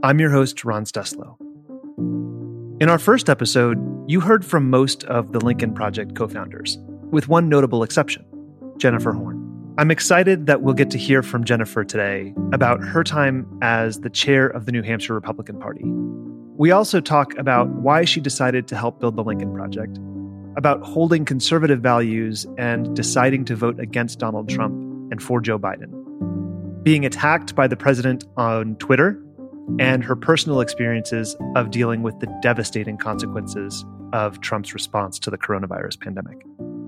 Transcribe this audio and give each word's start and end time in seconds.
I'm 0.00 0.20
your 0.20 0.30
host, 0.30 0.64
Ron 0.64 0.84
Steslow. 0.84 1.36
In 2.80 2.88
our 2.88 3.00
first 3.00 3.28
episode, 3.28 3.78
you 4.06 4.20
heard 4.20 4.44
from 4.44 4.70
most 4.70 5.02
of 5.04 5.32
the 5.32 5.44
Lincoln 5.44 5.74
Project 5.74 6.14
co 6.14 6.28
founders, 6.28 6.78
with 7.10 7.26
one 7.26 7.48
notable 7.48 7.82
exception 7.82 8.24
Jennifer 8.76 9.12
Horn. 9.12 9.74
I'm 9.76 9.90
excited 9.90 10.46
that 10.46 10.62
we'll 10.62 10.74
get 10.74 10.92
to 10.92 10.98
hear 10.98 11.24
from 11.24 11.42
Jennifer 11.42 11.82
today 11.82 12.32
about 12.52 12.80
her 12.84 13.02
time 13.02 13.44
as 13.60 14.00
the 14.00 14.10
chair 14.10 14.46
of 14.46 14.66
the 14.66 14.72
New 14.72 14.82
Hampshire 14.82 15.14
Republican 15.14 15.58
Party. 15.58 15.82
We 15.84 16.70
also 16.70 17.00
talk 17.00 17.36
about 17.36 17.68
why 17.68 18.04
she 18.04 18.20
decided 18.20 18.68
to 18.68 18.76
help 18.76 19.00
build 19.00 19.16
the 19.16 19.24
Lincoln 19.24 19.52
Project, 19.52 19.98
about 20.56 20.80
holding 20.82 21.24
conservative 21.24 21.80
values 21.80 22.46
and 22.56 22.94
deciding 22.94 23.44
to 23.46 23.56
vote 23.56 23.80
against 23.80 24.20
Donald 24.20 24.48
Trump 24.48 24.74
and 25.10 25.20
for 25.20 25.40
Joe 25.40 25.58
Biden, 25.58 26.84
being 26.84 27.04
attacked 27.04 27.56
by 27.56 27.66
the 27.66 27.76
president 27.76 28.24
on 28.36 28.76
Twitter, 28.76 29.20
and 29.78 30.02
her 30.02 30.16
personal 30.16 30.60
experiences 30.60 31.36
of 31.56 31.70
dealing 31.70 32.02
with 32.02 32.18
the 32.20 32.26
devastating 32.42 32.96
consequences 32.96 33.84
of 34.12 34.40
Trump's 34.40 34.74
response 34.74 35.18
to 35.20 35.30
the 35.30 35.38
coronavirus 35.38 36.00
pandemic. 36.00 36.38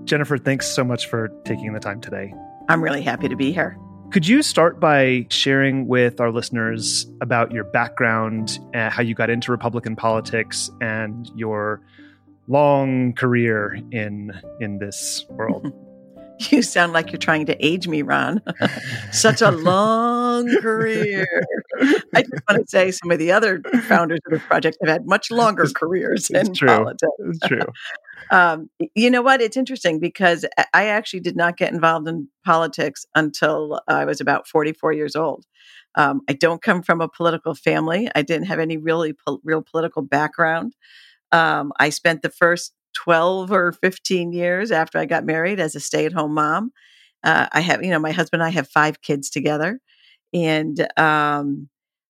Jennifer, 0.05 0.37
thanks 0.37 0.67
so 0.67 0.83
much 0.83 1.07
for 1.07 1.29
taking 1.45 1.73
the 1.73 1.79
time 1.79 2.01
today. 2.01 2.33
I'm 2.69 2.83
really 2.83 3.01
happy 3.01 3.29
to 3.29 3.35
be 3.35 3.51
here. 3.51 3.77
Could 4.11 4.27
you 4.27 4.41
start 4.41 4.79
by 4.79 5.25
sharing 5.29 5.87
with 5.87 6.19
our 6.19 6.31
listeners 6.31 7.09
about 7.21 7.51
your 7.51 7.63
background, 7.63 8.59
uh, 8.73 8.89
how 8.89 9.01
you 9.01 9.15
got 9.15 9.29
into 9.29 9.51
Republican 9.51 9.95
politics, 9.95 10.69
and 10.81 11.31
your 11.33 11.81
long 12.47 13.13
career 13.13 13.79
in 13.91 14.33
in 14.59 14.79
this 14.79 15.25
world? 15.29 15.71
You 16.49 16.63
sound 16.63 16.91
like 16.91 17.11
you're 17.11 17.19
trying 17.19 17.45
to 17.45 17.65
age 17.65 17.87
me, 17.87 18.01
Ron. 18.01 18.41
Such 19.11 19.43
a 19.43 19.51
long 19.51 20.20
career. 20.61 21.27
I 22.15 22.21
just 22.21 22.43
want 22.49 22.61
to 22.61 22.65
say 22.67 22.91
some 22.91 23.11
of 23.11 23.19
the 23.19 23.31
other 23.31 23.61
founders 23.87 24.19
of 24.25 24.33
the 24.33 24.39
project 24.39 24.77
have 24.81 24.89
had 24.89 25.07
much 25.07 25.31
longer 25.31 25.67
careers 25.75 26.29
it's 26.29 26.49
in 26.49 26.53
true. 26.53 26.67
politics. 26.67 27.11
It's 27.19 27.39
true. 27.47 27.61
Um, 28.29 28.69
you 28.95 29.09
know 29.09 29.23
what? 29.23 29.41
It's 29.41 29.57
interesting 29.57 29.99
because 29.99 30.45
I 30.73 30.87
actually 30.87 31.19
did 31.19 31.35
not 31.35 31.57
get 31.57 31.73
involved 31.73 32.07
in 32.07 32.29
politics 32.45 33.03
until 33.13 33.81
I 33.89 34.05
was 34.05 34.21
about 34.21 34.47
44 34.47 34.93
years 34.93 35.17
old. 35.17 35.45
Um, 35.95 36.21
I 36.29 36.33
don't 36.33 36.61
come 36.61 36.81
from 36.81 37.01
a 37.01 37.09
political 37.09 37.55
family. 37.55 38.09
I 38.15 38.21
didn't 38.21 38.45
have 38.45 38.59
any 38.59 38.77
really 38.77 39.13
po- 39.13 39.41
real 39.43 39.61
political 39.61 40.01
background. 40.01 40.75
Um, 41.33 41.73
I 41.79 41.89
spent 41.89 42.21
the 42.21 42.29
first 42.29 42.73
12 42.93 43.51
or 43.51 43.71
15 43.73 44.33
years 44.33 44.71
after 44.71 44.97
I 44.97 45.05
got 45.05 45.25
married 45.25 45.59
as 45.59 45.75
a 45.75 45.79
stay 45.79 46.05
at 46.05 46.13
home 46.13 46.33
mom. 46.33 46.71
Uh, 47.23 47.47
I 47.51 47.61
have, 47.61 47.83
you 47.83 47.89
know, 47.89 47.99
my 47.99 48.11
husband 48.11 48.41
and 48.41 48.47
I 48.47 48.51
have 48.51 48.67
five 48.67 49.01
kids 49.01 49.29
together. 49.29 49.79
And 50.33 50.87
um, 50.97 51.69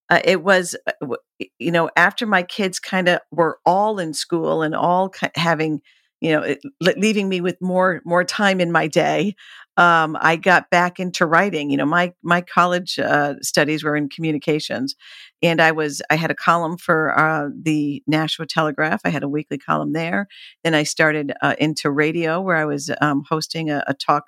uh, 0.09 0.19
it 0.23 0.43
was, 0.43 0.75
uh, 1.01 1.15
you 1.57 1.71
know, 1.71 1.89
after 1.95 2.25
my 2.25 2.43
kids 2.43 2.79
kind 2.79 3.07
of 3.07 3.19
were 3.31 3.59
all 3.65 3.99
in 3.99 4.13
school 4.13 4.61
and 4.61 4.75
all 4.75 5.13
having, 5.35 5.81
you 6.19 6.31
know, 6.31 6.41
it, 6.41 6.59
leaving 6.81 7.29
me 7.29 7.41
with 7.41 7.57
more 7.61 8.01
more 8.05 8.23
time 8.23 8.59
in 8.61 8.71
my 8.71 8.87
day, 8.87 9.35
um, 9.77 10.17
I 10.19 10.35
got 10.35 10.69
back 10.69 10.99
into 10.99 11.25
writing. 11.25 11.71
You 11.71 11.77
know, 11.77 11.85
my 11.85 12.13
my 12.21 12.41
college 12.41 12.99
uh, 12.99 13.35
studies 13.41 13.83
were 13.83 13.95
in 13.95 14.09
communications, 14.09 14.95
and 15.41 15.61
I 15.61 15.71
was 15.71 16.01
I 16.09 16.15
had 16.15 16.29
a 16.29 16.35
column 16.35 16.77
for 16.77 17.17
uh, 17.17 17.49
the 17.59 18.03
Nashua 18.05 18.45
Telegraph. 18.45 19.01
I 19.05 19.09
had 19.09 19.23
a 19.23 19.29
weekly 19.29 19.57
column 19.57 19.93
there. 19.93 20.27
Then 20.63 20.75
I 20.75 20.83
started 20.83 21.33
uh, 21.41 21.55
into 21.57 21.89
radio, 21.89 22.41
where 22.41 22.57
I 22.57 22.65
was 22.65 22.91
um, 23.01 23.23
hosting 23.29 23.69
a, 23.71 23.83
a 23.87 23.93
talk, 23.93 24.25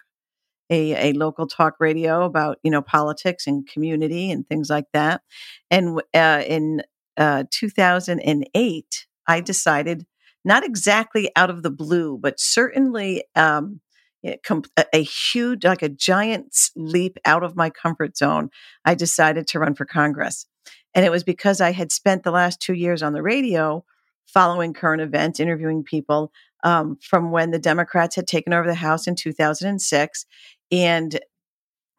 a, 0.69 1.09
a 1.09 1.13
local 1.13 1.47
talk 1.47 1.75
radio 1.79 2.24
about 2.24 2.57
you 2.63 2.72
know 2.72 2.81
politics 2.81 3.47
and 3.47 3.68
community 3.68 4.31
and 4.31 4.47
things 4.47 4.69
like 4.69 4.88
that. 4.94 5.22
And 5.69 6.01
uh, 6.13 6.44
in 6.47 6.84
uh, 7.18 7.44
2008, 7.51 9.07
I 9.28 9.41
decided, 9.41 10.06
not 10.44 10.66
exactly 10.66 11.31
out 11.35 11.50
of 11.50 11.63
the 11.63 11.72
blue, 11.72 12.18
but 12.22 12.40
certainly. 12.40 13.24
Um, 13.35 13.81
a, 14.25 14.85
a 14.94 15.03
huge, 15.03 15.66
like 15.66 15.81
a 15.81 15.90
giant 15.90 16.56
leap 16.78 17.18
out 17.25 17.44
of 17.44 17.57
my 17.57 17.69
comfort 17.69 18.16
zone. 18.16 18.50
I 18.85 18.95
decided 18.95 19.47
to 19.47 19.59
run 19.59 19.75
for 19.75 19.84
Congress. 19.84 20.45
And 20.94 21.06
it 21.06 21.12
was 21.12 21.24
because 21.24 21.59
I 21.59 21.72
had 21.72 21.91
spent 21.91 22.24
the 22.24 22.31
last 22.31 22.62
two 22.62 22.74
years 22.74 23.03
on 23.03 23.13
the 23.13 23.22
radio 23.22 23.84
following 24.25 24.74
current 24.74 25.01
events, 25.01 25.40
interviewing 25.40 25.84
people 25.84 26.31
um, 26.63 26.97
from 27.01 27.31
when 27.31 27.51
the 27.51 27.59
Democrats 27.59 28.16
had 28.16 28.28
taken 28.28 28.53
over 28.53 28.68
the 28.68 28.75
House 28.75 29.07
in 29.07 29.16
2006. 29.16 30.25
And, 30.72 31.19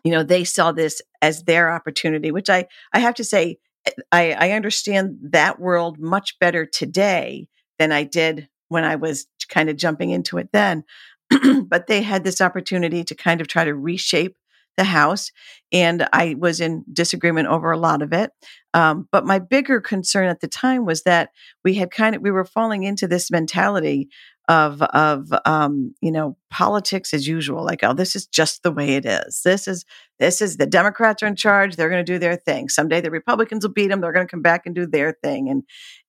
you 0.02 0.10
know, 0.10 0.22
they 0.22 0.44
saw 0.44 0.72
this 0.72 1.00
as 1.22 1.44
their 1.44 1.72
opportunity, 1.72 2.30
which 2.30 2.50
I, 2.50 2.66
I 2.92 2.98
have 2.98 3.14
to 3.14 3.24
say, 3.24 3.58
eh, 3.86 3.92
I, 4.10 4.32
I 4.32 4.50
understand 4.52 5.18
that 5.22 5.60
world 5.60 5.98
much 5.98 6.38
better 6.38 6.66
today 6.66 7.48
than 7.78 7.92
I 7.92 8.04
did 8.04 8.48
when 8.68 8.84
I 8.84 8.96
was 8.96 9.26
kind 9.48 9.68
of 9.68 9.76
jumping 9.76 10.10
into 10.10 10.38
it 10.38 10.48
then. 10.52 10.84
but 11.66 11.86
they 11.86 12.02
had 12.02 12.24
this 12.24 12.40
opportunity 12.40 13.04
to 13.04 13.14
kind 13.14 13.40
of 13.40 13.48
try 13.48 13.64
to 13.64 13.74
reshape 13.74 14.36
the 14.76 14.84
House. 14.84 15.30
And 15.72 16.08
I 16.12 16.34
was 16.38 16.60
in 16.60 16.84
disagreement 16.92 17.48
over 17.48 17.70
a 17.70 17.78
lot 17.78 18.02
of 18.02 18.12
it. 18.12 18.32
Um, 18.72 19.08
but 19.12 19.24
my 19.24 19.38
bigger 19.38 19.80
concern 19.80 20.28
at 20.28 20.40
the 20.40 20.48
time 20.48 20.84
was 20.84 21.02
that 21.02 21.30
we 21.64 21.74
had 21.74 21.90
kind 21.90 22.16
of, 22.16 22.22
we 22.22 22.30
were 22.30 22.44
falling 22.44 22.82
into 22.82 23.06
this 23.06 23.30
mentality 23.30 24.08
of, 24.48 24.82
of, 24.82 25.32
um, 25.46 25.94
you 26.00 26.12
know, 26.12 26.36
politics 26.50 27.14
as 27.14 27.26
usual. 27.26 27.64
Like, 27.64 27.82
oh, 27.82 27.94
this 27.94 28.14
is 28.14 28.26
just 28.26 28.62
the 28.62 28.72
way 28.72 28.96
it 28.96 29.06
is. 29.06 29.42
This 29.44 29.66
is, 29.66 29.84
this 30.18 30.42
is 30.42 30.56
the 30.56 30.66
Democrats 30.66 31.22
are 31.22 31.26
in 31.26 31.36
charge. 31.36 31.76
They're 31.76 31.88
going 31.88 32.04
to 32.04 32.12
do 32.12 32.18
their 32.18 32.36
thing. 32.36 32.68
Someday 32.68 33.00
the 33.00 33.10
Republicans 33.10 33.64
will 33.64 33.72
beat 33.72 33.88
them. 33.88 34.00
They're 34.00 34.12
going 34.12 34.26
to 34.26 34.30
come 34.30 34.42
back 34.42 34.66
and 34.66 34.74
do 34.74 34.86
their 34.86 35.12
thing. 35.22 35.48
And, 35.48 35.62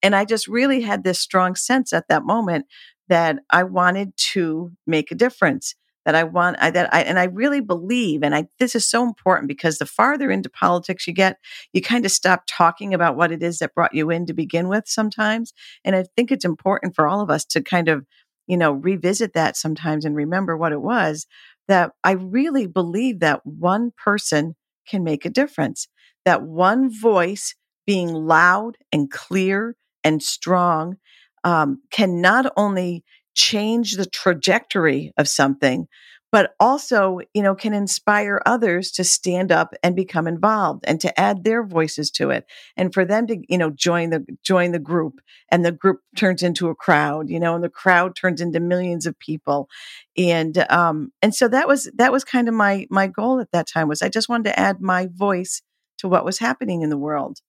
and 0.03 0.15
I 0.15 0.25
just 0.25 0.47
really 0.47 0.81
had 0.81 1.03
this 1.03 1.19
strong 1.19 1.55
sense 1.55 1.93
at 1.93 2.07
that 2.09 2.23
moment 2.23 2.65
that 3.07 3.39
I 3.49 3.63
wanted 3.63 4.15
to 4.17 4.71
make 4.85 5.11
a 5.11 5.15
difference 5.15 5.75
that 6.05 6.15
I 6.15 6.23
want 6.23 6.57
I, 6.59 6.69
that 6.71 6.93
I 6.93 7.01
and 7.01 7.19
I 7.19 7.25
really 7.25 7.59
believe 7.59 8.23
and 8.23 8.33
I 8.33 8.47
this 8.59 8.75
is 8.75 8.87
so 8.87 9.03
important 9.03 9.47
because 9.47 9.77
the 9.77 9.85
farther 9.85 10.31
into 10.31 10.49
politics 10.49 11.07
you 11.07 11.13
get 11.13 11.37
you 11.73 11.81
kind 11.81 12.05
of 12.05 12.11
stop 12.11 12.43
talking 12.47 12.93
about 12.93 13.17
what 13.17 13.31
it 13.31 13.43
is 13.43 13.59
that 13.59 13.73
brought 13.75 13.93
you 13.93 14.09
in 14.11 14.25
to 14.27 14.33
begin 14.33 14.67
with 14.67 14.87
sometimes 14.87 15.53
and 15.83 15.95
I 15.95 16.05
think 16.15 16.31
it's 16.31 16.45
important 16.45 16.95
for 16.95 17.07
all 17.07 17.21
of 17.21 17.29
us 17.29 17.43
to 17.45 17.61
kind 17.61 17.89
of 17.89 18.05
you 18.47 18.57
know 18.57 18.71
revisit 18.71 19.33
that 19.33 19.57
sometimes 19.57 20.05
and 20.05 20.15
remember 20.15 20.57
what 20.57 20.71
it 20.71 20.81
was 20.81 21.27
that 21.67 21.91
I 22.03 22.11
really 22.11 22.67
believe 22.67 23.19
that 23.19 23.41
one 23.45 23.91
person 24.03 24.55
can 24.87 25.03
make 25.03 25.25
a 25.25 25.29
difference 25.29 25.87
that 26.25 26.43
one 26.43 26.89
voice 27.01 27.55
being 27.85 28.13
loud 28.13 28.77
and 28.91 29.11
clear 29.11 29.75
and 30.03 30.21
strong 30.21 30.97
um, 31.43 31.81
can 31.91 32.21
not 32.21 32.51
only 32.57 33.03
change 33.35 33.93
the 33.93 34.05
trajectory 34.05 35.11
of 35.17 35.27
something, 35.27 35.87
but 36.35 36.53
also, 36.59 37.19
you 37.33 37.41
know, 37.41 37.55
can 37.55 37.73
inspire 37.73 38.41
others 38.45 38.91
to 38.91 39.05
stand 39.05 39.53
up 39.53 39.73
and 39.81 39.95
become 39.95 40.27
involved 40.27 40.83
and 40.85 40.99
to 40.99 41.17
add 41.17 41.45
their 41.45 41.65
voices 41.65 42.11
to 42.11 42.29
it, 42.29 42.45
and 42.75 42.93
for 42.93 43.05
them 43.05 43.25
to, 43.25 43.37
you 43.47 43.57
know, 43.57 43.69
join 43.69 44.09
the 44.09 44.25
join 44.43 44.73
the 44.73 44.79
group, 44.79 45.21
and 45.49 45.63
the 45.63 45.71
group 45.71 46.01
turns 46.17 46.43
into 46.43 46.67
a 46.67 46.75
crowd, 46.75 47.29
you 47.29 47.39
know, 47.39 47.55
and 47.55 47.63
the 47.63 47.69
crowd 47.69 48.17
turns 48.17 48.41
into 48.41 48.59
millions 48.59 49.05
of 49.05 49.17
people, 49.17 49.69
and 50.17 50.57
um, 50.69 51.13
and 51.21 51.33
so 51.33 51.47
that 51.47 51.69
was 51.69 51.89
that 51.95 52.11
was 52.11 52.25
kind 52.25 52.49
of 52.49 52.53
my 52.53 52.85
my 52.89 53.07
goal 53.07 53.39
at 53.39 53.53
that 53.53 53.65
time 53.65 53.87
was 53.87 54.01
I 54.01 54.09
just 54.09 54.27
wanted 54.27 54.49
to 54.49 54.59
add 54.59 54.81
my 54.81 55.07
voice 55.09 55.61
to 55.99 56.09
what 56.09 56.25
was 56.25 56.39
happening 56.39 56.81
in 56.81 56.89
the 56.89 56.97
world. 56.97 57.39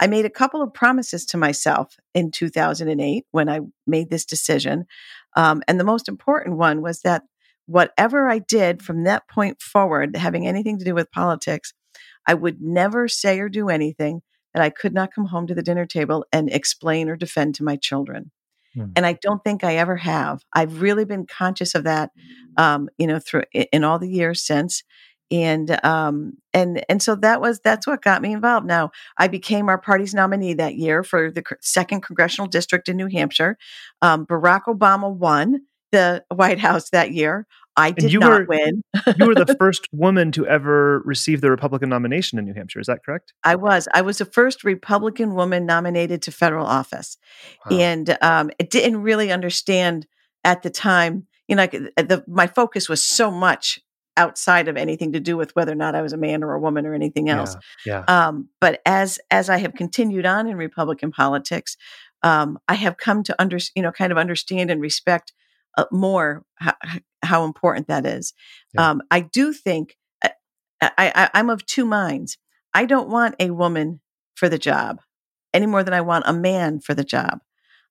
I 0.00 0.06
made 0.06 0.26
a 0.26 0.30
couple 0.30 0.60
of 0.60 0.74
promises 0.74 1.24
to 1.26 1.38
myself 1.38 1.96
in 2.14 2.30
2008 2.30 3.24
when 3.30 3.48
I 3.48 3.60
made 3.86 4.10
this 4.10 4.26
decision. 4.26 4.84
Um, 5.34 5.62
and 5.66 5.80
the 5.80 5.84
most 5.84 6.08
important 6.08 6.56
one 6.56 6.82
was 6.82 7.00
that 7.00 7.22
whatever 7.68 8.28
I 8.28 8.38
did 8.38 8.82
from 8.82 9.04
that 9.04 9.28
point 9.28 9.60
forward, 9.60 10.16
having 10.16 10.46
anything 10.46 10.78
to 10.78 10.84
do 10.84 10.94
with 10.94 11.12
politics, 11.12 11.74
I 12.26 12.34
would 12.34 12.60
never 12.60 13.08
say 13.08 13.38
or 13.40 13.48
do 13.48 13.68
anything 13.68 14.22
that 14.54 14.62
I 14.62 14.70
could 14.70 14.94
not 14.94 15.12
come 15.14 15.26
home 15.26 15.46
to 15.46 15.54
the 15.54 15.62
dinner 15.62 15.84
table 15.84 16.24
and 16.32 16.50
explain 16.50 17.08
or 17.10 17.16
defend 17.16 17.54
to 17.56 17.64
my 17.64 17.76
children. 17.76 18.30
Hmm. 18.74 18.86
And 18.96 19.04
I 19.04 19.12
don't 19.20 19.44
think 19.44 19.64
I 19.64 19.76
ever 19.76 19.96
have. 19.96 20.42
I've 20.52 20.80
really 20.80 21.04
been 21.04 21.26
conscious 21.26 21.74
of 21.74 21.84
that, 21.84 22.10
um, 22.56 22.88
you 22.96 23.06
know, 23.06 23.18
through 23.18 23.42
in 23.52 23.84
all 23.84 23.98
the 23.98 24.10
years 24.10 24.42
since. 24.42 24.82
and 25.30 25.78
um 25.84 26.32
and 26.54 26.82
and 26.88 27.02
so 27.02 27.14
that 27.14 27.38
was 27.40 27.60
that's 27.60 27.86
what 27.86 28.02
got 28.02 28.22
me 28.22 28.32
involved 28.32 28.66
now 28.66 28.90
i 29.18 29.28
became 29.28 29.68
our 29.68 29.76
party's 29.76 30.14
nominee 30.14 30.54
that 30.54 30.76
year 30.76 31.02
for 31.02 31.30
the 31.30 31.42
second 31.60 32.00
congressional 32.00 32.48
district 32.48 32.88
in 32.88 32.96
new 32.96 33.08
hampshire 33.08 33.58
um, 34.00 34.24
barack 34.24 34.62
obama 34.66 35.14
won 35.14 35.60
the 35.92 36.24
white 36.34 36.58
house 36.58 36.90
that 36.90 37.12
year 37.12 37.46
i 37.78 37.90
did 37.90 38.12
not 38.20 38.40
were, 38.40 38.46
win 38.46 38.82
you 39.18 39.26
were 39.26 39.34
the 39.34 39.54
first 39.58 39.88
woman 39.92 40.30
to 40.32 40.46
ever 40.46 41.00
receive 41.04 41.40
the 41.40 41.50
republican 41.50 41.88
nomination 41.88 42.38
in 42.38 42.44
new 42.44 42.54
hampshire 42.54 42.80
is 42.80 42.86
that 42.86 43.04
correct 43.04 43.32
i 43.44 43.54
was 43.54 43.88
i 43.94 44.02
was 44.02 44.18
the 44.18 44.24
first 44.24 44.64
republican 44.64 45.34
woman 45.34 45.64
nominated 45.64 46.20
to 46.20 46.30
federal 46.30 46.66
office 46.66 47.16
wow. 47.70 47.76
and 47.76 48.18
um, 48.20 48.50
it 48.58 48.70
didn't 48.70 49.02
really 49.02 49.32
understand 49.32 50.06
at 50.44 50.62
the 50.62 50.70
time 50.70 51.26
you 51.46 51.56
know 51.56 51.62
like 51.62 51.72
the, 51.72 52.24
my 52.26 52.46
focus 52.46 52.88
was 52.88 53.02
so 53.02 53.30
much 53.30 53.80
outside 54.18 54.66
of 54.66 54.76
anything 54.76 55.12
to 55.12 55.20
do 55.20 55.36
with 55.36 55.54
whether 55.54 55.72
or 55.72 55.76
not 55.76 55.94
I 55.94 56.02
was 56.02 56.12
a 56.12 56.16
man 56.16 56.42
or 56.42 56.52
a 56.52 56.60
woman 56.60 56.84
or 56.84 56.92
anything 56.92 57.30
else. 57.30 57.54
Yeah. 57.86 58.04
yeah. 58.08 58.26
Um, 58.28 58.48
but 58.60 58.82
as 58.84 59.18
as 59.30 59.48
I 59.48 59.58
have 59.58 59.74
continued 59.74 60.26
on 60.26 60.48
in 60.48 60.56
Republican 60.56 61.12
politics, 61.12 61.76
um, 62.24 62.58
I 62.66 62.74
have 62.74 62.96
come 62.96 63.22
to 63.22 63.40
under 63.40 63.58
you 63.74 63.82
know 63.82 63.92
kind 63.92 64.12
of 64.12 64.18
understand 64.18 64.70
and 64.70 64.80
respect 64.80 65.32
uh, 65.32 65.37
more 65.90 66.44
how, 66.56 66.74
how, 67.22 67.44
important 67.44 67.88
that 67.88 68.06
is. 68.06 68.34
Yeah. 68.74 68.90
Um, 68.90 69.02
I 69.10 69.20
do 69.20 69.52
think 69.52 69.96
uh, 70.22 70.30
I, 70.80 70.90
I, 70.98 71.30
I'm 71.34 71.50
of 71.50 71.66
two 71.66 71.84
minds. 71.84 72.38
I 72.74 72.84
don't 72.84 73.08
want 73.08 73.36
a 73.38 73.50
woman 73.50 74.00
for 74.34 74.48
the 74.48 74.58
job 74.58 75.00
any 75.52 75.66
more 75.66 75.82
than 75.82 75.94
I 75.94 76.00
want 76.00 76.24
a 76.26 76.32
man 76.32 76.80
for 76.80 76.94
the 76.94 77.04
job. 77.04 77.40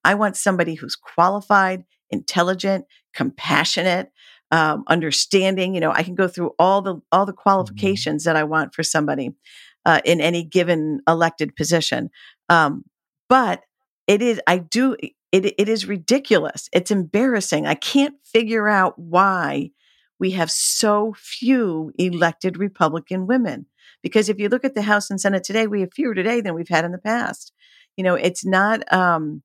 I 0.04 0.14
want 0.16 0.38
somebody 0.38 0.76
who's 0.76 0.96
qualified, 0.96 1.84
intelligent, 2.10 2.86
compassionate, 3.14 4.12
um, 4.52 4.84
understanding. 4.88 5.74
You 5.74 5.82
know, 5.82 5.92
I 5.92 6.04
can 6.04 6.16
go 6.16 6.28
through 6.28 6.52
all 6.58 6.82
the 6.82 7.02
all 7.12 7.26
the 7.26 7.34
mm-hmm. 7.34 7.42
qualifications 7.42 8.24
mm-hmm. 8.24 8.30
that 8.30 8.40
I 8.40 8.44
want 8.44 8.74
for 8.74 8.84
somebody 8.84 9.36
uh, 9.86 10.02
in 10.06 10.22
any 10.22 10.44
given 10.44 11.02
elected 11.08 11.56
position. 11.56 12.10
Um, 12.50 12.84
but 13.30 13.64
it 14.06 14.22
is, 14.22 14.40
I 14.48 14.58
do, 14.60 14.96
it, 15.32 15.46
it 15.58 15.70
is 15.70 15.86
ridiculous. 15.86 16.70
It's 16.72 16.92
embarrassing. 16.92 17.66
I 17.66 17.76
can't 17.76 18.16
figure 18.24 18.68
out 18.68 18.98
why 18.98 19.72
we 20.20 20.32
have 20.32 20.50
so 20.50 21.14
few 21.18 21.92
elected 21.98 22.58
Republican 22.58 23.28
women. 23.28 23.68
Because 24.02 24.30
if 24.30 24.40
you 24.40 24.50
look 24.50 24.64
at 24.64 24.76
the 24.76 24.82
House 24.84 25.10
and 25.10 25.20
Senate 25.20 25.44
today, 25.44 25.68
we 25.68 25.82
have 25.82 25.94
fewer 25.94 26.14
today 26.14 26.42
than 26.42 26.54
we've 26.54 26.70
had 26.70 26.86
in 26.86 26.92
the 26.92 26.98
past. 26.98 27.52
You 27.96 28.04
know, 28.04 28.16
it's 28.16 28.46
not. 28.46 28.92
Um, 28.94 29.44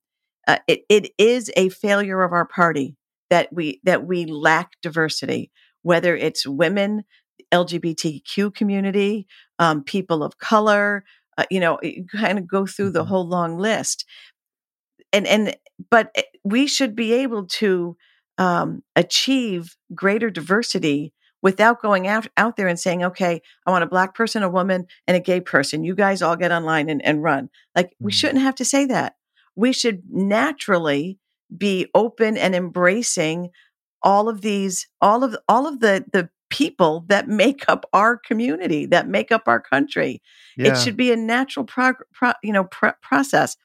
uh, 0.48 0.58
it 0.66 0.82
it 0.88 1.10
is 1.18 1.50
a 1.56 1.68
failure 1.68 2.22
of 2.22 2.32
our 2.32 2.44
party 2.44 2.96
that 3.30 3.52
we 3.52 3.80
that 3.84 4.06
we 4.06 4.26
lack 4.26 4.72
diversity, 4.82 5.50
whether 5.82 6.16
it's 6.16 6.46
women, 6.46 7.04
LGBTQ 7.52 8.54
community, 8.54 9.26
um, 9.58 9.84
people 9.84 10.22
of 10.22 10.38
color. 10.38 11.04
Uh, 11.38 11.44
you 11.50 11.60
know, 11.60 11.78
you 11.82 12.04
kind 12.14 12.38
of 12.38 12.46
go 12.46 12.66
through 12.66 12.90
the 12.90 13.00
mm-hmm. 13.00 13.08
whole 13.08 13.26
long 13.26 13.56
list, 13.56 14.04
and 15.12 15.26
and 15.26 15.56
but 15.90 16.10
eh, 16.14 16.22
we 16.44 16.66
should 16.66 16.94
be 16.94 17.12
able 17.12 17.46
to 17.46 17.96
um, 18.38 18.82
achieve 18.96 19.76
greater 19.94 20.30
diversity 20.30 21.12
without 21.42 21.82
going 21.82 22.06
out, 22.06 22.28
out 22.36 22.56
there 22.56 22.68
and 22.68 22.78
saying, 22.78 23.04
okay, 23.04 23.42
I 23.66 23.70
want 23.70 23.84
a 23.84 23.88
black 23.88 24.14
person, 24.14 24.44
a 24.44 24.48
woman, 24.48 24.86
and 25.06 25.16
a 25.16 25.20
gay 25.20 25.40
person. 25.40 25.82
You 25.82 25.94
guys 25.94 26.22
all 26.22 26.36
get 26.36 26.52
online 26.52 26.88
and, 26.88 27.04
and 27.04 27.22
run. 27.22 27.50
Like, 27.74 27.96
we 27.98 28.12
mm-hmm. 28.12 28.16
shouldn't 28.16 28.42
have 28.42 28.54
to 28.56 28.64
say 28.64 28.86
that. 28.86 29.16
We 29.56 29.72
should 29.72 30.02
naturally 30.08 31.18
be 31.54 31.88
open 31.94 32.36
and 32.38 32.54
embracing 32.54 33.50
all 34.02 34.28
of 34.28 34.40
these 34.40 34.88
all 35.00 35.22
of 35.22 35.36
all 35.48 35.66
of 35.66 35.80
the 35.80 36.04
the 36.12 36.28
people 36.48 37.04
that 37.08 37.28
make 37.28 37.64
up 37.68 37.84
our 37.92 38.16
community 38.16 38.84
that 38.86 39.08
make 39.08 39.30
up 39.30 39.42
our 39.46 39.60
country 39.60 40.20
yeah. 40.56 40.72
it 40.72 40.76
should 40.76 40.96
be 40.96 41.12
a 41.12 41.16
natural 41.16 41.64
prog- 41.64 42.02
pro, 42.12 42.32
you 42.42 42.52
know 42.52 42.64
pr- 42.64 42.88
process 43.00 43.56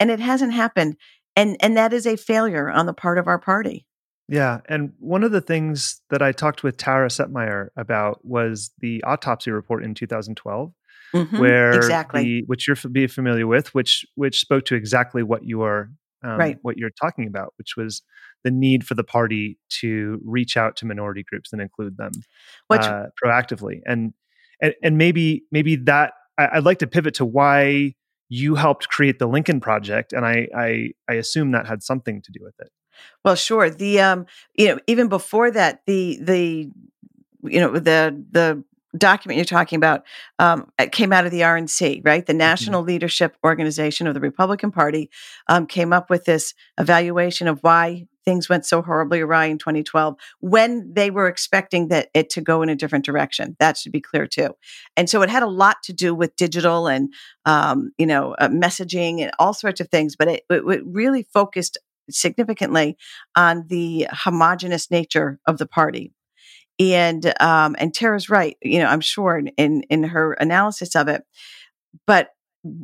and 0.00 0.10
it 0.10 0.20
hasn't 0.20 0.52
happened 0.52 0.96
and 1.36 1.56
and 1.60 1.76
that 1.76 1.92
is 1.92 2.06
a 2.06 2.16
failure 2.16 2.70
on 2.70 2.86
the 2.86 2.92
part 2.92 3.18
of 3.18 3.26
our 3.26 3.38
party 3.38 3.86
yeah 4.28 4.60
and 4.68 4.92
one 4.98 5.24
of 5.24 5.32
the 5.32 5.40
things 5.40 6.00
that 6.10 6.22
i 6.22 6.32
talked 6.32 6.62
with 6.62 6.76
tara 6.76 7.08
setmayer 7.08 7.68
about 7.76 8.24
was 8.24 8.70
the 8.80 9.02
autopsy 9.04 9.50
report 9.50 9.84
in 9.84 9.94
2012 9.94 10.72
mm-hmm, 11.14 11.38
where 11.38 11.72
exactly 11.72 12.22
the, 12.22 12.42
which 12.46 12.66
you're 12.66 12.76
be 12.90 13.06
familiar 13.06 13.46
with 13.46 13.74
which 13.74 14.04
which 14.14 14.40
spoke 14.40 14.64
to 14.64 14.74
exactly 14.74 15.22
what 15.22 15.44
you 15.44 15.62
are 15.62 15.90
um, 16.22 16.38
right. 16.38 16.58
what 16.62 16.76
you're 16.76 16.90
talking 16.90 17.26
about, 17.26 17.54
which 17.58 17.76
was 17.76 18.02
the 18.44 18.50
need 18.50 18.84
for 18.84 18.94
the 18.94 19.04
party 19.04 19.58
to 19.80 20.20
reach 20.24 20.56
out 20.56 20.76
to 20.76 20.86
minority 20.86 21.24
groups 21.24 21.52
and 21.52 21.62
include 21.62 21.96
them 21.96 22.12
which, 22.68 22.80
uh, 22.82 23.06
proactively. 23.22 23.80
And, 23.86 24.12
and 24.60 24.74
and 24.82 24.98
maybe 24.98 25.44
maybe 25.52 25.76
that 25.76 26.14
I, 26.36 26.48
I'd 26.54 26.64
like 26.64 26.78
to 26.80 26.86
pivot 26.86 27.14
to 27.14 27.24
why 27.24 27.94
you 28.28 28.54
helped 28.54 28.88
create 28.88 29.18
the 29.18 29.26
Lincoln 29.26 29.60
Project, 29.60 30.12
and 30.12 30.26
I, 30.26 30.48
I 30.56 30.90
I 31.08 31.14
assume 31.14 31.52
that 31.52 31.66
had 31.66 31.82
something 31.82 32.22
to 32.22 32.32
do 32.32 32.40
with 32.42 32.54
it. 32.60 32.70
Well, 33.24 33.36
sure. 33.36 33.70
The 33.70 34.00
um, 34.00 34.26
you 34.54 34.68
know, 34.68 34.78
even 34.86 35.08
before 35.08 35.50
that, 35.50 35.82
the 35.86 36.18
the 36.20 36.70
you 37.42 37.60
know 37.60 37.72
the 37.72 38.24
the 38.30 38.64
document 38.96 39.36
you're 39.36 39.44
talking 39.44 39.76
about 39.76 40.04
um, 40.38 40.70
came 40.92 41.12
out 41.12 41.26
of 41.26 41.30
the 41.30 41.40
RNC, 41.40 42.04
right? 42.04 42.24
The 42.24 42.32
mm-hmm. 42.32 42.38
National 42.38 42.80
mm-hmm. 42.80 42.88
Leadership 42.88 43.36
Organization 43.44 44.06
of 44.06 44.14
the 44.14 44.20
Republican 44.20 44.70
Party 44.70 45.10
um, 45.48 45.66
came 45.66 45.92
up 45.92 46.10
with 46.10 46.24
this 46.24 46.54
evaluation 46.78 47.48
of 47.48 47.60
why 47.62 48.06
things 48.28 48.46
went 48.46 48.66
so 48.66 48.82
horribly 48.82 49.20
awry 49.20 49.46
in 49.46 49.56
2012 49.56 50.14
when 50.40 50.92
they 50.92 51.10
were 51.10 51.28
expecting 51.28 51.88
that 51.88 52.10
it 52.12 52.28
to 52.28 52.42
go 52.42 52.60
in 52.60 52.68
a 52.68 52.76
different 52.76 53.06
direction. 53.06 53.56
That 53.58 53.78
should 53.78 53.90
be 53.90 54.02
clear 54.02 54.26
too. 54.26 54.50
And 54.98 55.08
so 55.08 55.22
it 55.22 55.30
had 55.30 55.42
a 55.42 55.48
lot 55.48 55.78
to 55.84 55.94
do 55.94 56.14
with 56.14 56.36
digital 56.36 56.88
and 56.88 57.10
um, 57.46 57.92
you 57.96 58.04
know 58.04 58.34
uh, 58.34 58.48
messaging 58.48 59.22
and 59.22 59.30
all 59.38 59.54
sorts 59.54 59.80
of 59.80 59.88
things, 59.88 60.14
but 60.14 60.28
it, 60.28 60.42
it, 60.50 60.62
it 60.68 60.82
really 60.84 61.22
focused 61.32 61.78
significantly 62.10 62.98
on 63.34 63.64
the 63.68 64.06
homogenous 64.12 64.90
nature 64.90 65.40
of 65.46 65.56
the 65.56 65.66
party 65.66 66.12
and 66.78 67.32
um, 67.40 67.76
and 67.78 67.94
Tara's 67.94 68.28
right. 68.28 68.58
You 68.62 68.80
know, 68.80 68.88
I'm 68.88 69.00
sure 69.00 69.42
in 69.56 69.82
in 69.84 70.02
her 70.04 70.34
analysis 70.34 70.94
of 70.94 71.08
it. 71.08 71.24
But 72.06 72.28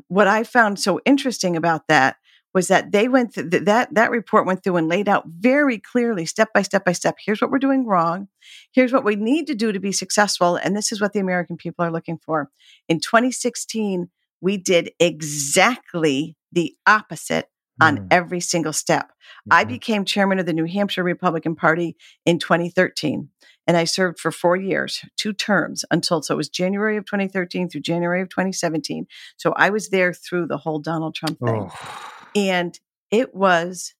what 0.08 0.26
I 0.26 0.42
found 0.42 0.80
so 0.80 1.00
interesting 1.04 1.54
about 1.54 1.88
that 1.88 2.16
was 2.54 2.68
that 2.68 2.92
they 2.92 3.08
went 3.08 3.34
th- 3.34 3.64
that 3.64 3.94
that 3.94 4.10
report 4.10 4.46
went 4.46 4.62
through 4.62 4.76
and 4.76 4.88
laid 4.88 5.08
out 5.08 5.24
very 5.26 5.78
clearly, 5.78 6.24
step 6.24 6.52
by 6.54 6.62
step 6.62 6.84
by 6.84 6.92
step. 6.92 7.16
Here's 7.24 7.40
what 7.40 7.50
we're 7.50 7.58
doing 7.58 7.86
wrong. 7.86 8.28
Here's 8.72 8.92
what 8.92 9.04
we 9.04 9.16
need 9.16 9.46
to 9.48 9.54
do 9.54 9.72
to 9.72 9.80
be 9.80 9.92
successful, 9.92 10.56
and 10.56 10.76
this 10.76 10.92
is 10.92 11.00
what 11.00 11.12
the 11.12 11.20
American 11.20 11.56
people 11.56 11.84
are 11.84 11.92
looking 11.92 12.18
for. 12.18 12.50
In 12.88 13.00
2016, 13.00 14.08
we 14.40 14.56
did 14.56 14.92
exactly 15.00 16.36
the 16.52 16.74
opposite 16.86 17.48
on 17.80 17.98
mm. 17.98 18.06
every 18.12 18.38
single 18.38 18.72
step. 18.72 19.06
Mm-hmm. 19.06 19.52
I 19.52 19.64
became 19.64 20.04
chairman 20.04 20.38
of 20.38 20.46
the 20.46 20.52
New 20.52 20.66
Hampshire 20.66 21.02
Republican 21.02 21.56
Party 21.56 21.96
in 22.24 22.38
2013 22.38 23.30
and 23.66 23.76
I 23.76 23.84
served 23.84 24.18
for 24.18 24.30
four 24.30 24.56
years, 24.56 25.04
two 25.16 25.32
terms 25.32 25.84
until 25.90 26.22
so 26.22 26.34
it 26.34 26.36
was 26.36 26.48
January 26.48 26.96
of 26.96 27.06
2013 27.06 27.68
through 27.68 27.80
January 27.80 28.20
of 28.20 28.28
2017. 28.28 29.06
So 29.36 29.52
I 29.56 29.70
was 29.70 29.88
there 29.88 30.12
through 30.12 30.46
the 30.46 30.58
whole 30.58 30.78
Donald 30.78 31.14
Trump 31.14 31.38
thing. 31.38 31.70
Oh. 31.70 32.10
And 32.34 32.78
it 33.10 33.34
was 33.34 33.94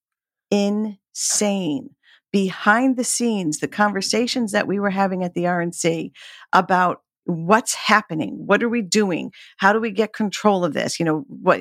insane. 0.51 1.91
Behind 2.33 2.97
the 2.97 3.05
scenes, 3.05 3.59
the 3.59 3.69
conversations 3.69 4.53
that 4.53 4.67
we 4.67 4.81
were 4.81 4.91
having 4.91 5.23
at 5.23 5.35
the 5.35 5.45
RNC 5.45 6.11
about 6.53 7.03
what's 7.27 7.75
happening 7.75 8.47
what 8.47 8.63
are 8.63 8.69
we 8.69 8.83
doing 8.83 9.33
how 9.57 9.73
do 9.73 9.81
we 9.81 9.91
get 9.91 10.13
control 10.13 10.65
of 10.65 10.75
this 10.75 11.01
you 11.01 11.07
know 11.07 11.25
what 11.29 11.59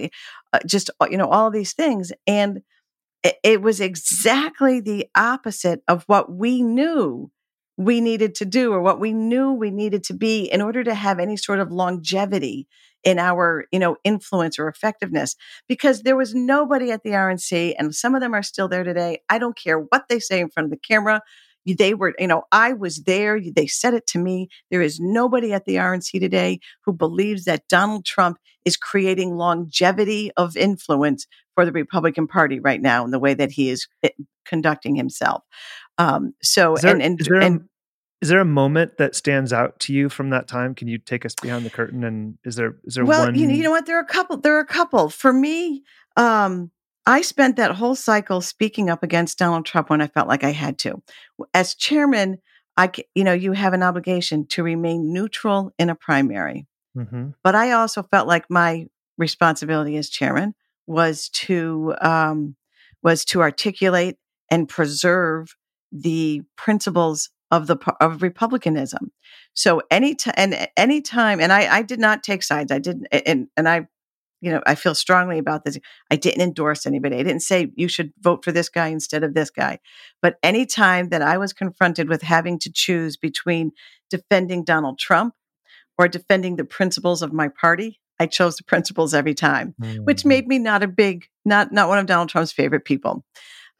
uh, 0.51 0.59
just 0.65 0.89
uh, 0.99 1.07
you 1.09 1.17
know 1.17 1.29
all 1.29 1.49
these 1.49 1.73
things 1.73 2.11
and 2.27 2.61
it, 3.23 3.35
it 3.43 3.61
was 3.61 3.79
exactly 3.79 4.81
the 4.81 5.07
opposite 5.15 5.81
of 5.87 6.03
what 6.07 6.31
we 6.31 6.61
knew 6.61 7.31
we 7.77 8.01
needed 8.01 8.35
to 8.35 8.45
do 8.45 8.73
or 8.73 8.81
what 8.81 8.99
we 8.99 9.13
knew 9.13 9.51
we 9.51 9.71
needed 9.71 10.03
to 10.03 10.13
be 10.13 10.43
in 10.51 10.61
order 10.61 10.83
to 10.83 10.93
have 10.93 11.17
any 11.17 11.37
sort 11.37 11.59
of 11.59 11.71
longevity 11.71 12.67
in 13.03 13.19
our 13.19 13.65
you 13.71 13.79
know 13.79 13.95
influence 14.03 14.57
or 14.57 14.67
effectiveness 14.67 15.35
because 15.67 16.01
there 16.01 16.15
was 16.15 16.33
nobody 16.33 16.91
at 16.91 17.03
the 17.03 17.11
RNC 17.11 17.75
and 17.77 17.93
some 17.93 18.15
of 18.15 18.21
them 18.21 18.33
are 18.33 18.43
still 18.43 18.67
there 18.67 18.83
today 18.83 19.19
I 19.29 19.39
don't 19.39 19.57
care 19.57 19.79
what 19.79 20.05
they 20.09 20.19
say 20.19 20.39
in 20.39 20.49
front 20.49 20.65
of 20.65 20.71
the 20.71 20.77
camera 20.77 21.21
they 21.65 21.93
were 21.93 22.13
you 22.19 22.27
know 22.27 22.43
I 22.51 22.73
was 22.73 23.03
there 23.03 23.39
they 23.39 23.67
said 23.67 23.93
it 23.93 24.07
to 24.07 24.19
me 24.19 24.49
there 24.71 24.81
is 24.81 24.99
nobody 24.99 25.53
at 25.53 25.65
the 25.65 25.75
RNC 25.75 26.19
today 26.19 26.59
who 26.85 26.93
believes 26.93 27.45
that 27.45 27.67
Donald 27.69 28.05
Trump 28.05 28.37
is 28.65 28.77
creating 28.77 29.35
longevity 29.35 30.31
of 30.37 30.55
influence 30.55 31.27
for 31.55 31.65
the 31.65 31.71
Republican 31.71 32.27
Party 32.27 32.59
right 32.59 32.81
now 32.81 33.03
in 33.05 33.11
the 33.11 33.19
way 33.19 33.33
that 33.33 33.51
he 33.51 33.69
is 33.69 33.87
eh, 34.03 34.09
conducting 34.45 34.95
himself. 34.95 35.43
Um, 35.97 36.33
so 36.41 36.75
there, 36.81 36.91
and 36.91 37.01
and, 37.01 37.21
is 37.21 37.27
there, 37.27 37.41
and 37.41 37.69
is 38.23 38.29
there 38.29 38.39
a 38.39 38.45
moment 38.45 38.97
that 38.99 39.15
stands 39.15 39.51
out 39.51 39.81
to 39.81 39.91
you 39.91 40.07
from 40.07 40.29
that 40.29 40.47
time? 40.47 40.73
Can 40.73 40.87
you 40.87 40.97
take 40.97 41.25
us 41.25 41.35
behind 41.35 41.65
the 41.65 41.69
curtain? 41.69 42.05
And 42.05 42.37
is 42.45 42.55
there 42.55 42.77
is 42.85 42.95
there 42.95 43.03
well, 43.03 43.25
one? 43.25 43.35
You 43.35 43.47
know, 43.47 43.53
you 43.53 43.63
know 43.63 43.71
what? 43.71 43.85
There 43.85 43.97
are 43.97 44.01
a 44.01 44.05
couple. 44.05 44.37
There 44.37 44.55
are 44.55 44.61
a 44.61 44.65
couple. 44.65 45.09
For 45.09 45.33
me, 45.33 45.83
um, 46.15 46.71
I 47.05 47.21
spent 47.21 47.57
that 47.57 47.71
whole 47.71 47.95
cycle 47.95 48.39
speaking 48.39 48.89
up 48.89 49.03
against 49.03 49.39
Donald 49.39 49.65
Trump 49.65 49.89
when 49.89 49.99
I 49.99 50.07
felt 50.07 50.29
like 50.29 50.45
I 50.45 50.53
had 50.53 50.77
to. 50.79 51.03
As 51.53 51.75
chairman, 51.75 52.37
I, 52.77 52.89
you 53.13 53.25
know, 53.25 53.33
you 53.33 53.51
have 53.51 53.73
an 53.73 53.83
obligation 53.83 54.47
to 54.51 54.63
remain 54.63 55.11
neutral 55.11 55.73
in 55.77 55.89
a 55.89 55.95
primary. 55.95 56.65
Mm-hmm. 56.97 57.31
But 57.43 57.55
I 57.55 57.71
also 57.71 58.03
felt 58.03 58.29
like 58.29 58.49
my 58.49 58.87
responsibility 59.17 59.97
as 59.97 60.09
chairman 60.09 60.55
was 60.87 61.27
to 61.29 61.93
um, 61.99 62.55
was 63.01 63.25
to 63.25 63.41
articulate 63.41 64.15
and 64.49 64.69
preserve 64.69 65.57
the 65.91 66.43
principles 66.55 67.29
of 67.53 67.67
the 67.67 67.77
of 68.01 68.23
republicanism. 68.23 69.11
So 69.53 69.83
any 69.91 70.15
time 70.15 70.33
and 70.35 70.67
any 70.75 71.01
time, 71.01 71.39
and 71.39 71.53
I, 71.53 71.77
I 71.77 71.81
did 71.83 71.99
not 71.99 72.23
take 72.23 72.41
sides. 72.41 72.71
I 72.71 72.79
didn't, 72.79 73.05
and 73.11 73.47
and 73.55 73.69
I, 73.69 73.87
you 74.41 74.51
know, 74.51 74.63
I 74.65 74.73
feel 74.73 74.95
strongly 74.95 75.37
about 75.37 75.63
this. 75.63 75.77
I 76.09 76.15
didn't 76.15 76.41
endorse 76.41 76.87
anybody. 76.87 77.17
I 77.17 77.23
didn't 77.23 77.43
say 77.43 77.71
you 77.75 77.87
should 77.87 78.11
vote 78.19 78.43
for 78.43 78.51
this 78.51 78.69
guy 78.69 78.87
instead 78.87 79.23
of 79.23 79.35
this 79.35 79.51
guy. 79.51 79.77
But 80.19 80.37
any 80.41 80.65
time 80.65 81.09
that 81.09 81.21
I 81.21 81.37
was 81.37 81.53
confronted 81.53 82.09
with 82.09 82.23
having 82.23 82.57
to 82.59 82.71
choose 82.73 83.17
between 83.17 83.71
defending 84.09 84.63
Donald 84.63 84.97
Trump 84.97 85.35
or 85.99 86.07
defending 86.07 86.55
the 86.55 86.65
principles 86.65 87.21
of 87.21 87.33
my 87.33 87.49
party, 87.49 88.01
I 88.19 88.25
chose 88.25 88.55
the 88.55 88.63
principles 88.63 89.13
every 89.13 89.35
time, 89.35 89.75
mm. 89.79 90.03
which 90.05 90.25
made 90.25 90.47
me 90.47 90.57
not 90.57 90.81
a 90.81 90.87
big, 90.87 91.27
not 91.45 91.71
not 91.71 91.87
one 91.87 91.99
of 91.99 92.07
Donald 92.07 92.29
Trump's 92.29 92.51
favorite 92.51 92.83
people. 92.83 93.23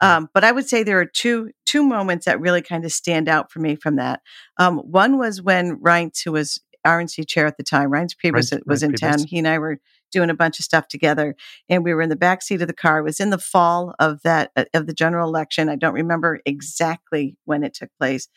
Mm. 0.02 0.06
Um, 0.06 0.28
but 0.34 0.44
I 0.44 0.52
would 0.52 0.68
say 0.68 0.82
there 0.82 1.00
are 1.00 1.06
two 1.06 1.50
two 1.66 1.82
moments 1.82 2.26
that 2.26 2.40
really 2.40 2.62
kind 2.62 2.84
of 2.84 2.92
stand 2.92 3.28
out 3.28 3.50
for 3.50 3.60
me 3.60 3.74
from 3.74 3.96
that. 3.96 4.20
Um, 4.58 4.78
one 4.78 5.18
was 5.18 5.42
when 5.42 5.78
Reince, 5.80 6.24
who 6.24 6.32
was 6.32 6.60
RNC 6.86 7.26
chair 7.26 7.46
at 7.46 7.56
the 7.56 7.64
time, 7.64 7.90
Reince 7.90 8.14
Priebus 8.14 8.52
Reince, 8.52 8.66
was 8.66 8.82
Reince 8.82 8.84
in 8.84 8.92
Priebus. 8.92 9.00
town. 9.00 9.26
He 9.26 9.38
and 9.38 9.48
I 9.48 9.58
were 9.58 9.78
doing 10.12 10.30
a 10.30 10.34
bunch 10.34 10.58
of 10.58 10.64
stuff 10.64 10.88
together, 10.88 11.34
and 11.68 11.82
we 11.82 11.94
were 11.94 12.02
in 12.02 12.10
the 12.10 12.16
back 12.16 12.42
seat 12.42 12.60
of 12.60 12.68
the 12.68 12.74
car. 12.74 12.98
It 12.98 13.04
was 13.04 13.20
in 13.20 13.30
the 13.30 13.38
fall 13.38 13.94
of 13.98 14.22
that 14.22 14.50
uh, 14.56 14.64
of 14.74 14.86
the 14.86 14.94
general 14.94 15.28
election. 15.28 15.68
I 15.68 15.76
don't 15.76 15.94
remember 15.94 16.40
exactly 16.44 17.36
when 17.44 17.64
it 17.64 17.74
took 17.74 17.90
place, 17.98 18.28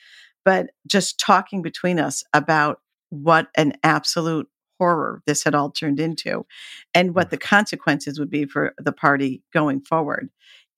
but 0.46 0.72
just 0.88 1.20
talking 1.20 1.62
between 1.62 2.00
us 2.00 2.24
about 2.34 2.80
what 3.10 3.48
an 3.56 3.74
absolute 3.84 4.48
horror 4.80 5.22
this 5.26 5.44
had 5.44 5.56
all 5.56 5.72
turned 5.72 6.00
into 6.00 6.46
and 6.94 7.16
what 7.16 7.32
the 7.32 7.38
consequences 7.38 8.20
would 8.20 8.30
be 8.30 8.46
for 8.46 8.74
the 8.78 8.92
party 8.92 9.42
going 9.54 9.82
forward. 9.82 10.30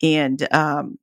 And 0.02 0.48
um, 0.54 0.98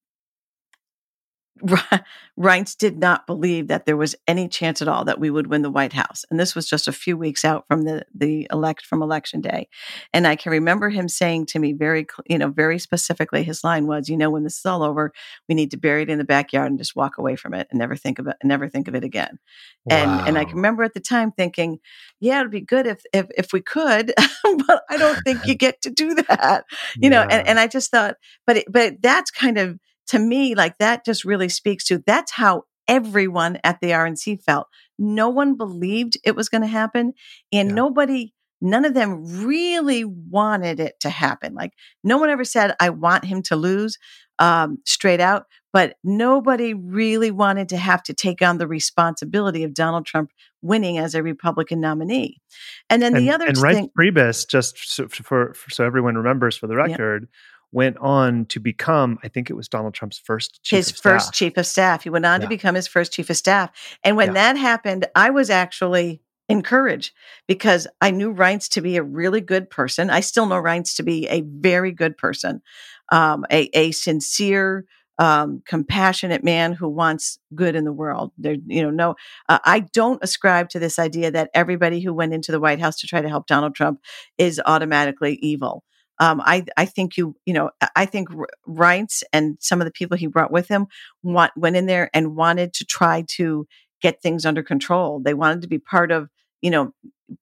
Reince 2.39 2.77
did 2.77 2.99
not 2.99 3.27
believe 3.27 3.69
that 3.69 3.87
there 3.87 3.97
was 3.97 4.15
any 4.27 4.49
chance 4.49 4.83
at 4.83 4.89
all 4.89 5.05
that 5.05 5.21
we 5.21 5.31
would 5.31 5.47
win 5.47 5.63
the 5.63 5.71
White 5.71 5.93
House. 5.93 6.25
And 6.31 6.39
this 6.39 6.55
was 6.55 6.69
just 6.69 6.89
a 6.89 6.93
few 6.93 7.17
weeks 7.17 7.45
out 7.45 7.65
from 7.69 7.83
the, 7.83 8.05
the 8.15 8.47
elect 8.51 8.85
from 8.85 9.03
election 9.03 9.41
day. 9.41 9.69
And 10.13 10.27
I 10.27 10.37
can 10.37 10.53
remember 10.53 10.91
him 10.91 11.09
saying 11.09 11.47
to 11.47 11.59
me 11.59 11.73
very, 11.73 12.07
you 12.29 12.39
know, 12.39 12.49
very 12.49 12.79
specifically, 12.79 13.43
his 13.43 13.65
line 13.65 13.87
was, 13.87 14.09
you 14.09 14.17
know, 14.17 14.31
when 14.31 14.45
this 14.45 14.59
is 14.59 14.67
all 14.67 14.83
over, 14.83 15.13
we 15.49 15.55
need 15.55 15.71
to 15.73 15.77
bury 15.77 16.03
it 16.03 16.11
in 16.11 16.19
the 16.19 16.25
backyard 16.25 16.71
and 16.71 16.79
just 16.79 16.97
walk 16.97 17.19
away 17.19 17.37
from 17.37 17.55
it 17.55 17.67
and 17.71 17.79
never 17.79 17.97
think 17.97 18.19
of 18.19 18.27
it 18.27 18.37
never 18.47 18.69
think 18.69 18.89
of 18.89 18.95
it 18.95 19.05
again. 19.05 19.39
Wow. 19.85 19.97
And, 19.97 20.29
and 20.29 20.39
I 20.39 20.45
can 20.45 20.57
remember 20.57 20.83
at 20.83 20.95
the 20.95 21.01
time 21.01 21.33
thinking, 21.33 21.79
yeah, 22.21 22.41
it'd 22.41 22.51
be 22.51 22.61
good 22.61 22.87
if, 22.87 23.03
if, 23.13 23.27
if 23.37 23.53
we 23.53 23.61
could, 23.61 24.13
but 24.43 24.83
I 24.89 24.97
don't 24.97 25.21
think 25.25 25.47
you 25.47 25.55
get 25.67 25.83
to 25.83 25.91
do 25.91 26.15
that, 26.15 26.65
you 26.97 27.03
yeah. 27.03 27.09
know, 27.09 27.23
and, 27.23 27.47
and 27.47 27.61
I 27.61 27.67
just 27.67 27.91
thought, 27.91 28.17
but, 28.47 28.59
it, 28.59 28.67
but 28.71 29.03
that's 29.03 29.31
kind 29.31 29.59
of, 29.59 29.79
to 30.09 30.19
me, 30.19 30.55
like 30.55 30.79
that 30.79 31.05
just 31.05 31.25
really 31.25 31.49
speaks 31.49 31.85
to 31.85 32.03
that's 32.07 32.33
how 32.33 32.65
everyone 32.89 33.59
at 33.65 33.81
the 33.81 33.91
RNC 33.91 34.43
felt. 34.43 34.69
No 34.99 35.29
one 35.29 35.57
believed 35.57 36.17
it 36.25 36.37
was 36.37 36.49
going 36.49 36.63
to 36.63 36.69
happen, 36.69 37.13
and 37.53 37.69
yeah. 37.69 37.75
nobody, 37.75 38.33
none 38.61 38.85
of 38.85 38.95
them 38.95 39.45
really 39.45 40.05
wanted 40.05 40.81
it 40.81 40.99
to 41.01 41.11
happen. 41.11 41.55
Like 41.55 41.73
no 42.03 42.19
one 42.19 42.31
ever 42.31 42.45
said, 42.45 42.75
"I 42.81 42.91
want 42.91 43.25
him 43.25 43.43
to 43.45 43.57
lose," 43.57 43.99
um, 44.39 44.79
straight 44.85 45.21
out. 45.21 45.45
But 45.73 45.97
nobody 46.03 46.73
really 46.73 47.31
wanted 47.31 47.69
to 47.69 47.77
have 47.77 48.03
to 48.05 48.15
take 48.15 48.41
on 48.41 48.57
the 48.57 48.67
responsibility 48.67 49.63
of 49.63 49.75
Donald 49.75 50.07
Trump 50.07 50.31
winning 50.63 50.97
as 50.97 51.15
a 51.15 51.23
Republican 51.23 51.81
nominee. 51.81 52.41
And 52.89 53.03
then 53.03 53.15
and, 53.15 53.23
the 53.23 53.31
other 53.31 53.47
and 53.47 53.59
thing, 53.59 53.91
Reince 53.99 54.15
Priebus, 54.15 54.49
just 54.49 54.79
so, 54.79 55.07
for, 55.09 55.53
for, 55.53 55.71
so 55.71 55.85
everyone 55.85 56.15
remembers 56.15 56.57
for 56.57 56.67
the 56.67 56.77
record. 56.77 57.29
Yeah 57.31 57.37
went 57.73 57.97
on 57.99 58.47
to 58.47 58.61
become, 58.61 59.19
I 59.23 59.29
think 59.29 59.51
it 59.51 59.55
was 59.55 59.69
Donald 59.69 59.95
Trump's 59.95 60.19
first 60.19 60.61
his 60.65 60.91
first 60.91 61.33
chief 61.33 61.57
of 61.57 61.67
staff. 61.67 62.05
He 62.05 62.11
went 62.11 62.27
on 62.27 62.41
yeah. 62.41 62.45
to 62.45 62.49
become 62.49 62.75
his 62.75 62.87
first 62.87 63.13
chief 63.13 63.29
of 63.31 63.37
staff. 63.37 63.71
And 64.05 64.17
when 64.17 64.29
yeah. 64.29 64.35
that 64.35 64.57
happened, 64.57 65.07
I 65.15 65.31
was 65.31 65.51
actually 65.51 66.23
encouraged 66.49 67.13
because 67.49 67.87
I 68.01 68.11
knew 68.11 68.33
Reince 68.33 68.69
to 68.71 68.81
be 68.81 68.97
a 68.97 69.03
really 69.03 69.41
good 69.41 69.69
person. 69.69 70.11
I 70.11 70.21
still 70.21 70.47
know 70.47 70.63
Reince 70.63 70.97
to 70.97 71.03
be 71.03 71.27
a 71.29 71.43
very 71.43 71.93
good 71.93 72.17
person, 72.17 72.63
um, 73.11 73.45
a, 73.51 73.69
a 73.75 73.91
sincere, 73.91 74.85
um, 75.19 75.63
compassionate 75.67 76.45
man 76.45 76.73
who 76.73 76.89
wants 76.89 77.39
good 77.55 77.75
in 77.75 77.85
the 77.85 77.93
world. 77.93 78.33
There, 78.39 78.57
you 78.67 78.83
know, 78.83 78.91
no, 78.91 79.17
uh, 79.49 79.59
I 79.65 79.81
don't 79.81 80.23
ascribe 80.23 80.69
to 80.71 80.79
this 80.79 80.99
idea 80.99 81.31
that 81.31 81.51
everybody 81.55 82.01
who 82.01 82.13
went 82.13 82.35
into 82.35 82.53
the 82.53 82.61
White 82.61 82.81
House 82.81 83.01
to 83.01 83.07
try 83.07 83.23
to 83.23 83.29
help 83.29 83.47
Donald 83.47 83.75
Trump 83.75 84.01
is 84.39 84.61
automatically 84.65 85.37
evil 85.37 85.85
um, 86.19 86.41
I, 86.45 86.65
I 86.77 86.87
think 86.87 87.17
you, 87.17 87.37
you 87.45 87.55
know, 87.55 87.71
I 87.95 88.07
think 88.07 88.29
Reince 88.67 89.23
and 89.33 89.57
some 89.61 89.81
of 89.81 89.85
the 89.85 89.93
people 89.93 90.17
he 90.17 90.27
brought 90.27 90.51
with 90.51 90.69
him 90.69 90.87
want, 91.23 91.53
went 91.57 91.77
in 91.77 91.87
there 91.87 92.11
and 92.15 92.37
wanted 92.37 92.73
to 92.75 92.85
try 92.85 93.25
to 93.37 93.67
get 94.01 94.23
things 94.23 94.47
under 94.47 94.63
control. 94.63 95.21
They 95.21 95.35
wanted 95.35 95.63
to 95.63 95.69
be 95.69 95.79
part 95.79 96.11
of, 96.11 96.29
you 96.63 96.71
know, 96.71 96.93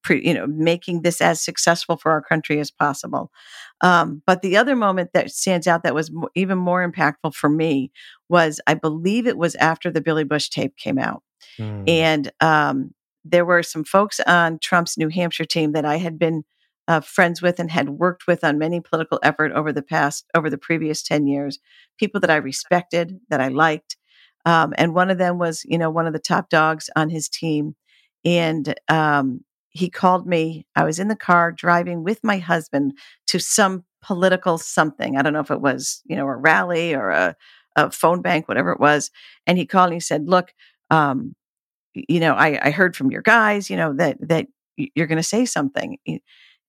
pre, 0.02 0.26
you 0.26 0.34
know, 0.34 0.46
making 0.46 1.02
this 1.02 1.20
as 1.20 1.40
successful 1.40 1.96
for 1.96 2.10
our 2.10 2.22
country 2.22 2.58
as 2.58 2.70
possible. 2.70 3.30
Um, 3.80 4.22
but 4.26 4.42
the 4.42 4.56
other 4.56 4.76
moment 4.76 5.10
that 5.14 5.30
stands 5.30 5.66
out 5.66 5.82
that 5.82 5.94
was 5.94 6.10
even 6.34 6.58
more 6.58 6.88
impactful 6.88 7.34
for 7.34 7.48
me 7.48 7.92
was, 8.28 8.60
I 8.66 8.74
believe 8.74 9.26
it 9.26 9.38
was 9.38 9.54
after 9.56 9.90
the 9.90 10.00
Billy 10.00 10.24
Bush 10.24 10.48
tape 10.48 10.76
came 10.76 10.98
out, 10.98 11.22
mm. 11.58 11.88
and 11.88 12.32
um, 12.40 12.94
there 13.24 13.44
were 13.44 13.62
some 13.62 13.84
folks 13.84 14.20
on 14.20 14.58
Trump's 14.58 14.96
New 14.98 15.08
Hampshire 15.08 15.44
team 15.44 15.72
that 15.72 15.84
I 15.84 15.96
had 15.96 16.18
been 16.18 16.44
uh, 16.88 17.00
friends 17.00 17.40
with 17.40 17.58
and 17.58 17.70
had 17.70 17.90
worked 17.90 18.26
with 18.26 18.44
on 18.44 18.58
many 18.58 18.80
political 18.80 19.18
effort 19.22 19.52
over 19.52 19.72
the 19.72 19.82
past 19.82 20.26
over 20.34 20.50
the 20.50 20.58
previous 20.58 21.02
10 21.02 21.26
years 21.26 21.58
people 21.98 22.20
that 22.20 22.30
i 22.30 22.36
respected 22.36 23.18
that 23.30 23.40
i 23.40 23.48
liked 23.48 23.96
um, 24.46 24.74
and 24.76 24.94
one 24.94 25.10
of 25.10 25.18
them 25.18 25.38
was 25.38 25.64
you 25.64 25.78
know 25.78 25.90
one 25.90 26.06
of 26.06 26.12
the 26.12 26.18
top 26.18 26.50
dogs 26.50 26.90
on 26.96 27.08
his 27.08 27.28
team 27.28 27.74
and 28.24 28.74
um, 28.88 29.40
he 29.70 29.88
called 29.88 30.26
me 30.26 30.66
i 30.76 30.84
was 30.84 30.98
in 30.98 31.08
the 31.08 31.16
car 31.16 31.52
driving 31.52 32.04
with 32.04 32.20
my 32.22 32.38
husband 32.38 32.92
to 33.26 33.38
some 33.38 33.84
political 34.02 34.58
something 34.58 35.16
i 35.16 35.22
don't 35.22 35.32
know 35.32 35.40
if 35.40 35.50
it 35.50 35.60
was 35.60 36.02
you 36.04 36.16
know 36.16 36.26
a 36.26 36.36
rally 36.36 36.94
or 36.94 37.10
a, 37.10 37.34
a 37.76 37.90
phone 37.90 38.20
bank 38.20 38.46
whatever 38.46 38.70
it 38.70 38.80
was 38.80 39.10
and 39.46 39.56
he 39.56 39.64
called 39.64 39.86
and 39.86 39.94
he 39.94 40.00
said 40.00 40.28
look 40.28 40.52
um, 40.90 41.34
you 41.94 42.20
know 42.20 42.34
I, 42.34 42.58
I 42.66 42.70
heard 42.70 42.94
from 42.94 43.10
your 43.10 43.22
guys 43.22 43.70
you 43.70 43.76
know 43.76 43.94
that 43.94 44.18
that 44.28 44.46
you're 44.76 45.06
going 45.06 45.16
to 45.16 45.22
say 45.22 45.46
something 45.46 45.98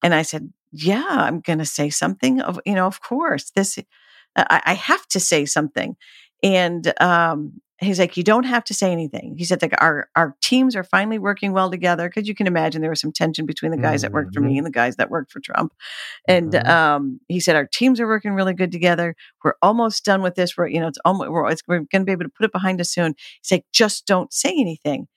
and 0.03 0.13
I 0.13 0.21
said, 0.21 0.51
yeah, 0.71 1.05
I'm 1.07 1.39
going 1.39 1.59
to 1.59 1.65
say 1.65 1.89
something 1.89 2.41
of, 2.41 2.59
you 2.65 2.75
know, 2.75 2.85
of 2.85 3.01
course 3.01 3.51
this, 3.51 3.79
I, 4.35 4.61
I 4.65 4.73
have 4.73 5.07
to 5.07 5.19
say 5.19 5.45
something. 5.45 5.95
And, 6.43 6.93
um, 7.01 7.61
he's 7.79 7.99
like, 7.99 8.15
you 8.15 8.23
don't 8.23 8.45
have 8.45 8.63
to 8.63 8.73
say 8.73 8.91
anything. 8.91 9.35
He 9.37 9.43
said, 9.43 9.61
like, 9.61 9.73
our, 9.81 10.09
our 10.15 10.35
teams 10.41 10.75
are 10.75 10.83
finally 10.83 11.19
working 11.19 11.51
well 11.51 11.69
together. 11.69 12.09
Cause 12.09 12.27
you 12.27 12.33
can 12.33 12.47
imagine 12.47 12.81
there 12.81 12.89
was 12.89 13.01
some 13.01 13.11
tension 13.11 13.45
between 13.45 13.71
the 13.71 13.77
guys 13.77 14.01
mm-hmm. 14.01 14.11
that 14.11 14.13
worked 14.13 14.33
for 14.33 14.39
me 14.39 14.51
mm-hmm. 14.51 14.59
and 14.59 14.65
the 14.65 14.71
guys 14.71 14.95
that 14.95 15.09
worked 15.09 15.31
for 15.31 15.39
Trump. 15.39 15.73
And, 16.27 16.51
mm-hmm. 16.51 16.69
um, 16.69 17.19
he 17.27 17.39
said, 17.39 17.55
our 17.55 17.67
teams 17.67 17.99
are 17.99 18.07
working 18.07 18.33
really 18.33 18.53
good 18.53 18.71
together. 18.71 19.15
We're 19.43 19.55
almost 19.61 20.05
done 20.05 20.21
with 20.21 20.35
this. 20.35 20.55
We're, 20.57 20.67
you 20.67 20.79
know, 20.79 20.87
it's 20.87 20.99
almost, 21.03 21.31
we're, 21.31 21.49
it's, 21.49 21.63
we're 21.67 21.79
going 21.79 22.01
to 22.01 22.05
be 22.05 22.11
able 22.11 22.25
to 22.25 22.29
put 22.29 22.45
it 22.45 22.51
behind 22.51 22.79
us 22.79 22.91
soon. 22.91 23.15
He's 23.41 23.51
like, 23.51 23.65
just 23.73 24.05
don't 24.05 24.31
say 24.31 24.53
anything. 24.57 25.07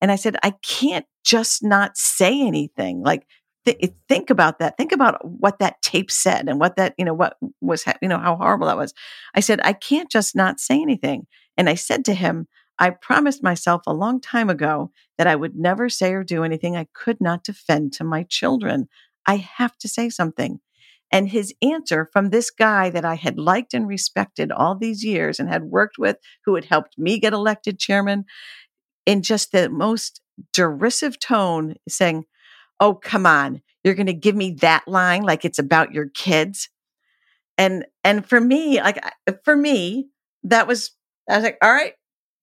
And 0.00 0.12
I 0.12 0.16
said, 0.16 0.36
I 0.42 0.52
can't 0.62 1.06
just 1.24 1.64
not 1.64 1.96
say 1.96 2.40
anything. 2.46 3.02
Like, 3.02 3.26
th- 3.64 3.92
think 4.08 4.30
about 4.30 4.58
that. 4.58 4.76
Think 4.76 4.92
about 4.92 5.24
what 5.24 5.58
that 5.58 5.80
tape 5.82 6.10
said 6.10 6.48
and 6.48 6.60
what 6.60 6.76
that, 6.76 6.94
you 6.98 7.04
know, 7.04 7.14
what 7.14 7.36
was, 7.60 7.84
you 8.00 8.08
know, 8.08 8.18
how 8.18 8.36
horrible 8.36 8.66
that 8.66 8.76
was. 8.76 8.94
I 9.34 9.40
said, 9.40 9.60
I 9.64 9.72
can't 9.72 10.10
just 10.10 10.36
not 10.36 10.60
say 10.60 10.80
anything. 10.80 11.26
And 11.56 11.68
I 11.68 11.74
said 11.74 12.04
to 12.06 12.14
him, 12.14 12.48
I 12.78 12.90
promised 12.90 13.42
myself 13.42 13.82
a 13.86 13.94
long 13.94 14.20
time 14.20 14.50
ago 14.50 14.90
that 15.16 15.26
I 15.26 15.36
would 15.36 15.54
never 15.54 15.88
say 15.88 16.12
or 16.12 16.24
do 16.24 16.42
anything 16.42 16.76
I 16.76 16.88
could 16.92 17.20
not 17.20 17.44
defend 17.44 17.92
to 17.94 18.04
my 18.04 18.24
children. 18.24 18.88
I 19.26 19.36
have 19.36 19.78
to 19.78 19.88
say 19.88 20.10
something. 20.10 20.60
And 21.12 21.28
his 21.28 21.54
answer 21.62 22.08
from 22.12 22.30
this 22.30 22.50
guy 22.50 22.90
that 22.90 23.04
I 23.04 23.14
had 23.14 23.38
liked 23.38 23.72
and 23.72 23.86
respected 23.86 24.50
all 24.50 24.74
these 24.74 25.04
years 25.04 25.38
and 25.38 25.48
had 25.48 25.64
worked 25.64 25.96
with, 25.98 26.16
who 26.44 26.56
had 26.56 26.64
helped 26.64 26.98
me 26.98 27.20
get 27.20 27.32
elected 27.32 27.78
chairman, 27.78 28.24
in 29.06 29.22
just 29.22 29.52
the 29.52 29.68
most 29.68 30.20
derisive 30.52 31.20
tone, 31.20 31.76
saying, 31.88 32.24
oh, 32.80 32.94
come 32.94 33.26
on, 33.26 33.62
you're 33.82 33.94
going 33.94 34.06
to 34.06 34.12
give 34.12 34.34
me 34.34 34.52
that 34.60 34.86
line 34.86 35.22
like 35.22 35.44
it's 35.44 35.58
about 35.58 35.92
your 35.92 36.08
kids. 36.08 36.68
And, 37.56 37.86
and 38.02 38.26
for 38.26 38.40
me, 38.40 38.80
like 38.80 39.04
uh, 39.26 39.32
for 39.44 39.56
me, 39.56 40.08
that 40.44 40.66
was, 40.66 40.92
I 41.28 41.36
was 41.36 41.44
like, 41.44 41.58
all 41.62 41.72
right, 41.72 41.94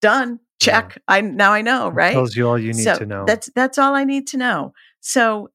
done. 0.02 0.40
Check. 0.62 0.94
Yeah. 0.96 1.16
I, 1.16 1.22
now 1.22 1.54
I 1.54 1.62
know, 1.62 1.90
right? 1.90 2.14
tells 2.14 2.36
you 2.36 2.48
all 2.48 2.58
you 2.58 2.74
need 2.74 2.84
so 2.84 2.98
to 2.98 3.06
know. 3.06 3.26
That's, 3.26 3.50
that's 3.56 3.78
all 3.78 3.96
I 3.96 4.04
need 4.04 4.28
to 4.28 4.38
know. 4.38 4.74
So, 5.00 5.50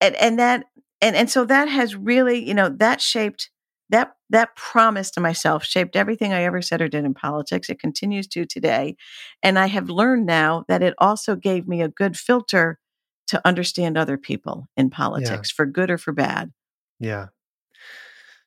and, 0.00 0.14
and 0.16 0.38
that, 0.38 0.66
and, 1.00 1.16
and 1.16 1.30
so 1.30 1.44
that 1.44 1.68
has 1.68 1.96
really, 1.96 2.46
you 2.46 2.54
know, 2.54 2.68
that 2.68 3.00
shaped, 3.00 3.50
that 3.90 4.12
that 4.30 4.56
promise 4.56 5.10
to 5.12 5.20
myself 5.20 5.64
shaped 5.64 5.94
everything 5.94 6.32
I 6.32 6.42
ever 6.42 6.60
said 6.60 6.80
or 6.80 6.88
did 6.88 7.04
in 7.04 7.14
politics. 7.14 7.68
It 7.68 7.78
continues 7.78 8.26
to 8.28 8.44
today. 8.44 8.96
And 9.42 9.58
I 9.58 9.66
have 9.66 9.88
learned 9.88 10.26
now 10.26 10.64
that 10.66 10.82
it 10.82 10.94
also 10.98 11.36
gave 11.36 11.68
me 11.68 11.82
a 11.82 11.88
good 11.88 12.16
filter 12.16 12.78
to 13.28 13.40
understand 13.44 13.96
other 13.96 14.16
people 14.16 14.68
in 14.76 14.90
politics 14.90 15.50
yeah. 15.50 15.56
for 15.56 15.66
good 15.66 15.90
or 15.90 15.98
for 15.98 16.12
bad. 16.12 16.52
Yeah. 17.00 17.26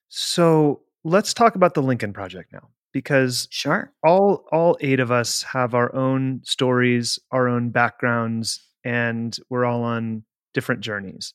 So 0.09 0.81
let's 1.03 1.33
talk 1.33 1.55
about 1.55 1.73
the 1.73 1.81
Lincoln 1.81 2.13
Project 2.13 2.51
now 2.51 2.69
because 2.91 3.47
sure 3.51 3.93
all 4.03 4.45
all 4.51 4.77
eight 4.81 4.99
of 4.99 5.11
us 5.11 5.43
have 5.43 5.73
our 5.73 5.93
own 5.95 6.41
stories 6.43 7.19
our 7.31 7.47
own 7.47 7.69
backgrounds 7.69 8.61
and 8.83 9.37
we're 9.49 9.65
all 9.65 9.83
on 9.83 10.23
different 10.53 10.81
journeys 10.81 11.33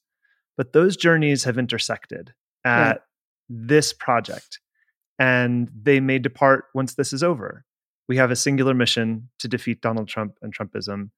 but 0.56 0.72
those 0.72 0.96
journeys 0.96 1.44
have 1.44 1.58
intersected 1.58 2.32
at 2.64 2.88
right. 2.88 3.00
this 3.48 3.92
project 3.92 4.58
and 5.18 5.70
they 5.80 6.00
may 6.00 6.18
depart 6.18 6.66
once 6.74 6.94
this 6.94 7.12
is 7.12 7.22
over 7.22 7.64
we 8.08 8.16
have 8.16 8.30
a 8.30 8.36
singular 8.36 8.74
mission 8.74 9.28
to 9.38 9.46
defeat 9.46 9.80
donald 9.80 10.08
trump 10.08 10.36
and 10.42 10.56
trumpism 10.56 11.10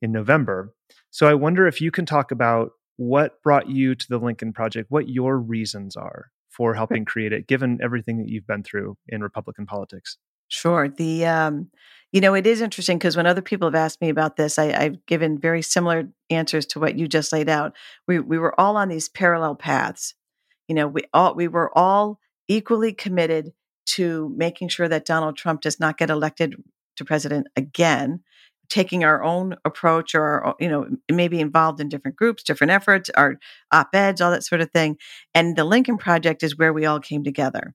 in 0.00 0.12
november 0.12 0.74
so 1.10 1.26
i 1.26 1.34
wonder 1.34 1.66
if 1.66 1.80
you 1.80 1.90
can 1.90 2.06
talk 2.06 2.30
about 2.30 2.72
what 2.96 3.42
brought 3.42 3.68
you 3.68 3.94
to 3.94 4.06
the 4.08 4.18
lincoln 4.18 4.52
project 4.52 4.90
what 4.90 5.08
your 5.08 5.38
reasons 5.38 5.96
are 5.96 6.30
for 6.50 6.74
helping 6.74 7.04
create 7.04 7.32
it, 7.32 7.46
given 7.46 7.78
everything 7.82 8.18
that 8.18 8.28
you've 8.28 8.46
been 8.46 8.62
through 8.62 8.96
in 9.08 9.22
Republican 9.22 9.66
politics? 9.66 10.18
Sure. 10.48 10.88
The 10.88 11.24
um, 11.24 11.70
you 12.12 12.20
know, 12.20 12.34
it 12.34 12.46
is 12.46 12.60
interesting 12.60 12.98
because 12.98 13.16
when 13.16 13.26
other 13.26 13.40
people 13.40 13.68
have 13.68 13.74
asked 13.74 14.00
me 14.00 14.08
about 14.08 14.36
this, 14.36 14.58
I, 14.58 14.72
I've 14.72 15.06
given 15.06 15.38
very 15.38 15.62
similar 15.62 16.08
answers 16.28 16.66
to 16.66 16.80
what 16.80 16.98
you 16.98 17.06
just 17.06 17.32
laid 17.32 17.48
out. 17.48 17.76
We 18.08 18.18
we 18.18 18.38
were 18.38 18.58
all 18.60 18.76
on 18.76 18.88
these 18.88 19.08
parallel 19.08 19.54
paths. 19.54 20.14
You 20.68 20.74
know, 20.74 20.88
we 20.88 21.02
all 21.14 21.34
we 21.34 21.46
were 21.46 21.76
all 21.78 22.18
equally 22.48 22.92
committed 22.92 23.52
to 23.86 24.34
making 24.36 24.68
sure 24.68 24.88
that 24.88 25.06
Donald 25.06 25.36
Trump 25.36 25.62
does 25.62 25.78
not 25.78 25.98
get 25.98 26.10
elected 26.10 26.56
to 26.96 27.04
president 27.04 27.46
again 27.56 28.22
taking 28.70 29.04
our 29.04 29.22
own 29.22 29.56
approach 29.64 30.14
or 30.14 30.22
our, 30.22 30.54
you 30.58 30.68
know 30.68 30.86
maybe 31.12 31.40
involved 31.40 31.80
in 31.80 31.88
different 31.88 32.16
groups 32.16 32.42
different 32.42 32.70
efforts 32.70 33.10
our 33.10 33.38
op-eds 33.72 34.20
all 34.20 34.30
that 34.30 34.44
sort 34.44 34.60
of 34.60 34.70
thing 34.70 34.96
and 35.34 35.56
the 35.56 35.64
lincoln 35.64 35.98
project 35.98 36.42
is 36.42 36.56
where 36.56 36.72
we 36.72 36.86
all 36.86 37.00
came 37.00 37.22
together 37.22 37.74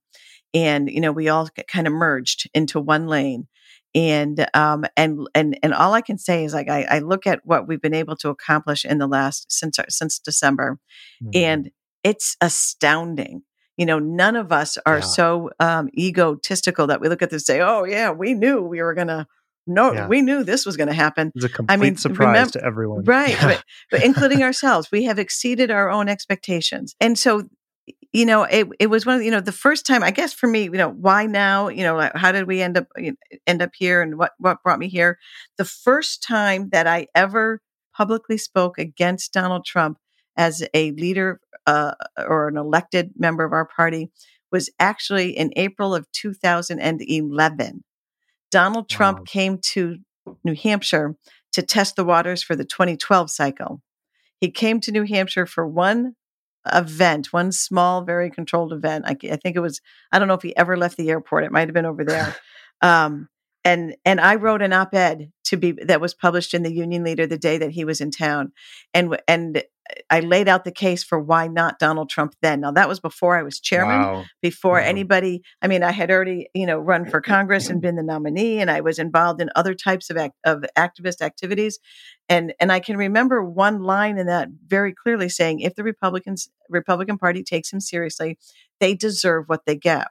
and 0.53 0.89
you 0.89 1.01
know 1.01 1.11
we 1.11 1.27
all 1.27 1.47
kind 1.67 1.85
of 1.85 1.93
merged 1.93 2.49
into 2.53 2.79
one 2.79 3.07
lane 3.07 3.47
and 3.93 4.47
um 4.53 4.85
and 4.97 5.27
and 5.35 5.59
and 5.61 5.73
all 5.73 5.93
i 5.93 6.01
can 6.01 6.17
say 6.17 6.43
is 6.43 6.53
like 6.53 6.69
i, 6.69 6.83
I 6.83 6.99
look 6.99 7.27
at 7.27 7.41
what 7.43 7.67
we've 7.67 7.81
been 7.81 7.93
able 7.93 8.15
to 8.17 8.29
accomplish 8.29 8.85
in 8.85 8.97
the 8.97 9.07
last 9.07 9.51
since 9.51 9.77
since 9.89 10.17
december 10.17 10.79
mm-hmm. 11.21 11.29
and 11.33 11.71
it's 12.03 12.37
astounding 12.41 13.43
you 13.77 13.85
know 13.85 13.99
none 13.99 14.35
of 14.35 14.51
us 14.51 14.77
are 14.85 14.97
yeah. 14.97 15.01
so 15.01 15.49
um 15.59 15.89
egotistical 15.97 16.87
that 16.87 17.01
we 17.01 17.09
look 17.09 17.21
at 17.21 17.29
this 17.29 17.47
and 17.47 17.57
say 17.57 17.61
oh 17.61 17.83
yeah 17.83 18.11
we 18.11 18.33
knew 18.33 18.61
we 18.61 18.81
were 18.81 18.93
gonna 18.93 19.27
no, 19.67 19.93
yeah. 19.93 20.07
we 20.07 20.21
knew 20.21 20.43
this 20.43 20.65
was 20.65 20.77
going 20.77 20.87
to 20.87 20.93
happen. 20.93 21.29
It 21.29 21.35
was 21.35 21.43
a 21.45 21.49
complete 21.49 21.73
I 21.73 21.77
mean, 21.77 21.97
surprise 21.97 22.27
remember, 22.27 22.51
to 22.51 22.63
everyone. 22.63 23.03
Right. 23.03 23.37
but, 23.41 23.63
but 23.91 24.03
including 24.03 24.43
ourselves. 24.43 24.91
We 24.91 25.03
have 25.05 25.19
exceeded 25.19 25.71
our 25.71 25.89
own 25.89 26.07
expectations. 26.07 26.95
And 26.99 27.17
so, 27.17 27.49
you 28.13 28.25
know, 28.25 28.43
it, 28.43 28.67
it 28.79 28.87
was 28.87 29.05
one 29.05 29.17
of, 29.17 29.23
you 29.23 29.31
know, 29.31 29.41
the 29.41 29.51
first 29.51 29.85
time, 29.85 30.03
I 30.03 30.11
guess 30.11 30.33
for 30.33 30.47
me, 30.47 30.63
you 30.63 30.71
know, 30.71 30.89
why 30.89 31.25
now, 31.25 31.67
you 31.67 31.83
know, 31.83 32.09
how 32.15 32.31
did 32.31 32.47
we 32.47 32.61
end 32.61 32.77
up, 32.77 32.87
end 33.47 33.61
up 33.61 33.71
here 33.75 34.01
and 34.01 34.17
what, 34.17 34.31
what 34.37 34.63
brought 34.63 34.79
me 34.79 34.87
here? 34.87 35.17
The 35.57 35.65
first 35.65 36.23
time 36.23 36.69
that 36.69 36.87
I 36.87 37.07
ever 37.15 37.61
publicly 37.95 38.37
spoke 38.37 38.77
against 38.77 39.33
Donald 39.33 39.65
Trump 39.65 39.97
as 40.37 40.67
a 40.73 40.91
leader 40.91 41.39
uh, 41.65 41.93
or 42.17 42.47
an 42.47 42.57
elected 42.57 43.11
member 43.17 43.43
of 43.43 43.53
our 43.53 43.65
party 43.65 44.11
was 44.51 44.69
actually 44.79 45.37
in 45.37 45.51
April 45.55 45.95
of 45.95 46.09
2011. 46.11 47.83
Donald 48.55 48.87
Trump 48.87 49.17
wow. 49.17 49.23
came 49.27 49.57
to 49.57 49.97
New 50.45 50.55
Hampshire 50.55 51.17
to 51.51 51.61
test 51.61 51.97
the 51.97 52.05
waters 52.05 52.41
for 52.41 52.55
the 52.55 52.63
2012 52.63 53.29
cycle. 53.29 53.81
He 54.39 54.49
came 54.49 54.79
to 54.79 54.93
New 54.93 55.03
Hampshire 55.03 55.45
for 55.45 55.67
one 55.67 56.15
event, 56.71 57.33
one 57.33 57.51
small, 57.51 58.05
very 58.05 58.31
controlled 58.31 58.71
event. 58.71 59.03
I, 59.05 59.17
I 59.29 59.35
think 59.35 59.57
it 59.57 59.59
was, 59.59 59.81
I 60.09 60.19
don't 60.19 60.29
know 60.29 60.35
if 60.35 60.41
he 60.41 60.55
ever 60.55 60.77
left 60.77 60.95
the 60.95 61.09
airport. 61.09 61.43
It 61.43 61.51
might 61.51 61.67
have 61.67 61.73
been 61.73 61.85
over 61.85 62.05
there. 62.05 62.33
Um, 62.81 63.29
and 63.65 63.95
and 64.05 64.21
I 64.21 64.35
wrote 64.35 64.61
an 64.61 64.71
op-ed 64.71 65.31
to 65.45 65.57
be 65.57 65.71
that 65.71 65.99
was 65.99 66.13
published 66.13 66.53
in 66.53 66.61
the 66.61 66.71
Union 66.71 67.03
Leader 67.03 67.25
the 67.25 67.37
day 67.37 67.57
that 67.57 67.71
he 67.71 67.83
was 67.83 67.99
in 67.99 68.11
town, 68.11 68.51
and 68.93 69.17
and 69.27 69.57
uh, 69.57 69.61
I 70.09 70.19
laid 70.19 70.47
out 70.47 70.65
the 70.65 70.71
case 70.71 71.03
for 71.03 71.19
why 71.19 71.47
not 71.47 71.79
Donald 71.79 72.09
Trump 72.09 72.35
then. 72.43 72.61
Now 72.61 72.71
that 72.71 72.87
was 72.87 72.99
before 72.99 73.37
I 73.37 73.41
was 73.41 73.59
chairman, 73.59 74.01
wow. 74.01 74.25
before 74.41 74.73
wow. 74.79 74.85
anybody. 74.85 75.41
I 75.63 75.67
mean, 75.67 75.81
I 75.81 75.91
had 75.91 76.11
already 76.11 76.47
you 76.53 76.67
know 76.67 76.77
run 76.77 77.09
for 77.09 77.21
Congress 77.21 77.67
and 77.67 77.81
been 77.81 77.95
the 77.95 78.03
nominee, 78.03 78.59
and 78.59 78.69
I 78.69 78.81
was 78.81 78.99
involved 78.99 79.41
in 79.41 79.49
other 79.55 79.73
types 79.73 80.11
of 80.11 80.17
act, 80.17 80.35
of 80.45 80.63
activist 80.77 81.21
activities, 81.21 81.79
and 82.29 82.53
and 82.59 82.71
I 82.71 82.79
can 82.79 82.97
remember 82.97 83.43
one 83.43 83.81
line 83.81 84.19
in 84.19 84.27
that 84.27 84.49
very 84.67 84.93
clearly 84.93 85.27
saying, 85.27 85.61
if 85.61 85.73
the 85.73 85.83
Republicans 85.83 86.49
Republican 86.69 87.17
Party 87.17 87.43
takes 87.43 87.73
him 87.73 87.79
seriously, 87.79 88.37
they 88.79 88.93
deserve 88.93 89.45
what 89.47 89.65
they 89.65 89.75
get. 89.75 90.07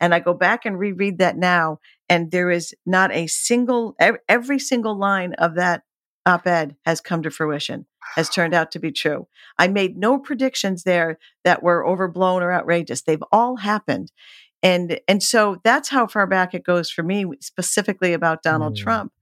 And 0.00 0.14
I 0.14 0.20
go 0.20 0.32
back 0.32 0.64
and 0.64 0.78
reread 0.78 1.18
that 1.18 1.36
now, 1.36 1.78
and 2.10 2.32
there 2.32 2.50
is 2.50 2.74
not 2.84 3.12
a 3.12 3.28
single, 3.28 3.96
every 4.28 4.58
single 4.58 4.98
line 4.98 5.32
of 5.34 5.54
that 5.54 5.84
op 6.26 6.46
ed 6.46 6.76
has 6.84 7.00
come 7.00 7.22
to 7.22 7.30
fruition, 7.30 7.86
has 8.16 8.28
turned 8.28 8.52
out 8.52 8.72
to 8.72 8.80
be 8.80 8.90
true. 8.90 9.28
I 9.58 9.68
made 9.68 9.96
no 9.96 10.18
predictions 10.18 10.82
there 10.82 11.18
that 11.44 11.62
were 11.62 11.86
overblown 11.86 12.42
or 12.42 12.52
outrageous. 12.52 13.02
They've 13.02 13.22
all 13.30 13.56
happened. 13.56 14.10
And, 14.60 15.00
and 15.06 15.22
so 15.22 15.60
that's 15.62 15.88
how 15.88 16.08
far 16.08 16.26
back 16.26 16.52
it 16.52 16.64
goes 16.64 16.90
for 16.90 17.04
me, 17.04 17.24
specifically 17.40 18.12
about 18.12 18.42
Donald 18.42 18.74
mm. 18.74 18.82
Trump. 18.82 19.12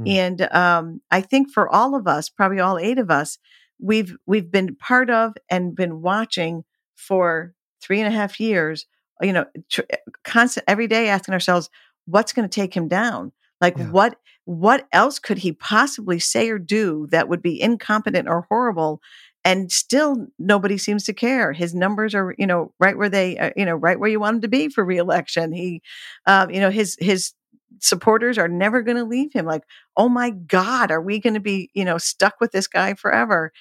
Mm. 0.00 0.08
And 0.08 0.42
um, 0.52 1.00
I 1.10 1.20
think 1.20 1.52
for 1.52 1.68
all 1.68 1.94
of 1.94 2.08
us, 2.08 2.30
probably 2.30 2.60
all 2.60 2.78
eight 2.78 2.98
of 2.98 3.10
us, 3.10 3.38
we've 3.78 4.16
we've 4.26 4.50
been 4.50 4.74
part 4.74 5.10
of 5.10 5.34
and 5.48 5.76
been 5.76 6.00
watching 6.00 6.64
for 6.96 7.54
three 7.80 8.00
and 8.00 8.12
a 8.12 8.16
half 8.16 8.40
years 8.40 8.86
you 9.20 9.32
know, 9.32 9.46
tr- 9.70 9.82
constant 10.24 10.64
every 10.68 10.86
day 10.86 11.08
asking 11.08 11.34
ourselves, 11.34 11.70
what's 12.08 12.32
going 12.32 12.48
to 12.48 12.54
take 12.54 12.74
him 12.74 12.88
down? 12.88 13.32
Like 13.60 13.76
yeah. 13.76 13.90
what 13.90 14.16
what 14.44 14.88
else 14.92 15.18
could 15.18 15.38
he 15.38 15.52
possibly 15.52 16.18
say 16.18 16.48
or 16.48 16.58
do 16.58 17.06
that 17.10 17.28
would 17.28 17.42
be 17.42 17.60
incompetent 17.60 18.28
or 18.28 18.46
horrible? 18.48 19.02
And 19.44 19.70
still, 19.70 20.26
nobody 20.38 20.78
seems 20.78 21.04
to 21.04 21.12
care. 21.12 21.52
His 21.52 21.74
numbers 21.74 22.14
are, 22.14 22.34
you 22.38 22.46
know, 22.46 22.72
right 22.80 22.96
where 22.96 23.10
they, 23.10 23.36
uh, 23.36 23.50
you 23.56 23.64
know, 23.64 23.74
right 23.74 24.00
where 24.00 24.08
you 24.08 24.20
want 24.20 24.36
him 24.36 24.40
to 24.42 24.48
be 24.48 24.68
for 24.68 24.84
reelection. 24.84 25.52
He, 25.52 25.82
um, 26.26 26.50
you 26.50 26.60
know, 26.60 26.70
his 26.70 26.96
his 26.98 27.34
supporters 27.80 28.38
are 28.38 28.48
never 28.48 28.82
going 28.82 28.96
to 28.96 29.04
leave 29.04 29.32
him. 29.32 29.44
Like, 29.44 29.64
oh 29.96 30.08
my 30.08 30.30
God, 30.30 30.90
are 30.90 31.00
we 31.00 31.20
going 31.20 31.34
to 31.34 31.40
be, 31.40 31.70
you 31.74 31.84
know, 31.84 31.98
stuck 31.98 32.40
with 32.40 32.52
this 32.52 32.66
guy 32.66 32.94
forever? 32.94 33.52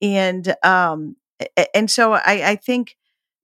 And 0.00 0.54
um, 0.62 1.16
and 1.74 1.90
so 1.90 2.12
I, 2.12 2.50
I 2.50 2.56
think 2.56 2.96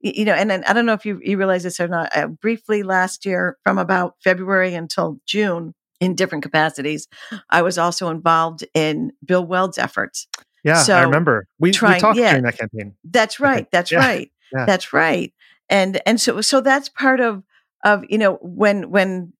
you 0.02 0.24
know, 0.24 0.34
and 0.34 0.50
then 0.50 0.64
I 0.64 0.72
don't 0.72 0.84
know 0.84 0.92
if 0.92 1.06
you, 1.06 1.20
you 1.22 1.38
realize 1.38 1.62
this 1.62 1.80
or 1.80 1.88
not. 1.88 2.14
Uh, 2.16 2.26
briefly 2.26 2.82
last 2.82 3.24
year, 3.24 3.56
from 3.62 3.78
about 3.78 4.16
February 4.22 4.74
until 4.74 5.18
June, 5.26 5.74
in 6.02 6.16
different 6.16 6.42
capacities, 6.42 7.06
I 7.48 7.62
was 7.62 7.78
also 7.78 8.08
involved 8.08 8.64
in 8.74 9.12
Bill 9.24 9.46
Weld's 9.46 9.78
efforts. 9.78 10.26
Yeah, 10.64 10.82
so 10.82 10.96
I 10.96 11.02
remember 11.02 11.46
we, 11.60 11.70
trying, 11.70 11.94
we 11.94 12.00
talked 12.00 12.18
yeah, 12.18 12.30
during 12.30 12.44
that 12.44 12.58
campaign. 12.58 12.94
That's 13.04 13.38
right. 13.38 13.70
That's 13.70 13.92
yeah, 13.92 13.98
right. 13.98 14.32
Yeah. 14.54 14.66
That's 14.66 14.92
right. 14.92 15.32
And 15.70 16.02
and 16.04 16.20
so 16.20 16.42
so 16.42 16.60
that's 16.60 16.90
part 16.90 17.20
of 17.20 17.42
of 17.84 18.04
you 18.10 18.18
know 18.18 18.34
when 18.42 18.90
when 18.90 19.32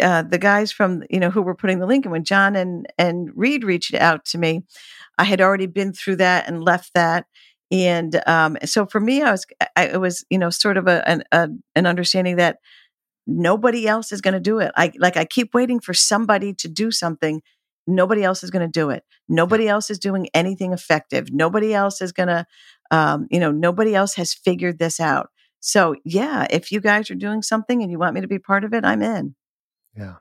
uh, 0.00 0.22
the 0.22 0.38
guys 0.38 0.70
from 0.70 1.02
you 1.10 1.18
know 1.18 1.28
who 1.28 1.42
were 1.42 1.56
putting 1.56 1.80
the 1.80 1.86
link 1.86 2.04
in 2.04 2.12
when 2.12 2.22
John 2.22 2.54
and 2.54 2.86
and 2.96 3.30
Reed 3.34 3.64
reached 3.64 3.94
out 3.94 4.24
to 4.26 4.38
me, 4.38 4.62
I 5.18 5.24
had 5.24 5.40
already 5.40 5.66
been 5.66 5.92
through 5.92 6.16
that 6.16 6.46
and 6.46 6.62
left 6.62 6.94
that 6.94 7.26
and 7.70 8.20
um, 8.26 8.58
so 8.64 8.86
for 8.86 9.00
me, 9.00 9.22
I 9.22 9.30
was, 9.30 9.46
I, 9.76 9.86
it 9.86 10.00
was, 10.00 10.24
you 10.28 10.38
know, 10.38 10.50
sort 10.50 10.76
of 10.76 10.88
a, 10.88 11.08
an, 11.08 11.22
a, 11.30 11.48
an 11.76 11.86
understanding 11.86 12.36
that 12.36 12.58
nobody 13.26 13.86
else 13.86 14.10
is 14.10 14.20
going 14.20 14.34
to 14.34 14.40
do 14.40 14.58
it. 14.58 14.72
I 14.76 14.92
like, 14.98 15.16
I 15.16 15.24
keep 15.24 15.54
waiting 15.54 15.78
for 15.78 15.94
somebody 15.94 16.52
to 16.54 16.68
do 16.68 16.90
something. 16.90 17.42
Nobody 17.86 18.24
else 18.24 18.42
is 18.42 18.50
going 18.50 18.66
to 18.66 18.80
do 18.80 18.90
it. 18.90 19.04
Nobody 19.28 19.68
else 19.68 19.88
is 19.88 19.98
doing 19.98 20.28
anything 20.34 20.72
effective. 20.72 21.32
Nobody 21.32 21.72
else 21.72 22.02
is 22.02 22.12
going 22.12 22.28
to, 22.28 22.46
um, 22.90 23.28
you 23.30 23.38
know, 23.38 23.52
nobody 23.52 23.94
else 23.94 24.14
has 24.14 24.34
figured 24.34 24.78
this 24.78 24.98
out. 24.98 25.30
So 25.60 25.94
yeah, 26.04 26.46
if 26.50 26.72
you 26.72 26.80
guys 26.80 27.10
are 27.10 27.16
doing 27.16 27.42
something 27.42 27.82
and 27.82 27.90
you 27.90 27.98
want 27.98 28.14
me 28.14 28.20
to 28.22 28.28
be 28.28 28.38
part 28.38 28.64
of 28.64 28.74
it, 28.74 28.84
I'm 28.84 29.02
in. 29.02 29.36
Yeah. 29.96 30.16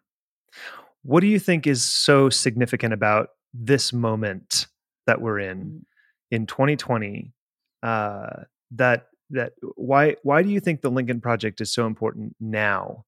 What 1.01 1.21
do 1.21 1.27
you 1.27 1.39
think 1.39 1.65
is 1.65 1.83
so 1.83 2.29
significant 2.29 2.93
about 2.93 3.29
this 3.53 3.91
moment 3.93 4.67
that 5.07 5.21
we're 5.21 5.39
in 5.39 5.57
mm. 5.57 5.81
in 6.29 6.45
2020 6.45 7.33
uh, 7.83 8.43
that 8.71 9.07
that 9.31 9.53
why 9.75 10.15
why 10.23 10.41
do 10.43 10.49
you 10.49 10.59
think 10.59 10.81
the 10.81 10.89
Lincoln 10.91 11.21
Project 11.21 11.61
is 11.61 11.71
so 11.71 11.85
important 11.85 12.35
now 12.39 13.05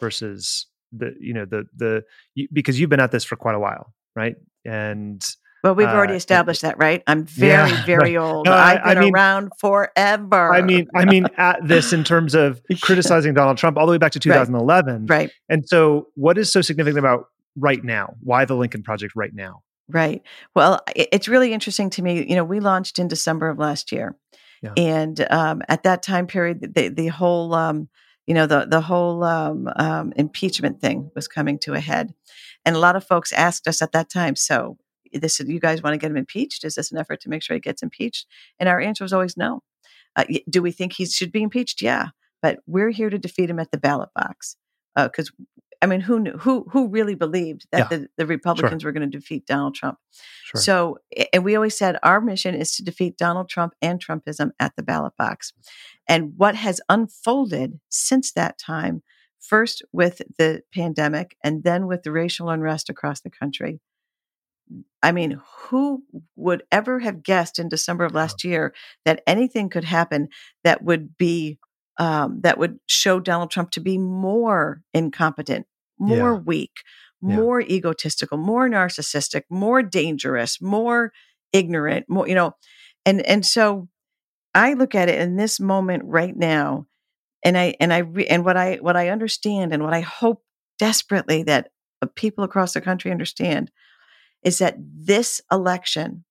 versus 0.00 0.66
the 0.92 1.14
you 1.20 1.34
know 1.34 1.44
the 1.44 1.64
the 1.76 2.04
you, 2.34 2.48
because 2.52 2.78
you've 2.80 2.90
been 2.90 3.00
at 3.00 3.12
this 3.12 3.24
for 3.24 3.36
quite 3.36 3.54
a 3.54 3.58
while, 3.58 3.92
right? 4.16 4.36
And 4.64 5.22
Well, 5.64 5.74
we've 5.74 5.88
already 5.88 6.12
Uh, 6.14 6.16
established 6.16 6.62
that, 6.62 6.78
right? 6.78 7.02
I'm 7.06 7.24
very, 7.24 7.70
Yeah, 7.70 7.84
very 7.84 8.16
old. 8.16 8.46
No, 8.46 8.52
I've 8.52 8.82
been 8.84 8.98
I 8.98 9.00
mean- 9.00 9.14
around 9.14 9.50
forever. 9.60 10.54
I 10.54 10.62
mean, 10.62 10.86
I 10.94 11.04
mean, 11.04 11.26
at 11.36 11.66
this 11.66 11.92
in 11.92 12.04
terms 12.04 12.34
of 12.34 12.60
criticizing 12.80 13.34
Donald 13.34 13.58
Trump 13.58 13.76
all 13.76 13.86
the 13.86 13.92
way 13.92 13.98
back 13.98 14.12
to 14.12 14.20
2011. 14.20 15.06
right, 15.06 15.30
And 15.48 15.66
so, 15.68 16.08
what 16.14 16.38
is 16.38 16.50
so 16.52 16.60
significant 16.62 16.98
about 16.98 17.24
right 17.56 17.82
now? 17.82 18.14
Why 18.20 18.44
the 18.44 18.54
Lincoln 18.54 18.82
Project 18.82 19.14
right 19.16 19.34
now? 19.34 19.62
Right. 19.88 20.22
Well, 20.54 20.80
it's 20.94 21.28
really 21.28 21.52
interesting 21.52 21.90
to 21.90 22.02
me. 22.02 22.26
You 22.28 22.36
know, 22.36 22.44
we 22.44 22.60
launched 22.60 22.98
in 22.98 23.08
December 23.08 23.48
of 23.48 23.58
last 23.58 23.92
year, 23.92 24.16
Yeah. 24.62 24.72
and 24.76 25.26
um, 25.30 25.62
at 25.68 25.82
that 25.84 26.02
time 26.02 26.26
period, 26.26 26.74
the 26.74 26.88
the 26.88 27.08
whole, 27.08 27.54
um, 27.54 27.88
you 28.26 28.34
know, 28.34 28.46
the 28.46 28.66
the 28.66 28.80
whole 28.80 29.24
um, 29.24 29.68
um, 29.76 30.12
impeachment 30.16 30.80
thing 30.80 31.10
was 31.14 31.28
coming 31.28 31.58
to 31.60 31.74
a 31.74 31.80
head, 31.80 32.12
and 32.64 32.76
a 32.76 32.78
lot 32.80 32.96
of 32.96 33.04
folks 33.04 33.32
asked 33.32 33.66
us 33.68 33.82
at 33.82 33.92
that 33.92 34.10
time, 34.10 34.36
so. 34.36 34.76
This, 35.10 35.40
you 35.40 35.58
guys 35.58 35.82
want 35.82 35.94
to 35.94 35.98
get 35.98 36.10
him 36.10 36.18
impeached? 36.18 36.64
Is 36.64 36.74
this 36.74 36.92
an 36.92 36.98
effort 36.98 37.22
to 37.22 37.30
make 37.30 37.42
sure 37.42 37.54
he 37.54 37.60
gets 37.60 37.82
impeached? 37.82 38.26
And 38.60 38.68
our 38.68 38.78
answer 38.78 39.02
was 39.04 39.14
always 39.14 39.38
no. 39.38 39.62
Uh, 40.14 40.24
do 40.50 40.60
we 40.60 40.70
think 40.70 40.92
he 40.92 41.06
should 41.06 41.32
be 41.32 41.42
impeached? 41.42 41.80
Yeah, 41.80 42.08
but 42.42 42.58
we're 42.66 42.90
here 42.90 43.08
to 43.08 43.16
defeat 43.16 43.48
him 43.48 43.58
at 43.58 43.70
the 43.70 43.78
ballot 43.78 44.10
box. 44.14 44.56
Because 44.94 45.32
I 45.80 45.86
mean, 45.86 46.00
who 46.00 46.18
knew, 46.18 46.32
who 46.32 46.66
who 46.72 46.88
really 46.88 47.14
believed 47.14 47.66
that 47.70 47.90
Yeah. 47.90 47.98
the, 47.98 48.08
the 48.16 48.26
Republicans 48.26 48.84
were 48.84 48.92
going 48.92 49.08
to 49.08 49.18
defeat 49.18 49.46
Donald 49.46 49.74
Trump? 49.76 49.98
Sure. 50.44 50.60
So, 50.60 50.98
and 51.32 51.44
we 51.44 51.54
always 51.54 51.78
said 51.78 51.98
our 52.02 52.20
mission 52.20 52.54
is 52.54 52.74
to 52.76 52.84
defeat 52.84 53.16
Donald 53.16 53.48
Trump 53.48 53.74
and 53.80 54.04
Trumpism 54.04 54.50
at 54.58 54.74
the 54.76 54.82
ballot 54.82 55.12
box. 55.16 55.52
And 56.08 56.32
what 56.36 56.56
has 56.56 56.80
unfolded 56.88 57.78
since 57.88 58.32
that 58.32 58.58
time, 58.58 59.02
first 59.38 59.82
with 59.92 60.20
the 60.36 60.62
pandemic 60.74 61.36
and 61.44 61.62
then 61.62 61.86
with 61.86 62.02
the 62.02 62.12
racial 62.12 62.50
unrest 62.50 62.90
across 62.90 63.20
the 63.20 63.30
country. 63.30 63.80
I 65.02 65.12
mean, 65.12 65.40
who 65.68 66.02
would 66.36 66.62
ever 66.70 66.98
have 66.98 67.22
guessed 67.22 67.58
in 67.58 67.68
December 67.68 68.04
of 68.04 68.14
last 68.14 68.44
year 68.44 68.74
that 69.04 69.22
anything 69.26 69.70
could 69.70 69.84
happen 69.84 70.28
that 70.64 70.82
would 70.82 71.16
be 71.16 71.58
um, 71.98 72.40
that 72.42 72.58
would 72.58 72.78
show 72.86 73.20
Donald 73.20 73.50
Trump 73.50 73.70
to 73.72 73.80
be 73.80 73.98
more 73.98 74.82
incompetent, 74.94 75.66
more 75.98 76.34
Yeah. 76.34 76.40
weak, 76.44 76.72
Yeah. 77.22 77.36
more 77.36 77.60
egotistical, 77.62 78.38
more 78.38 78.68
narcissistic, 78.68 79.42
more 79.50 79.82
dangerous, 79.82 80.60
more 80.60 81.12
ignorant, 81.52 82.06
more 82.08 82.28
you 82.28 82.34
know, 82.34 82.54
and 83.06 83.20
and 83.22 83.44
so 83.44 83.88
I 84.54 84.74
look 84.74 84.94
at 84.94 85.08
it 85.08 85.20
in 85.20 85.36
this 85.36 85.60
moment 85.60 86.04
right 86.04 86.36
now, 86.36 86.86
and 87.44 87.58
I 87.58 87.74
and 87.80 87.92
I 87.92 87.98
re, 87.98 88.26
and 88.26 88.44
what 88.44 88.56
I 88.56 88.76
what 88.76 88.96
I 88.96 89.08
understand 89.10 89.72
and 89.72 89.82
what 89.82 89.94
I 89.94 90.00
hope 90.00 90.42
desperately 90.78 91.42
that 91.44 91.70
uh, 92.02 92.06
people 92.16 92.44
across 92.44 92.72
the 92.74 92.80
country 92.80 93.10
understand 93.10 93.70
is 94.44 94.58
that 94.58 94.76
this 94.78 95.40
election 95.52 96.24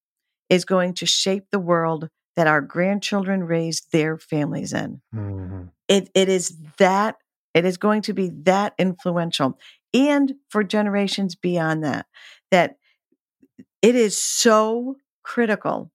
is 0.49 0.65
going 0.65 0.93
to 0.95 1.06
shape 1.06 1.45
the 1.51 1.60
world 1.60 2.10
that 2.38 2.47
our 2.47 2.62
grandchildren 2.62 3.43
raised 3.43 3.91
their 3.93 4.17
families 4.19 4.73
in. 4.73 5.02
Mhm. 5.15 5.71
It 5.89 6.12
it 6.15 6.30
is 6.30 6.58
that 6.80 7.17
it 7.56 7.65
is 7.65 7.78
going 7.78 8.04
to 8.04 8.13
be 8.13 8.30
that 8.43 8.76
influential 8.80 9.60
and 9.93 10.36
for 10.50 10.63
generations 10.63 11.36
beyond 11.36 11.84
that 11.84 12.08
that 12.52 12.78
it 13.82 13.95
is 13.95 14.17
so 14.17 14.95
critical 15.23 15.91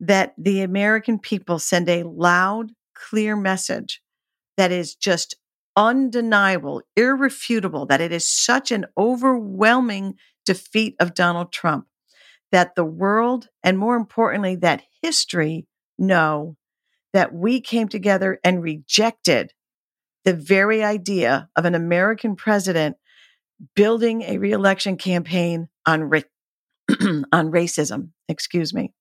that 0.00 0.34
the 0.38 0.62
American 0.62 1.18
people 1.18 1.58
send 1.58 1.88
a 1.88 2.04
loud 2.04 2.72
clear 2.94 3.36
message 3.36 4.02
that 4.56 4.72
is 4.72 4.94
just 4.94 5.36
undeniable, 5.76 6.82
irrefutable, 6.96 7.86
that 7.86 8.00
it 8.00 8.12
is 8.12 8.26
such 8.26 8.72
an 8.72 8.86
overwhelming 8.98 10.14
defeat 10.46 10.96
of 11.00 11.14
Donald 11.14 11.52
Trump 11.52 11.86
that 12.52 12.74
the 12.74 12.84
world, 12.84 13.48
and 13.62 13.78
more 13.78 13.96
importantly, 13.96 14.56
that 14.56 14.82
history 15.02 15.66
know 15.98 16.56
that 17.12 17.32
we 17.32 17.60
came 17.60 17.88
together 17.88 18.38
and 18.44 18.62
rejected 18.62 19.52
the 20.24 20.34
very 20.34 20.82
idea 20.82 21.48
of 21.56 21.64
an 21.64 21.74
American 21.74 22.36
president 22.36 22.96
building 23.74 24.22
a 24.22 24.38
reelection 24.38 24.96
campaign 24.96 25.68
on 25.86 26.10
on 27.32 27.50
racism. 27.50 28.10
Excuse 28.28 28.74
me. 28.74 28.92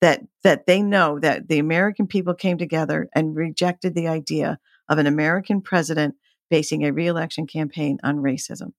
That 0.00 0.22
that 0.44 0.66
they 0.66 0.82
know 0.82 1.18
that 1.20 1.48
the 1.48 1.58
American 1.58 2.06
people 2.06 2.34
came 2.34 2.58
together 2.58 3.08
and 3.14 3.36
rejected 3.36 3.94
the 3.94 4.08
idea 4.08 4.58
of 4.88 4.98
an 4.98 5.06
American 5.06 5.60
president 5.60 6.14
basing 6.50 6.84
a 6.84 6.92
reelection 6.92 7.46
campaign 7.46 7.98
on 8.02 8.16
racism. 8.16 8.72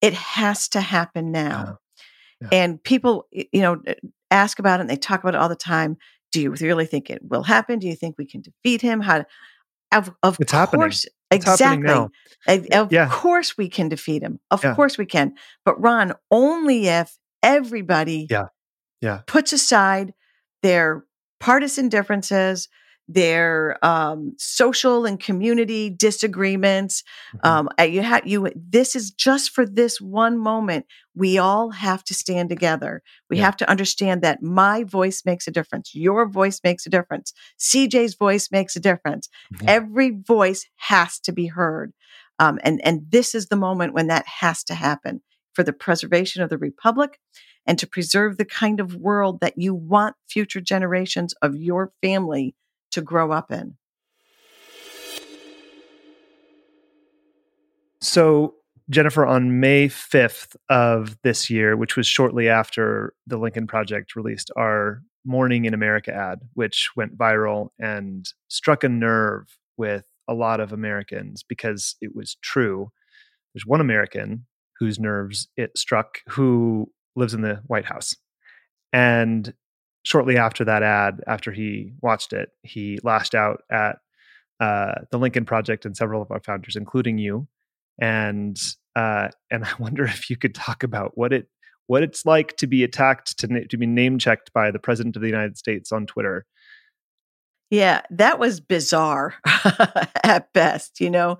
It 0.00 0.14
has 0.14 0.68
to 0.70 0.80
happen 0.80 1.32
now. 1.32 1.78
Yeah. 2.40 2.48
And 2.52 2.82
people, 2.82 3.26
you 3.32 3.60
know, 3.62 3.80
eh, 3.86 3.94
ask 4.30 4.58
about 4.58 4.80
it 4.80 4.82
and 4.82 4.90
they 4.90 4.96
talk 4.96 5.20
about 5.22 5.34
it 5.34 5.40
all 5.40 5.48
the 5.48 5.56
time. 5.56 5.96
Do 6.32 6.40
you 6.40 6.50
really 6.52 6.86
think 6.86 7.08
it 7.08 7.22
will 7.22 7.42
happen? 7.44 7.78
Do 7.78 7.86
you 7.86 7.94
think 7.96 8.16
we 8.18 8.26
can 8.26 8.42
defeat 8.42 8.82
him? 8.82 9.00
How? 9.00 9.24
Of, 9.92 10.12
of 10.22 10.36
It's 10.40 10.52
happening. 10.52 10.80
course, 10.80 11.06
happening 11.30 11.48
exactly. 11.50 11.86
now. 11.86 12.10
Of- 12.48 12.66
Of 12.72 12.92
Yeah. 12.92 13.08
course 13.10 13.56
we 13.56 13.68
can 13.68 13.88
defeat 13.88 14.22
him. 14.22 14.40
Of 14.50 14.62
Yeah. 14.64 14.74
course 14.74 14.98
we 14.98 15.06
can. 15.06 15.34
But 15.64 15.80
Ron, 15.80 16.12
only 16.30 16.88
if 16.88 17.16
everybody 17.42 18.26
Yeah. 18.28 18.46
Yeah. 19.00 19.20
puts 19.26 19.52
aside 19.52 20.12
their 20.62 21.04
partisan 21.40 21.88
differences, 21.88 22.68
their 23.08 23.78
um, 23.84 24.34
social 24.36 25.04
and 25.06 25.20
community 25.20 25.90
disagreements. 25.90 27.02
Mhm. 27.36 27.46
Um, 27.46 27.68
you 27.88 28.02
have 28.02 28.26
you. 28.26 28.48
This 28.56 28.96
is 28.96 29.10
just 29.12 29.50
for 29.50 29.64
this 29.64 30.00
one 30.00 30.38
moment. 30.38 30.86
We 31.14 31.38
all 31.38 31.70
have 31.70 32.02
to 32.04 32.14
stand 32.14 32.48
together. 32.48 33.02
We 33.30 33.36
Yeah. 33.38 33.44
have 33.44 33.56
to 33.58 33.70
understand 33.70 34.22
that 34.22 34.42
my 34.42 34.84
voice 34.84 35.22
makes 35.24 35.46
a 35.46 35.50
difference. 35.52 35.94
Your 35.94 36.28
voice 36.28 36.60
makes 36.64 36.84
a 36.86 36.90
difference. 36.90 37.32
CJ's 37.58 38.14
voice 38.16 38.50
makes 38.50 38.74
a 38.76 38.80
difference. 38.80 39.28
Yeah. 39.62 39.70
Every 39.72 40.10
voice 40.10 40.66
has 40.76 41.20
to 41.20 41.32
be 41.32 41.46
heard, 41.46 41.92
um, 42.38 42.58
and 42.64 42.80
and 42.84 43.02
this 43.08 43.34
is 43.34 43.46
the 43.46 43.56
moment 43.56 43.94
when 43.94 44.08
that 44.08 44.26
has 44.40 44.64
to 44.64 44.74
happen 44.74 45.22
for 45.54 45.62
the 45.62 45.72
preservation 45.72 46.42
of 46.42 46.50
the 46.50 46.58
republic 46.58 47.18
and 47.66 47.78
to 47.78 47.86
preserve 47.86 48.36
the 48.36 48.44
kind 48.44 48.78
of 48.80 48.94
world 48.96 49.40
that 49.40 49.54
you 49.56 49.74
want 49.74 50.14
future 50.28 50.60
generations 50.60 51.34
of 51.40 51.56
your 51.56 51.92
family 52.02 52.54
to 52.92 53.02
grow 53.02 53.32
up 53.32 53.50
in. 53.50 53.76
So, 58.00 58.54
Jennifer, 58.88 59.26
on 59.26 59.58
May 59.58 59.88
5th 59.88 60.54
of 60.68 61.16
this 61.22 61.50
year, 61.50 61.76
which 61.76 61.96
was 61.96 62.06
shortly 62.06 62.48
after 62.48 63.14
the 63.26 63.36
Lincoln 63.36 63.66
Project 63.66 64.14
released 64.14 64.50
our 64.56 65.02
Morning 65.24 65.64
in 65.64 65.74
America 65.74 66.14
ad, 66.14 66.38
which 66.54 66.90
went 66.94 67.18
viral 67.18 67.70
and 67.80 68.28
struck 68.46 68.84
a 68.84 68.88
nerve 68.88 69.58
with 69.76 70.06
a 70.28 70.34
lot 70.34 70.60
of 70.60 70.72
Americans 70.72 71.42
because 71.42 71.96
it 72.00 72.14
was 72.14 72.36
true. 72.42 72.92
There's 73.52 73.66
one 73.66 73.80
American 73.80 74.46
whose 74.78 75.00
nerves 75.00 75.48
it 75.56 75.76
struck 75.76 76.18
who 76.28 76.92
lives 77.16 77.34
in 77.34 77.40
the 77.40 77.60
White 77.66 77.86
House. 77.86 78.14
And 78.92 79.52
shortly 80.06 80.36
after 80.38 80.64
that 80.64 80.84
ad, 80.84 81.20
after 81.26 81.50
he 81.50 81.92
watched 82.00 82.32
it, 82.32 82.50
he 82.62 82.96
lashed 83.02 83.34
out 83.34 83.62
at 83.70 83.96
uh, 84.60 84.92
the 85.10 85.18
Lincoln 85.18 85.44
Project 85.44 85.84
and 85.84 85.96
several 85.96 86.22
of 86.22 86.30
our 86.30 86.40
founders, 86.40 86.76
including 86.76 87.18
you, 87.18 87.48
and 88.00 88.56
uh, 88.94 89.28
and 89.50 89.64
I 89.66 89.70
wonder 89.80 90.04
if 90.04 90.30
you 90.30 90.36
could 90.36 90.54
talk 90.54 90.84
about 90.84 91.18
what 91.18 91.32
it 91.32 91.48
what 91.88 92.04
it's 92.04 92.24
like 92.24 92.56
to 92.58 92.66
be 92.66 92.84
attacked 92.84 93.38
to 93.38 93.48
na- 93.48 93.66
to 93.68 93.76
be 93.76 93.86
name 93.86 94.18
checked 94.18 94.52
by 94.52 94.70
the 94.70 94.78
president 94.78 95.16
of 95.16 95.22
the 95.22 95.28
United 95.28 95.58
States 95.58 95.90
on 95.90 96.06
Twitter. 96.06 96.46
Yeah, 97.68 98.02
that 98.10 98.38
was 98.38 98.60
bizarre 98.60 99.34
at 100.22 100.52
best, 100.52 101.00
you 101.00 101.10
know. 101.10 101.38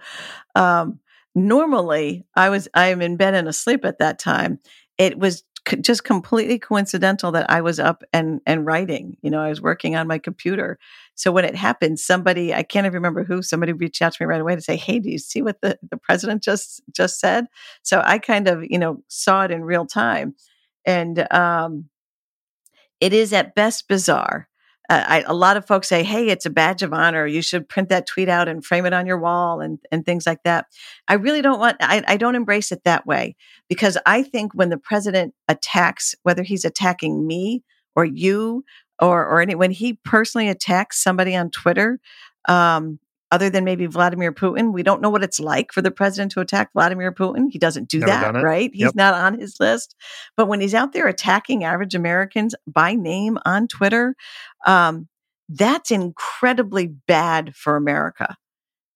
Um, 0.57 0.99
normally, 1.37 2.27
I 2.35 2.49
was 2.49 2.67
I 2.75 2.89
am 2.89 3.01
in 3.01 3.17
bed 3.17 3.35
and 3.35 3.47
asleep 3.47 3.85
at 3.85 4.01
that 4.01 4.19
time. 4.19 4.59
It 4.99 5.19
was 5.19 5.45
just 5.81 6.05
completely 6.05 6.59
coincidental 6.59 7.33
that 7.33 7.51
I 7.51 7.61
was 7.61 7.81
up 7.81 8.05
and 8.13 8.41
and 8.47 8.67
writing. 8.67 9.17
You 9.23 9.31
know, 9.31 9.41
I 9.41 9.49
was 9.49 9.61
working 9.61 9.97
on 9.97 10.07
my 10.07 10.19
computer. 10.19 10.79
So 11.15 11.33
when 11.33 11.45
it 11.45 11.55
happened, 11.57 11.99
somebody 12.01 12.55
I 12.55 12.63
can't 12.63 12.87
even 12.87 12.95
remember 12.95 13.25
who 13.25 13.43
somebody 13.43 13.73
reached 13.73 14.03
out 14.03 14.13
to 14.15 14.23
me 14.23 14.27
right 14.27 14.41
away 14.41 14.55
to 14.57 14.63
say, 14.63 14.77
"Hey, 14.77 14.99
do 14.99 15.11
you 15.11 15.19
see 15.19 15.43
what 15.43 15.61
the 15.63 15.79
the 15.91 15.97
president 15.97 16.43
just 16.43 16.83
just 16.93 17.21
said?" 17.21 17.47
So 17.83 18.03
I 18.05 18.19
kind 18.19 18.49
of 18.49 18.65
you 18.69 18.79
know 18.79 19.03
saw 19.09 19.45
it 19.45 19.51
in 19.51 19.65
real 19.65 19.87
time, 19.87 20.35
and 20.85 21.31
um, 21.33 21.87
it 23.01 23.13
is 23.13 23.33
at 23.33 23.55
best 23.55 23.89
bizarre 23.89 24.49
uh, 24.89 25.05
I, 25.07 25.25
a 25.27 25.35
lot 25.35 25.57
of 25.57 25.67
folks 25.67 25.89
say, 25.89 26.03
"Hey, 26.03 26.29
it's 26.29 26.47
a 26.47 26.51
badge 26.51 26.83
of 26.83 26.93
honor. 26.93 27.27
You 27.27 27.43
should 27.43 27.69
print 27.69 27.89
that 27.89 28.07
tweet 28.07 28.29
out 28.29 28.49
and 28.49 28.65
frame 28.65 28.87
it 28.87 28.93
on 28.93 29.07
your 29.07 29.19
wall 29.19 29.61
and 29.61 29.79
and 29.91 30.05
things 30.05 30.27
like 30.27 30.43
that." 30.45 30.67
I 31.09 31.15
really 31.15 31.43
don't 31.43 31.59
want. 31.59 31.77
I, 31.81 32.03
I 32.07 32.17
don't 32.17 32.35
embrace 32.35 32.73
it 32.73 32.85
that 32.85 33.07
way 33.07 33.37
because 33.69 33.99
I 34.07 34.23
think 34.23 34.53
when 34.55 34.71
the 34.71 34.79
president 34.79 35.35
attacks, 35.49 36.15
whether 36.23 36.43
he's 36.43 36.65
attacking 36.65 37.27
me 37.27 37.63
or 37.95 38.05
you 38.05 38.65
or 39.01 39.27
or 39.27 39.41
any, 39.41 39.55
when 39.55 39.71
he 39.71 39.95
personally 39.95 40.49
attacks 40.49 41.03
somebody 41.03 41.35
on 41.35 41.51
Twitter, 41.51 41.99
um, 42.49 42.99
other 43.31 43.51
than 43.51 43.65
maybe 43.65 43.87
Vladimir 43.87 44.33
Putin. 44.33 44.73
We 44.73 44.83
don't 44.83 45.03
know 45.03 45.11
what 45.11 45.25
it's 45.25 45.41
like 45.41 45.73
for 45.73 45.83
the 45.83 45.91
president 45.91 46.33
to 46.33 46.41
attack 46.41 46.73
Vladimir 46.73 47.13
Putin. 47.13 47.47
He 47.51 47.59
doesn't 47.59 47.89
do 47.89 48.01
Never 48.01 48.33
that, 48.33 48.43
right? 48.43 48.71
He's 48.73 48.83
Yep. 48.87 48.95
not 48.95 49.15
on 49.15 49.39
his 49.39 49.59
list. 49.59 49.97
But 50.37 50.47
when 50.47 50.61
he's 50.61 50.75
out 50.75 50.93
there 50.93 51.09
attacking 51.09 51.65
average 51.65 51.95
Americans 51.95 52.55
by 52.67 52.95
name 52.95 53.39
on 53.45 53.67
Twitter, 53.69 54.15
um, 54.67 55.09
that's 55.49 55.91
incredibly 55.91 56.87
bad 56.87 57.55
for 57.55 57.77
America. 57.77 58.37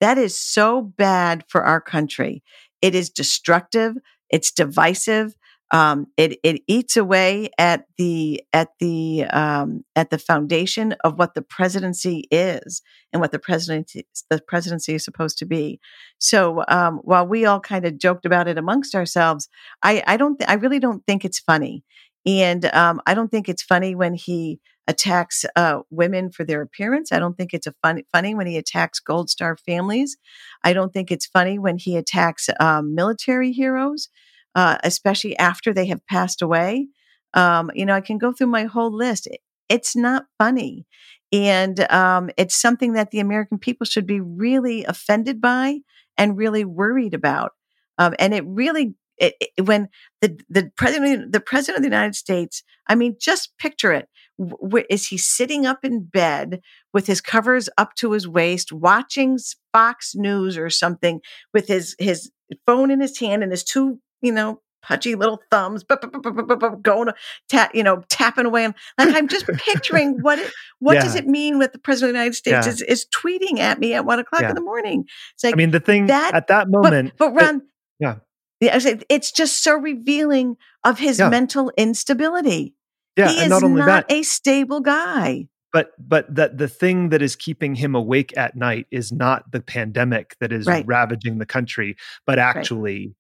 That 0.01 0.17
is 0.19 0.37
so 0.37 0.81
bad 0.83 1.45
for 1.49 1.65
our 1.65 1.81
country. 1.81 2.43
It 2.81 2.95
is 2.95 3.11
destructive. 3.11 3.95
It's 4.31 4.51
divisive. 4.51 5.35
Um, 5.73 6.09
it 6.17 6.39
it 6.43 6.63
eats 6.67 6.97
away 6.97 7.51
at 7.59 7.85
the 7.97 8.43
at 8.53 8.71
the 8.81 9.25
um, 9.31 9.85
at 9.95 10.11
the 10.11 10.19
foundation 10.19 10.95
of 11.05 11.19
what 11.19 11.35
the 11.35 11.43
presidency 11.43 12.27
is 12.31 12.83
and 13.13 13.21
what 13.21 13.31
the 13.33 13.39
presidency 13.39 14.07
the 14.31 14.41
presidency 14.41 14.95
is 14.95 15.05
supposed 15.05 15.39
to 15.39 15.47
be. 15.47 15.79
So 16.19 16.65
um, 16.69 16.99
while 17.05 17.27
we 17.27 17.47
all 17.47 17.61
kind 17.61 17.85
of 17.87 17.99
joked 17.99 18.27
about 18.27 18.49
it 18.49 18.59
amongst 18.59 18.95
ourselves, 18.95 19.49
I 19.83 20.03
I 20.07 20.17
don't 20.17 20.39
th- 20.39 20.51
I 20.51 20.55
really 20.55 20.81
don't 20.81 21.05
think 21.07 21.25
it's 21.25 21.39
funny, 21.39 21.85
and 22.27 22.65
um, 22.75 23.01
I 23.07 23.15
don't 23.15 23.31
think 23.31 23.49
it's 23.49 23.63
funny 23.63 23.95
when 23.95 24.15
he 24.15 24.61
attacks 24.87 25.45
uh, 25.57 25.81
women 25.91 26.31
for 26.33 26.45
their 26.45 26.63
appearance. 26.63 27.13
I 27.13 27.19
don't 27.21 27.37
think 27.37 27.55
it's 27.55 27.67
a 27.67 27.75
fun, 27.83 28.03
funny 28.13 28.35
when 28.35 28.47
he 28.49 28.57
attacks 28.57 28.99
Gold 28.99 29.31
Star 29.31 29.57
families. 29.57 30.17
I 30.65 30.73
don't 30.73 30.93
think 30.93 31.11
it's 31.11 31.27
funny 31.27 31.59
when 31.59 31.79
he 31.79 31.97
attacks 31.97 32.49
um, 32.59 32.95
military 32.95 33.53
heroes, 33.53 34.09
uh, 34.55 34.79
especially 34.85 35.37
after 35.39 35.73
they 35.73 35.87
have 35.87 36.07
passed 36.07 36.43
away. 36.43 36.89
Um, 37.35 37.71
you 37.75 37.87
know, 37.87 37.95
I 37.95 38.01
can 38.01 38.19
go 38.19 38.33
through 38.33 38.49
my 38.49 38.65
whole 38.65 38.93
list. 38.95 39.27
It- 39.27 39.41
it's 39.69 39.95
not 39.95 40.27
funny. 40.37 40.85
And 41.33 41.79
um, 41.93 42.31
it's 42.37 42.61
something 42.61 42.95
that 42.95 43.13
the 43.13 43.21
American 43.21 43.57
people 43.59 43.85
should 43.85 44.07
be 44.07 44.21
really 44.21 44.85
offended 44.85 45.41
by 45.41 45.79
and 46.19 46.37
really 46.37 46.65
worried 46.65 47.15
about. 47.15 47.53
Um, 47.99 48.15
and 48.19 48.35
it 48.35 48.45
really, 48.47 48.95
it, 49.19 49.35
it- 49.41 49.65
when 49.67 49.89
the 50.21 50.39
the 50.49 50.71
president 50.77 51.33
the 51.33 51.41
president 51.41 51.79
of 51.79 51.83
the 51.83 51.95
United 51.97 52.17
States, 52.17 52.63
I 52.89 52.95
mean, 52.97 53.17
just 53.21 53.57
picture 53.59 53.93
it. 53.93 54.09
W- 54.41 54.85
is 54.91 55.07
he 55.07 55.19
sitting 55.19 55.67
up 55.67 55.85
in 55.85 56.03
bed 56.05 56.61
with 56.93 57.07
his 57.07 57.21
covers 57.21 57.69
up 57.79 57.95
to 57.97 58.13
his 58.13 58.27
waist, 58.27 58.73
watching 58.73 59.39
Fox 59.73 60.15
News 60.17 60.57
or 60.59 60.69
something, 60.71 61.21
with 61.55 61.69
his 61.69 61.95
his 61.99 62.31
phone 62.67 62.91
in 62.91 63.01
his 63.01 63.19
hand 63.21 63.43
and 63.45 63.53
his 63.53 63.63
two, 63.65 64.01
you 64.23 64.33
know, 64.33 64.61
pudgy 64.83 65.15
little 65.15 65.41
thumbs, 65.51 65.85
bup, 65.85 66.01
bup, 66.11 66.83
going, 66.83 67.09
tap, 67.51 67.75
you 67.75 67.83
know, 67.83 68.03
tapping 68.09 68.47
away. 68.47 68.65
And 68.65 68.75
like 68.99 69.15
I'm 69.15 69.29
just 69.29 69.47
picturing 69.67 70.19
what 70.23 70.39
it, 70.39 70.51
what 70.79 70.95
does 70.95 71.15
it 71.15 71.27
mean 71.27 71.59
what 71.59 71.73
the 71.73 71.79
president 71.79 72.11
of 72.11 72.15
the 72.15 72.19
United 72.21 72.35
States 72.37 72.67
Yeah. 72.67 72.73
is, 72.73 72.83
is 72.83 73.07
tweeting 73.15 73.59
at 73.59 73.79
me 73.79 73.93
at 73.95 74.05
one 74.07 74.19
o'clock 74.19 74.43
Yeah. 74.43 74.49
in 74.51 74.55
the 74.55 74.63
morning. 74.63 75.05
It's 75.35 75.45
like, 75.45 75.55
I 75.55 75.57
mean, 75.57 75.71
the 75.71 75.81
thing 75.81 76.07
that- 76.07 76.35
at 76.35 76.47
that 76.47 76.69
moment, 76.71 77.13
but 77.19 77.29
it- 77.33 77.35
Ron, 77.35 77.63
yeah. 77.99 78.15
yeah, 78.61 78.79
it's 79.11 79.31
just 79.33 79.63
so 79.63 79.77
revealing 79.77 80.57
of 80.85 80.99
his 80.99 81.19
Yeah. 81.19 81.29
mental 81.29 81.71
instability. 81.77 82.75
yeah, 83.17 83.29
he 83.29 83.41
is 83.43 83.49
not 83.51 83.63
only 83.63 83.81
not 83.81 84.09
that, 84.09 84.13
a 84.15 84.23
stable 84.23 84.81
guy. 84.81 85.47
but 85.75 85.91
but 85.99 86.35
that 86.35 86.57
the 86.57 86.69
thing 86.69 87.11
that 87.11 87.21
is 87.21 87.37
keeping 87.37 87.75
him 87.75 87.95
awake 87.95 88.35
at 88.37 88.57
night 88.57 88.87
is 88.91 89.13
not 89.13 89.51
the 89.53 89.61
pandemic 89.61 90.37
that 90.41 90.53
is 90.53 90.67
Right. 90.67 90.87
ravaging 90.87 91.37
the 91.39 91.45
country, 91.47 91.97
but 92.27 92.39
actually 92.39 93.15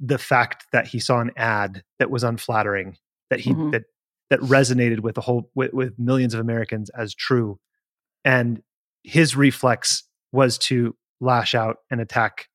the 0.00 0.18
fact 0.18 0.66
that 0.72 0.86
he 0.88 0.98
saw 0.98 1.20
an 1.20 1.30
ad 1.36 1.82
that 1.98 2.10
was 2.10 2.24
unflattering, 2.24 2.96
that 3.30 3.40
he 3.40 3.52
Mhm. 3.52 3.72
that 3.72 3.84
that 4.30 4.40
resonated 4.40 5.00
with 5.00 5.14
the 5.14 5.20
whole 5.20 5.50
with, 5.54 5.72
with 5.72 5.98
millions 5.98 6.34
of 6.34 6.40
Americans 6.40 6.90
as 6.90 7.14
true, 7.14 7.58
and 8.24 8.62
his 9.02 9.36
reflex 9.36 10.04
was 10.32 10.58
to 10.58 10.96
lash 11.20 11.54
out 11.54 11.78
and 11.90 12.00
attack 12.00 12.48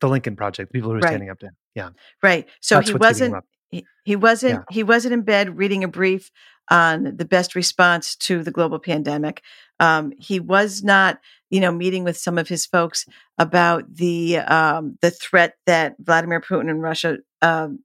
the 0.00 0.08
Lincoln 0.08 0.36
Project, 0.36 0.70
the 0.70 0.78
people 0.78 0.90
who 0.90 0.94
were 0.94 1.00
Right. 1.00 1.08
standing 1.10 1.28
up 1.30 1.38
to 1.40 1.46
him. 1.46 1.56
Yeah, 1.74 1.90
Right. 2.22 2.48
So 2.60 2.76
That's 2.76 2.88
he 2.88 2.94
what's 2.94 3.16
eating 3.20 3.26
him 3.26 3.32
wasn't 3.32 3.44
he, 3.70 3.86
he 4.04 4.16
wasn't 4.16 4.64
he 4.70 4.82
wasn't 4.82 5.14
in 5.14 5.22
bed 5.22 5.58
reading 5.58 5.84
a 5.84 5.88
brief 5.88 6.30
on 6.70 7.16
the 7.16 7.24
best 7.24 7.54
response 7.54 8.14
to 8.16 8.42
the 8.42 8.50
global 8.50 8.78
pandemic. 8.78 9.42
Um, 9.80 10.12
he 10.18 10.40
was 10.40 10.82
not, 10.82 11.18
you 11.50 11.60
know, 11.60 11.72
meeting 11.72 12.04
with 12.04 12.16
some 12.16 12.38
of 12.38 12.48
his 12.48 12.66
folks 12.66 13.04
about 13.38 13.94
the 13.94 14.38
um, 14.38 14.98
the 15.02 15.10
threat 15.10 15.54
that 15.66 15.96
Vladimir 16.00 16.40
Putin 16.40 16.70
and 16.70 16.82
Russia 16.82 17.18
um, 17.42 17.80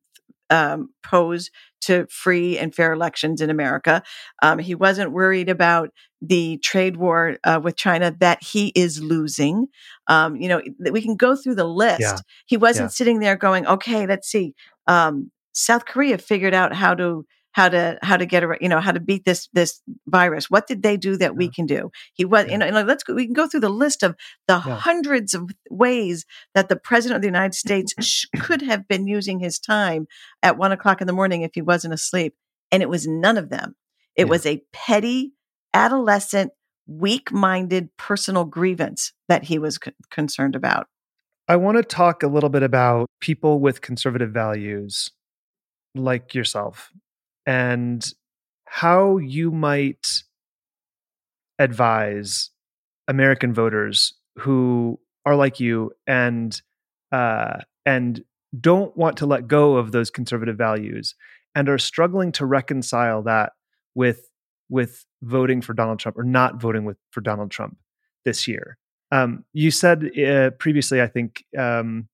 um, 0.50 0.90
pose 1.04 1.50
to 1.82 2.08
free 2.10 2.58
and 2.58 2.74
fair 2.74 2.94
elections 2.94 3.42
in 3.42 3.50
America. 3.50 4.02
Um, 4.42 4.58
he 4.60 4.74
wasn't 4.74 5.12
worried 5.12 5.50
about 5.50 5.90
the 6.22 6.58
trade 6.60 6.96
war 6.96 7.38
uh, 7.44 7.60
with 7.62 7.76
China 7.76 8.16
that 8.20 8.42
he 8.42 8.72
is 8.76 9.02
losing. 9.02 9.68
Um, 10.08 10.38
you 10.38 10.48
know, 10.48 10.62
we 10.92 11.02
can 11.02 11.16
go 11.18 11.36
through 11.36 11.56
the 11.56 11.66
list. 11.68 12.00
Yeah. 12.02 12.18
He 12.46 12.56
wasn't 12.58 12.86
Yeah. 12.86 12.96
sitting 12.96 13.20
there 13.20 13.36
going, 13.36 13.68
"Okay, 13.68 14.08
let's 14.08 14.30
see." 14.30 14.56
Um, 14.88 15.32
South 15.54 15.86
Korea 15.86 16.18
figured 16.18 16.54
out 16.54 16.74
how 16.74 16.96
to 16.96 17.26
how 17.54 17.70
to 17.70 17.98
how 18.04 18.18
to 18.18 18.26
get 18.26 18.44
a 18.44 18.58
you 18.62 18.68
know 18.70 18.80
how 18.82 18.92
to 18.92 19.00
beat 19.00 19.26
this 19.26 19.48
this 19.54 19.82
virus. 20.08 20.50
What 20.52 20.68
did 20.68 20.84
they 20.84 20.98
do 20.98 21.18
that 21.18 21.36
we 21.36 21.48
can 21.50 21.66
do? 21.66 21.90
He 22.14 22.26
was 22.26 22.46
Yeah. 22.46 22.52
you 22.52 22.58
know 22.60 22.66
and 22.68 22.88
let's 22.88 23.04
go, 23.04 23.14
we 23.16 23.26
can 23.26 23.34
go 23.34 23.48
through 23.48 23.62
the 23.62 23.70
list 23.70 24.04
of 24.04 24.16
the 24.48 24.56
Yeah. 24.66 24.76
hundreds 24.76 25.34
of 25.34 25.50
ways 25.70 26.26
that 26.54 26.68
the 26.70 26.76
president 26.76 27.16
of 27.18 27.22
the 27.22 27.28
United 27.28 27.56
States 27.56 27.94
sh- 28.02 28.26
could 28.40 28.62
have 28.62 28.88
been 28.88 29.08
using 29.08 29.40
his 29.40 29.58
time 29.60 30.08
at 30.44 30.58
one 30.58 30.72
o'clock 30.72 31.00
in 31.02 31.08
the 31.08 31.14
morning 31.14 31.42
if 31.44 31.52
he 31.56 31.62
wasn't 31.62 31.94
asleep, 31.94 32.36
and 32.72 32.84
it 32.84 32.90
was 32.90 33.08
none 33.08 33.38
of 33.38 33.50
them. 33.50 33.76
It 34.16 34.26
Yeah. 34.26 34.30
was 34.32 34.46
a 34.46 34.62
petty, 34.74 35.34
adolescent, 35.74 36.52
weak-minded 36.88 37.90
personal 37.98 38.46
grievance 38.46 39.14
that 39.30 39.44
he 39.46 39.58
was 39.60 39.80
c- 39.84 39.92
concerned 40.12 40.56
about. 40.56 40.88
I 41.48 41.56
want 41.58 41.78
to 41.78 41.84
talk 41.84 42.24
a 42.24 42.28
little 42.28 42.50
bit 42.50 42.64
about 42.64 43.08
people 43.20 43.60
with 43.60 43.82
conservative 43.82 44.32
values 44.32 45.12
like 45.96 46.34
yourself 46.34 46.92
and 47.46 48.06
how 48.66 49.18
you 49.18 49.52
might 49.52 50.24
advise 51.60 52.50
American 53.08 53.54
voters 53.54 54.14
who 54.40 55.00
are 55.26 55.36
like 55.36 55.60
you 55.60 55.92
and 56.08 56.62
uh, 57.12 57.60
and 57.86 58.24
don't 58.60 58.96
want 58.98 59.18
to 59.18 59.26
let 59.26 59.48
go 59.48 59.76
of 59.76 59.92
those 59.92 60.10
conservative 60.10 60.58
values 60.58 61.16
and 61.56 61.70
are 61.70 61.78
struggling 61.78 62.32
to 62.32 62.46
reconcile 62.46 63.22
that 63.24 63.54
with 63.96 64.30
with 64.70 65.06
voting 65.22 65.62
for 65.62 65.74
Donald 65.74 66.00
Trump 66.00 66.18
or 66.18 66.24
not 66.24 66.60
voting 66.60 66.86
with 66.86 66.98
for 67.12 67.22
Donald 67.22 67.52
Trump 67.52 67.78
this 68.26 68.48
year. 68.48 68.78
Um, 69.12 69.46
you 69.54 69.70
said 69.70 70.18
uh, 70.18 70.50
previously, 70.52 71.02
I 71.02 71.08
think, 71.08 71.44
um, 71.58 72.08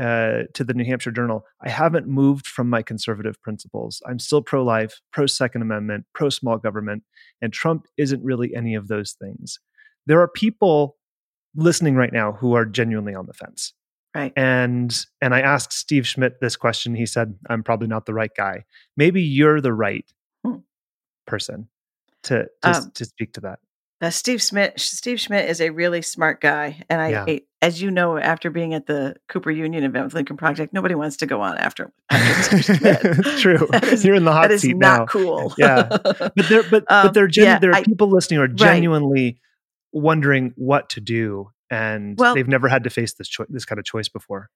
uh, 0.00 0.42
to 0.54 0.64
the 0.64 0.74
New 0.74 0.84
Hampshire 0.84 1.10
Journal, 1.12 1.44
I 1.62 1.68
haven't 1.70 2.06
moved 2.08 2.46
from 2.46 2.68
my 2.68 2.82
conservative 2.82 3.40
principles. 3.42 4.02
I'm 4.08 4.18
still 4.18 4.42
pro 4.42 4.64
life, 4.64 5.00
pro 5.12 5.26
Second 5.26 5.62
Amendment, 5.62 6.06
pro 6.14 6.28
small 6.30 6.58
government, 6.58 7.04
and 7.40 7.52
Trump 7.52 7.86
isn't 7.96 8.22
really 8.24 8.54
any 8.54 8.74
of 8.74 8.88
those 8.88 9.12
things. 9.12 9.58
There 10.06 10.20
are 10.20 10.28
people 10.28 10.96
listening 11.54 11.94
right 11.94 12.12
now 12.12 12.32
who 12.32 12.54
are 12.54 12.64
genuinely 12.66 13.14
on 13.14 13.26
the 13.26 13.32
fence. 13.32 13.72
Right. 14.14 14.32
And 14.36 14.96
and 15.20 15.34
I 15.34 15.40
asked 15.40 15.72
Steve 15.72 16.06
Schmidt 16.06 16.40
this 16.40 16.56
question. 16.56 16.94
He 16.94 17.06
said, 17.06 17.34
"I'm 17.48 17.62
probably 17.64 17.88
not 17.88 18.06
the 18.06 18.14
right 18.14 18.30
guy. 18.36 18.64
Maybe 18.96 19.22
you're 19.22 19.60
the 19.60 19.72
right 19.72 20.04
Hmm. 20.44 20.58
person 21.26 21.68
to 22.24 22.46
to, 22.62 22.68
Um, 22.70 22.90
to 22.94 23.04
speak 23.04 23.32
to 23.34 23.40
that." 23.40 23.58
Uh, 24.00 24.10
Steve 24.10 24.42
Schmidt. 24.42 24.78
Steve 24.78 25.18
Schmidt 25.20 25.48
is 25.48 25.60
a 25.60 25.70
really 25.70 26.02
smart 26.02 26.40
guy, 26.40 26.82
and 26.90 27.00
I, 27.00 27.08
Yeah. 27.10 27.24
I- 27.26 27.42
as 27.62 27.80
you 27.80 27.90
know, 27.90 28.18
after 28.18 28.50
being 28.50 28.74
at 28.74 28.86
the 28.86 29.16
Cooper 29.28 29.50
Union 29.50 29.84
event 29.84 30.04
with 30.04 30.14
Lincoln 30.14 30.36
Project, 30.36 30.74
nobody 30.74 30.94
wants 30.94 31.16
to 31.18 31.26
go 31.26 31.40
on 31.40 31.56
after. 31.56 31.90
after 32.10 32.62
Steve 32.62 32.76
Schmidt. 32.78 33.00
true. 33.38 33.68
Is- 33.84 34.04
You're 34.04 34.16
in 34.16 34.24
the 34.24 34.32
hot 34.32 34.48
that 34.48 34.54
is 34.56 34.62
seat 34.62 34.76
not 34.76 34.98
now. 35.00 35.06
cool. 35.06 35.54
Yeah. 35.56 35.84
But 35.88 36.34
there, 36.48 36.62
but 36.64 36.84
Um, 36.90 37.06
but 37.06 37.14
there, 37.14 37.24
are 37.24 37.28
yeah, 37.32 37.58
there 37.58 37.70
are 37.70 37.76
I- 37.76 37.82
people 37.84 38.08
listening 38.10 38.38
who 38.38 38.44
are 38.44 38.48
genuinely 38.48 39.40
wondering 39.92 40.52
what 40.56 40.90
to 40.90 41.00
do, 41.00 41.50
and 41.70 42.18
Well- 42.18 42.34
they've 42.34 42.48
never 42.48 42.68
had 42.68 42.84
to 42.84 42.90
face 42.90 43.14
this 43.14 43.28
choi- 43.28 43.46
this 43.48 43.64
kind 43.64 43.78
of 43.78 43.84
choice 43.86 44.08
before. 44.10 44.50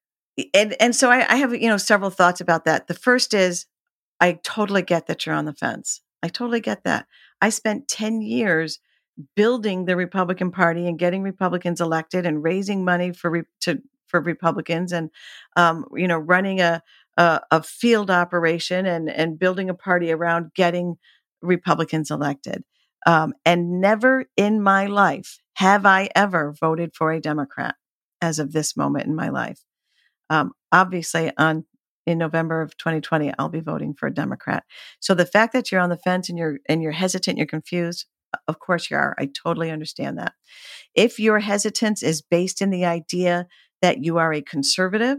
and 0.53 0.77
and 0.81 0.95
so 0.95 1.11
I, 1.11 1.27
I 1.33 1.37
have 1.37 1.55
you 1.55 1.69
know 1.69 1.79
several 1.79 2.11
thoughts 2.11 2.41
about 2.43 2.65
that. 2.67 2.87
The 2.89 2.95
first 2.95 3.33
is 3.33 3.67
I 4.21 4.33
totally 4.43 4.83
get 4.83 5.07
that 5.07 5.25
you're 5.25 5.35
on 5.35 5.47
the 5.47 5.55
fence. 5.55 6.03
I 6.23 6.29
totally 6.29 6.61
get 6.61 6.85
that. 6.85 7.07
I 7.41 7.49
spent 7.51 7.89
ten 7.89 8.21
years 8.21 8.81
building 9.37 9.85
the 9.85 9.97
Republican 9.97 10.51
Party 10.51 10.87
and 10.87 10.99
getting 10.99 11.23
Republicans 11.23 11.81
elected 11.81 12.27
and 12.27 12.43
raising 12.43 12.85
money 12.85 13.13
for 13.13 13.31
re- 13.31 13.43
to 13.61 13.83
for 14.07 14.21
Republicans 14.21 14.93
and 14.93 15.11
um, 15.57 15.85
you 15.95 16.09
know 16.09 16.19
running 16.19 16.61
a, 16.61 16.83
a 17.17 17.41
a 17.51 17.63
field 17.63 18.11
operation 18.11 18.87
and 18.87 19.11
and 19.11 19.39
building 19.39 19.69
a 19.71 19.75
party 19.75 20.13
around 20.13 20.53
getting 20.55 20.97
Republicans 21.43 22.11
elected. 22.11 22.65
Um, 23.07 23.33
and 23.45 23.81
never 23.81 24.27
in 24.37 24.61
my 24.61 24.87
life 24.87 25.39
have 25.55 25.87
I 25.87 26.09
ever 26.15 26.55
voted 26.59 26.95
for 26.95 27.13
a 27.13 27.21
Democrat 27.21 27.77
as 28.21 28.39
of 28.39 28.53
this 28.53 28.77
moment 28.77 29.07
in 29.07 29.15
my 29.15 29.29
life. 29.29 29.61
Um, 30.31 30.53
obviously, 30.73 31.33
on 31.37 31.65
in 32.07 32.19
November 32.19 32.63
of 32.63 32.77
2020, 32.79 33.33
I'll 33.39 33.51
be 33.51 33.61
voting 33.61 33.93
for 33.93 34.07
a 34.07 34.15
Democrat. 34.15 34.65
So 34.99 35.15
the 35.15 35.27
fact 35.27 35.53
that 35.53 35.71
you're 35.71 35.81
on 35.81 35.91
the 35.91 35.97
fence 35.97 36.29
and 36.29 36.39
you're 36.39 36.59
and 36.69 36.83
you're 36.83 36.93
hesitant, 36.93 37.39
you're 37.39 37.47
confused, 37.47 38.07
Of 38.47 38.59
course 38.59 38.91
you 38.91 38.97
are. 38.97 39.15
I 39.19 39.27
totally 39.27 39.71
understand 39.71 40.19
that. 40.19 40.35
If 40.95 41.19
your 41.19 41.39
hesitance 41.39 42.03
is 42.03 42.23
based 42.23 42.61
in 42.61 42.71
the 42.71 42.85
idea 42.85 43.47
that 43.83 44.05
you 44.05 44.19
are 44.19 44.33
a 44.33 44.43
conservative 44.43 45.19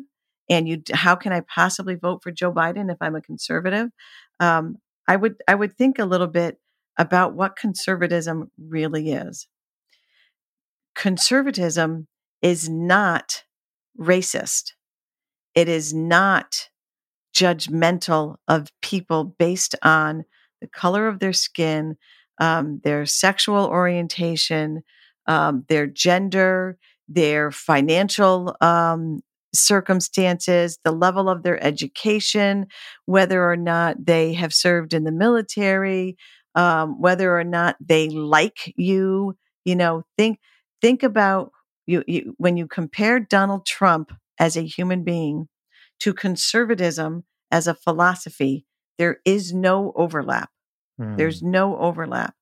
and 0.49 0.67
you, 0.67 0.81
how 0.93 1.15
can 1.15 1.31
I 1.31 1.41
possibly 1.41 1.95
vote 1.95 2.21
for 2.23 2.31
Joe 2.31 2.51
Biden 2.51 2.91
if 2.91 2.97
I'm 3.01 3.15
a 3.15 3.21
conservative? 3.21 3.89
Um, 4.39 4.77
I 5.07 5.15
would, 5.15 5.35
I 5.47 5.55
would 5.55 5.77
think 5.77 5.99
a 5.99 6.05
little 6.05 6.27
bit 6.27 6.57
about 6.97 7.33
what 7.33 7.55
conservatism 7.55 8.51
really 8.57 9.11
is. 9.11 9.47
Conservatism 10.95 12.07
is 12.41 12.69
not 12.69 13.43
racist. 13.99 14.73
It 15.55 15.69
is 15.69 15.93
not 15.93 16.69
judgmental 17.35 18.35
of 18.47 18.67
people 18.81 19.23
based 19.23 19.75
on 19.81 20.25
the 20.61 20.67
color 20.67 21.07
of 21.07 21.19
their 21.19 21.33
skin, 21.33 21.95
um, 22.39 22.81
their 22.83 23.05
sexual 23.05 23.65
orientation, 23.65 24.83
um, 25.27 25.65
their 25.69 25.87
gender, 25.87 26.77
their 27.07 27.51
financial 27.51 28.55
um, 28.61 29.21
circumstances, 29.53 30.79
the 30.83 30.91
level 30.91 31.29
of 31.29 31.43
their 31.43 31.61
education, 31.63 32.67
whether 33.05 33.43
or 33.49 33.57
not 33.57 34.05
they 34.05 34.33
have 34.33 34.53
served 34.53 34.93
in 34.93 35.03
the 35.03 35.11
military, 35.11 36.17
um, 36.55 36.99
whether 37.01 37.37
or 37.37 37.43
not 37.43 37.75
they 37.79 38.09
like 38.09 38.73
you. 38.75 39.35
You 39.65 39.75
know, 39.75 40.03
think 40.17 40.39
think 40.81 41.03
about 41.03 41.51
you, 41.85 42.03
you 42.07 42.35
when 42.37 42.57
you 42.57 42.67
compare 42.67 43.19
Donald 43.19 43.65
Trump 43.65 44.11
as 44.39 44.55
a 44.55 44.61
human 44.61 45.03
being 45.03 45.47
to 45.99 46.13
conservatism 46.13 47.23
as 47.51 47.67
a 47.67 47.73
philosophy, 47.73 48.65
there 48.97 49.19
is 49.25 49.53
no 49.53 49.91
overlap. 49.95 50.49
Mm. 50.99 51.17
There's 51.17 51.41
no 51.41 51.77
overlap. 51.77 52.35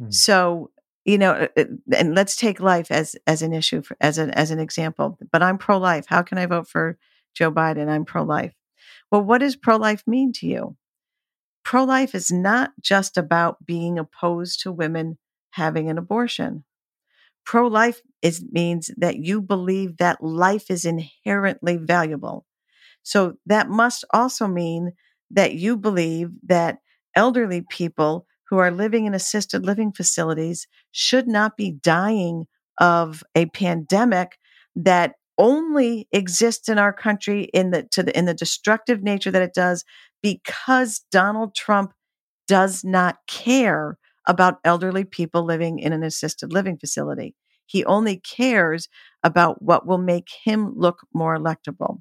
Mm. 0.00 0.12
So, 0.12 0.70
you 1.04 1.18
know, 1.18 1.32
uh, 1.32 1.48
uh, 1.56 1.64
and 1.96 2.14
let's 2.14 2.36
take 2.36 2.60
life 2.60 2.90
as 2.90 3.16
as 3.26 3.42
an 3.42 3.52
issue 3.52 3.82
for, 3.82 3.96
as 4.00 4.18
an 4.18 4.30
as 4.30 4.50
an 4.50 4.58
example. 4.58 5.18
But 5.32 5.42
I'm 5.42 5.58
pro 5.58 5.78
life. 5.78 6.06
How 6.06 6.22
can 6.22 6.38
I 6.38 6.46
vote 6.46 6.68
for 6.68 6.98
Joe 7.34 7.50
Biden? 7.50 7.88
I'm 7.88 8.04
pro 8.04 8.22
life. 8.22 8.54
Well, 9.10 9.22
what 9.22 9.38
does 9.38 9.56
pro 9.56 9.76
life 9.76 10.02
mean 10.06 10.32
to 10.34 10.46
you? 10.46 10.76
Pro 11.64 11.84
life 11.84 12.14
is 12.14 12.30
not 12.30 12.72
just 12.80 13.16
about 13.16 13.64
being 13.64 13.98
opposed 13.98 14.60
to 14.60 14.72
women 14.72 15.18
having 15.50 15.90
an 15.90 15.98
abortion. 15.98 16.64
Pro 17.44 17.66
life 17.66 18.00
is 18.20 18.44
means 18.52 18.90
that 18.96 19.16
you 19.16 19.40
believe 19.40 19.96
that 19.98 20.22
life 20.22 20.70
is 20.70 20.84
inherently 20.84 21.76
valuable. 21.76 22.46
So 23.02 23.36
that 23.46 23.68
must 23.68 24.04
also 24.12 24.46
mean 24.46 24.92
that 25.30 25.54
you 25.54 25.76
believe 25.76 26.30
that 26.44 26.78
elderly 27.14 27.62
people 27.62 28.26
who 28.48 28.58
are 28.58 28.70
living 28.70 29.06
in 29.06 29.14
assisted 29.14 29.64
living 29.64 29.92
facilities 29.92 30.66
should 30.90 31.26
not 31.26 31.56
be 31.56 31.70
dying 31.70 32.46
of 32.78 33.22
a 33.34 33.46
pandemic 33.46 34.38
that 34.76 35.14
only 35.38 36.06
exists 36.12 36.68
in 36.68 36.78
our 36.78 36.92
country 36.92 37.44
in 37.54 37.70
the 37.70 37.86
the 37.96 38.16
in 38.16 38.26
the 38.26 38.34
destructive 38.34 39.02
nature 39.02 39.30
that 39.30 39.42
it 39.42 39.54
does 39.54 39.84
because 40.22 41.04
Donald 41.10 41.54
Trump 41.54 41.92
does 42.46 42.84
not 42.84 43.16
care 43.26 43.98
about 44.26 44.58
elderly 44.64 45.04
people 45.04 45.44
living 45.44 45.78
in 45.78 45.92
an 45.92 46.02
assisted 46.02 46.52
living 46.52 46.76
facility. 46.78 47.34
He 47.66 47.84
only 47.84 48.18
cares 48.18 48.88
about 49.22 49.62
what 49.62 49.86
will 49.86 49.98
make 49.98 50.28
him 50.44 50.74
look 50.76 51.00
more 51.14 51.36
electable. 51.36 52.00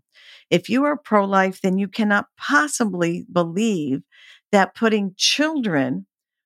If 0.49 0.69
you 0.69 0.83
are 0.83 0.97
pro 0.97 1.25
life, 1.25 1.61
then 1.61 1.77
you 1.77 1.87
cannot 1.87 2.25
possibly 2.37 3.25
believe 3.31 4.01
that 4.51 4.75
putting 4.75 5.13
children 5.17 6.05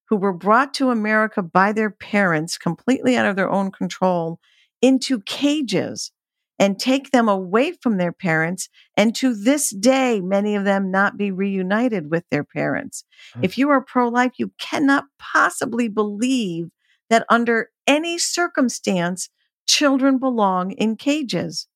who 0.10 0.16
were 0.16 0.34
brought 0.34 0.74
to 0.76 0.90
America 0.90 1.42
by 1.42 1.72
their 1.72 1.90
parents 1.90 2.58
completely 2.58 3.16
out 3.16 3.26
of 3.26 3.36
their 3.36 3.50
own 3.50 3.72
control 3.72 4.40
into 4.82 5.20
cages 5.22 6.12
and 6.58 6.80
take 6.80 7.12
them 7.12 7.28
away 7.28 7.74
from 7.82 7.98
their 7.98 8.14
parents 8.14 8.70
and 8.96 9.16
to 9.16 9.34
this 9.34 9.72
day 9.72 10.22
many 10.22 10.56
of 10.56 10.64
them 10.64 10.92
not 10.92 11.18
be 11.18 11.32
reunited 11.32 12.10
with 12.10 12.24
their 12.30 12.44
parents 12.44 13.04
mm-hmm. 13.32 13.44
if 13.44 13.58
you 13.58 13.70
are 13.70 13.82
pro-life 13.82 14.34
you 14.38 14.52
cannot 14.60 15.06
possibly 15.20 15.88
believe 15.88 16.70
that 17.10 17.26
under 17.30 17.70
any 17.88 18.18
circumstance 18.18 19.30
children 19.68 20.18
belong 20.18 20.72
in 20.72 20.96
cages 20.96 21.68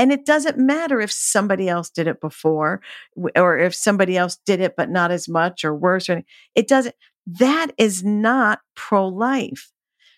and 0.00 0.10
it 0.12 0.24
doesn't 0.24 0.56
matter 0.56 0.98
if 0.98 1.12
somebody 1.12 1.68
else 1.68 1.90
did 1.90 2.06
it 2.06 2.22
before 2.22 2.80
or 3.36 3.58
if 3.58 3.74
somebody 3.74 4.16
else 4.16 4.38
did 4.46 4.58
it, 4.58 4.72
but 4.74 4.88
not 4.88 5.10
as 5.10 5.28
much 5.28 5.62
or 5.62 5.74
worse. 5.74 6.08
Or 6.08 6.22
it 6.54 6.68
doesn't, 6.68 6.94
that 7.26 7.72
is 7.76 8.02
not 8.02 8.60
pro 8.74 9.06
life. 9.06 9.70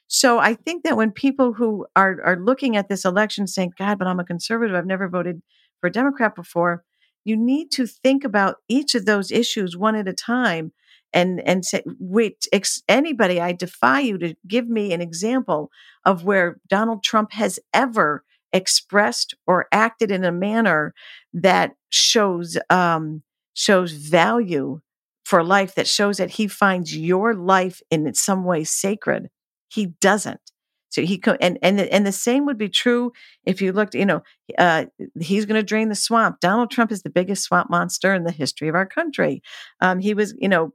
So 0.06 0.38
I 0.38 0.54
think 0.54 0.84
that 0.84 0.96
when 0.96 1.10
people 1.10 1.52
who 1.52 1.84
are, 1.96 2.16
are 2.24 2.38
looking 2.38 2.76
at 2.76 2.88
this 2.88 3.04
election 3.04 3.48
saying, 3.48 3.72
God, 3.76 3.98
but 3.98 4.06
I'm 4.06 4.20
a 4.20 4.24
conservative, 4.24 4.76
I've 4.76 4.86
never 4.86 5.08
voted 5.08 5.42
for 5.80 5.88
a 5.88 5.92
Democrat 5.92 6.36
before, 6.36 6.84
you 7.24 7.36
need 7.36 7.72
to 7.72 7.88
think 7.88 8.22
about 8.22 8.58
each 8.68 8.94
of 8.94 9.04
those 9.04 9.32
issues 9.32 9.76
one 9.76 9.96
at 9.96 10.06
a 10.06 10.12
time 10.12 10.70
and 11.12 11.40
and 11.40 11.64
say 11.64 11.82
wait 11.98 12.46
ex- 12.52 12.82
anybody 12.88 13.38
i 13.38 13.52
defy 13.52 14.00
you 14.00 14.16
to 14.16 14.34
give 14.48 14.66
me 14.66 14.92
an 14.94 15.02
example 15.02 15.70
of 16.06 16.24
where 16.24 16.58
donald 16.68 17.04
trump 17.04 17.32
has 17.32 17.60
ever 17.74 18.24
expressed 18.52 19.34
or 19.46 19.66
acted 19.72 20.10
in 20.10 20.24
a 20.24 20.32
manner 20.32 20.94
that 21.32 21.72
shows 21.90 22.56
um, 22.70 23.22
shows 23.54 23.92
value 23.92 24.80
for 25.24 25.44
life 25.44 25.74
that 25.74 25.86
shows 25.86 26.16
that 26.18 26.30
he 26.30 26.46
finds 26.48 26.96
your 26.96 27.34
life 27.34 27.80
in 27.90 28.12
some 28.14 28.44
way 28.44 28.64
sacred. 28.64 29.28
He 29.68 29.86
doesn't. 30.00 30.40
So 30.90 31.02
he 31.02 31.16
co- 31.18 31.38
and 31.40 31.58
and 31.62 31.78
the, 31.78 31.92
and 31.92 32.06
the 32.06 32.12
same 32.12 32.44
would 32.44 32.58
be 32.58 32.68
true 32.68 33.12
if 33.46 33.62
you 33.62 33.72
looked 33.72 33.94
you 33.94 34.04
know 34.04 34.22
uh, 34.58 34.86
he's 35.18 35.46
going 35.46 35.58
to 35.58 35.62
drain 35.66 35.88
the 35.88 35.94
swamp. 35.94 36.40
Donald 36.40 36.70
trump 36.70 36.92
is 36.92 37.02
the 37.02 37.10
biggest 37.10 37.44
swamp 37.44 37.70
monster 37.70 38.12
in 38.12 38.24
the 38.24 38.32
history 38.32 38.68
of 38.68 38.74
our 38.74 38.86
country. 38.86 39.42
Um, 39.80 40.00
he 40.00 40.12
was 40.12 40.34
you 40.38 40.48
know 40.48 40.72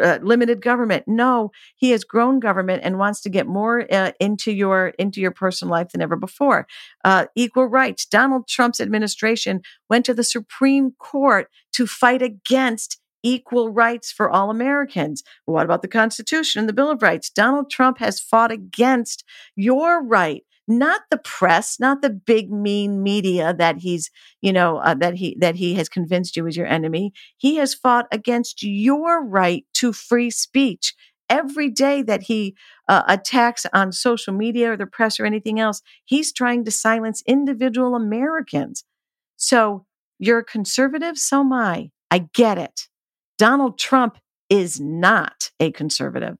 uh, 0.00 0.18
limited 0.22 0.60
government. 0.60 1.04
No, 1.06 1.50
he 1.76 1.90
has 1.90 2.04
grown 2.04 2.40
government 2.40 2.82
and 2.84 2.98
wants 2.98 3.20
to 3.22 3.30
get 3.30 3.46
more 3.46 3.86
uh, 3.92 4.12
into 4.20 4.52
your 4.52 4.88
into 4.98 5.20
your 5.20 5.30
personal 5.30 5.72
life 5.72 5.90
than 5.90 6.02
ever 6.02 6.16
before. 6.16 6.66
Uh, 7.04 7.26
equal 7.34 7.66
rights. 7.66 8.04
Donald 8.04 8.48
Trump's 8.48 8.80
administration 8.80 9.62
went 9.88 10.04
to 10.06 10.14
the 10.14 10.24
Supreme 10.24 10.92
Court 10.98 11.48
to 11.72 11.86
fight 11.86 12.22
against 12.22 13.00
equal 13.22 13.70
rights 13.70 14.12
for 14.12 14.30
all 14.30 14.50
Americans. 14.50 15.22
What 15.46 15.64
about 15.64 15.82
the 15.82 15.88
Constitution 15.88 16.60
and 16.60 16.68
the 16.68 16.72
Bill 16.72 16.90
of 16.90 17.02
Rights? 17.02 17.30
Donald 17.30 17.70
Trump 17.70 17.98
has 17.98 18.20
fought 18.20 18.52
against 18.52 19.24
your 19.56 20.02
right 20.02 20.44
not 20.68 21.02
the 21.10 21.18
press, 21.18 21.78
not 21.78 22.02
the 22.02 22.10
big 22.10 22.50
mean 22.50 23.02
media 23.02 23.54
that 23.54 23.78
he's, 23.78 24.10
you 24.40 24.52
know, 24.52 24.78
uh, 24.78 24.94
that 24.94 25.14
he 25.14 25.36
that 25.40 25.56
he 25.56 25.74
has 25.74 25.88
convinced 25.88 26.36
you 26.36 26.46
is 26.46 26.56
your 26.56 26.66
enemy. 26.66 27.12
He 27.36 27.56
has 27.56 27.74
fought 27.74 28.06
against 28.10 28.62
your 28.62 29.24
right 29.24 29.64
to 29.74 29.92
free 29.92 30.30
speech. 30.30 30.94
Every 31.28 31.70
day 31.70 32.02
that 32.02 32.22
he 32.22 32.56
uh, 32.88 33.02
attacks 33.08 33.66
on 33.72 33.90
social 33.92 34.32
media 34.32 34.72
or 34.72 34.76
the 34.76 34.86
press 34.86 35.18
or 35.18 35.26
anything 35.26 35.58
else, 35.58 35.82
he's 36.04 36.32
trying 36.32 36.64
to 36.64 36.70
silence 36.70 37.22
individual 37.26 37.94
Americans. 37.96 38.84
So 39.36 39.86
you're 40.18 40.38
a 40.38 40.44
conservative, 40.44 41.18
so 41.18 41.40
am 41.40 41.52
I. 41.52 41.90
I 42.10 42.28
get 42.32 42.58
it. 42.58 42.82
Donald 43.38 43.78
Trump 43.78 44.18
is 44.48 44.80
not 44.80 45.50
a 45.58 45.72
conservative 45.72 46.36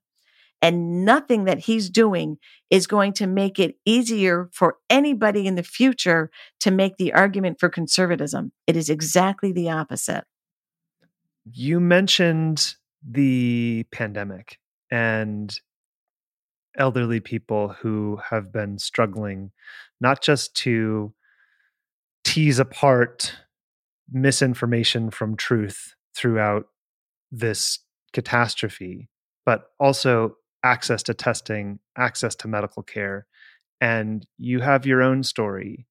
and 0.67 1.05
nothing 1.05 1.45
that 1.45 1.61
he's 1.61 1.89
doing 1.89 2.39
is 2.71 2.89
going 2.89 3.13
to 3.13 3.29
make 3.29 3.61
it 3.61 3.77
easier 3.85 4.49
for 4.53 4.79
anybody 4.91 5.47
in 5.47 5.55
the 5.55 5.63
future 5.63 6.29
to 6.59 6.73
make 6.73 6.97
the 6.97 7.13
argument 7.13 7.61
for 7.61 7.69
conservatism. 7.69 8.51
It 8.67 8.77
is 8.77 8.91
exactly 8.91 9.53
the 9.53 9.71
opposite. 9.71 10.25
You 11.49 11.79
mentioned 11.79 12.75
the 13.09 13.87
pandemic 13.93 14.59
and 14.91 15.57
elderly 16.77 17.21
people 17.21 17.69
who 17.69 18.19
have 18.31 18.53
been 18.53 18.81
struggling 18.81 19.53
not 20.01 20.21
just 20.21 20.57
to 20.57 21.15
tease 22.25 22.59
apart 22.59 23.37
misinformation 24.11 25.11
from 25.11 25.37
truth 25.37 25.95
throughout 26.17 26.67
this 27.31 27.79
catastrophe, 28.13 29.09
but 29.45 29.67
also 29.79 30.35
access 30.67 31.03
to 31.05 31.15
testing, 31.15 31.79
access 31.97 32.35
to 32.35 32.49
medical 32.49 32.83
care, 32.83 33.27
and 33.81 34.27
you 34.37 34.61
have 34.61 34.85
your 34.85 35.01
own 35.03 35.23
story 35.23 35.87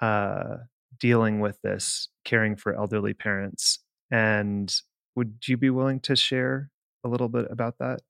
uh, 0.00 0.58
dealing 1.00 1.40
with 1.40 1.60
this, 1.62 2.08
caring 2.24 2.56
for 2.56 2.74
elderly 2.74 3.14
parents. 3.14 3.80
And 4.10 4.72
would 5.16 5.38
you 5.46 5.56
be 5.56 5.70
willing 5.70 6.00
to 6.00 6.14
share 6.14 6.70
a 7.04 7.08
little 7.08 7.28
bit 7.28 7.46
about 7.50 7.78
that? 7.80 8.00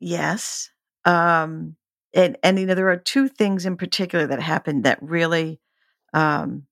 Yes. 0.00 0.70
Um, 1.04 1.76
and, 2.14 2.38
and 2.42 2.58
you 2.58 2.66
know 2.66 2.74
there 2.74 2.90
are 2.90 2.96
two 2.96 3.28
things 3.28 3.66
in 3.66 3.76
particular 3.76 4.26
that 4.26 4.40
happened 4.40 4.84
that 4.84 4.98
really 5.02 5.60
um, 6.14 6.66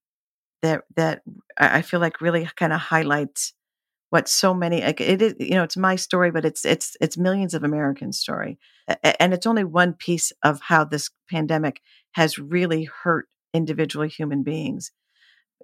that 0.62 0.84
that 0.97 1.22
I 1.59 1.82
feel 1.82 2.01
like 2.01 2.22
really 2.22 2.49
kind 2.57 2.72
of 2.72 2.80
highlights 2.80 3.53
what 4.14 4.28
so 4.28 4.54
many 4.54 4.80
like 4.80 5.00
it 5.00 5.20
is 5.20 5.34
you 5.40 5.56
know 5.56 5.64
it's 5.64 5.76
my 5.76 5.96
story 5.96 6.30
but 6.30 6.44
it's 6.44 6.64
it's 6.64 6.96
it's 7.00 7.18
millions 7.18 7.52
of 7.52 7.64
americans 7.64 8.16
story 8.16 8.56
and 9.18 9.34
it's 9.34 9.44
only 9.44 9.64
one 9.64 9.92
piece 9.92 10.30
of 10.44 10.60
how 10.60 10.84
this 10.84 11.10
pandemic 11.28 11.80
has 12.12 12.38
really 12.38 12.88
hurt 13.02 13.26
individual 13.52 14.06
human 14.06 14.44
beings 14.44 14.92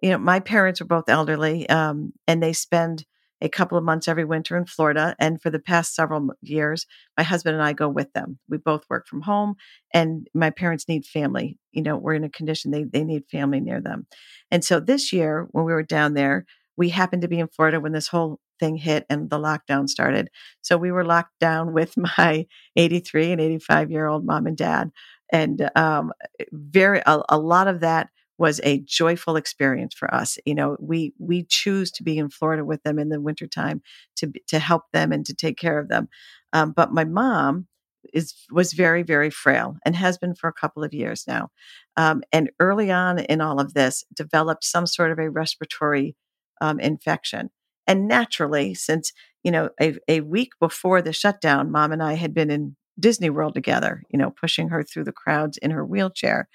you 0.03 0.11
know 0.11 0.19
my 0.19 0.41
parents 0.41 0.81
are 0.81 0.87
both 0.87 1.09
elderly 1.09 1.69
um, 1.69 2.13
and 2.27 2.43
they 2.43 2.53
spend 2.53 3.05
a 3.41 3.49
couple 3.49 3.79
of 3.79 3.85
months 3.85 4.09
every 4.09 4.25
winter 4.25 4.57
in 4.57 4.67
Florida. 4.67 5.17
And 5.19 5.41
for 5.41 5.49
the 5.51 5.59
past 5.59 5.95
several 5.95 6.29
years, 6.43 6.87
my 7.17 7.23
husband 7.23 7.55
and 7.55 7.65
I 7.65 7.73
go 7.73 7.89
with 7.89 8.13
them. 8.13 8.39
We 8.49 8.59
both 8.59 8.85
work 8.91 9.07
from 9.07 9.23
home, 9.23 9.55
and 9.95 10.29
my 10.35 10.51
parents 10.51 10.89
need 10.89 11.07
family. 11.07 11.59
You 11.73 11.83
know, 11.83 11.97
we're 11.97 12.15
in 12.15 12.25
a 12.25 12.29
condition 12.29 12.71
they, 12.71 12.85
they 12.85 13.05
need 13.05 13.25
family 13.31 13.61
near 13.61 13.81
them. 13.81 14.07
And 14.51 14.65
so 14.65 14.79
this 14.79 15.11
year, 15.13 15.49
when 15.53 15.65
we 15.65 15.73
were 15.73 15.83
down 15.83 16.15
there, 16.15 16.45
we 16.81 16.89
happened 16.89 17.21
to 17.21 17.29
be 17.29 17.39
in 17.39 17.47
Florida 17.47 17.79
when 17.79 17.93
this 17.93 18.09
whole 18.09 18.41
thing 18.59 18.75
hit 18.75 19.05
and 19.11 19.29
the 19.29 19.39
lockdown 19.39 19.87
started. 19.87 20.31
So 20.63 20.79
we 20.79 20.91
were 20.91 21.05
locked 21.05 21.39
down 21.39 21.75
with 21.75 21.95
my 22.17 22.47
83 22.75 23.33
and 23.33 23.41
85 23.41 23.91
year 23.91 24.07
old 24.07 24.25
mom 24.25 24.47
and 24.47 24.57
dad. 24.57 24.91
And 25.31 25.71
um, 25.77 26.15
very 26.51 27.03
a, 27.05 27.21
a 27.29 27.39
lot 27.39 27.69
of 27.69 27.81
that 27.81 28.09
was 28.39 28.63
a 28.65 28.81
joyful 28.81 29.37
experience 29.37 29.95
for 29.95 30.13
us. 30.13 30.39
You 30.47 30.55
know, 30.55 30.79
we 30.81 31.13
we 31.19 31.45
choose 31.45 31.91
to 31.93 32.03
be 32.03 32.17
in 32.17 32.31
Florida 32.31 32.65
with 32.65 32.83
them 32.83 32.99
in 32.99 33.11
the 33.11 33.21
wintertime 33.21 33.83
to 34.17 34.33
to 34.49 34.59
help 34.59 34.85
them 34.95 35.13
and 35.13 35.27
to 35.27 35.35
take 35.35 35.59
care 35.59 35.79
of 35.79 35.89
them. 35.89 36.09
Um, 36.55 36.73
but 36.73 36.95
my 36.95 37.05
mom 37.05 37.67
is 38.15 38.35
was 38.51 38.73
very 38.73 39.03
very 39.03 39.29
frail 39.29 39.77
and 39.85 39.95
has 39.95 40.17
been 40.17 40.35
for 40.35 40.49
a 40.49 40.55
couple 40.55 40.83
of 40.83 40.95
years 40.95 41.25
now. 41.29 41.51
Um, 41.99 42.23
and 42.33 42.51
early 42.59 42.91
on 42.91 43.19
in 43.19 43.43
all 43.43 43.61
of 43.61 43.75
this, 43.75 44.03
developed 44.15 44.65
some 44.65 44.87
sort 44.87 45.13
of 45.13 45.19
a 45.19 45.29
respiratory 45.29 46.17
um, 46.61 46.81
infection. 46.81 47.51
And 47.87 48.07
naturally, 48.07 48.75
since 48.75 49.13
you 49.43 49.51
know 49.51 49.71
a, 49.81 49.97
a 50.09 50.21
week 50.21 50.51
before 50.61 51.03
the 51.03 51.13
shutdown, 51.13 51.71
mom 51.71 51.93
and 51.93 52.03
I 52.03 52.15
had 52.15 52.35
been 52.35 52.51
in 52.51 52.77
Disney 52.99 53.31
World 53.31 53.55
together, 53.55 54.03
you 54.11 54.19
know, 54.19 54.31
pushing 54.31 54.69
her 54.69 54.83
through 54.83 55.05
the 55.05 55.13
crowds 55.13 55.57
in 55.59 55.71
her 55.71 55.85
wheelchair. 55.85 56.49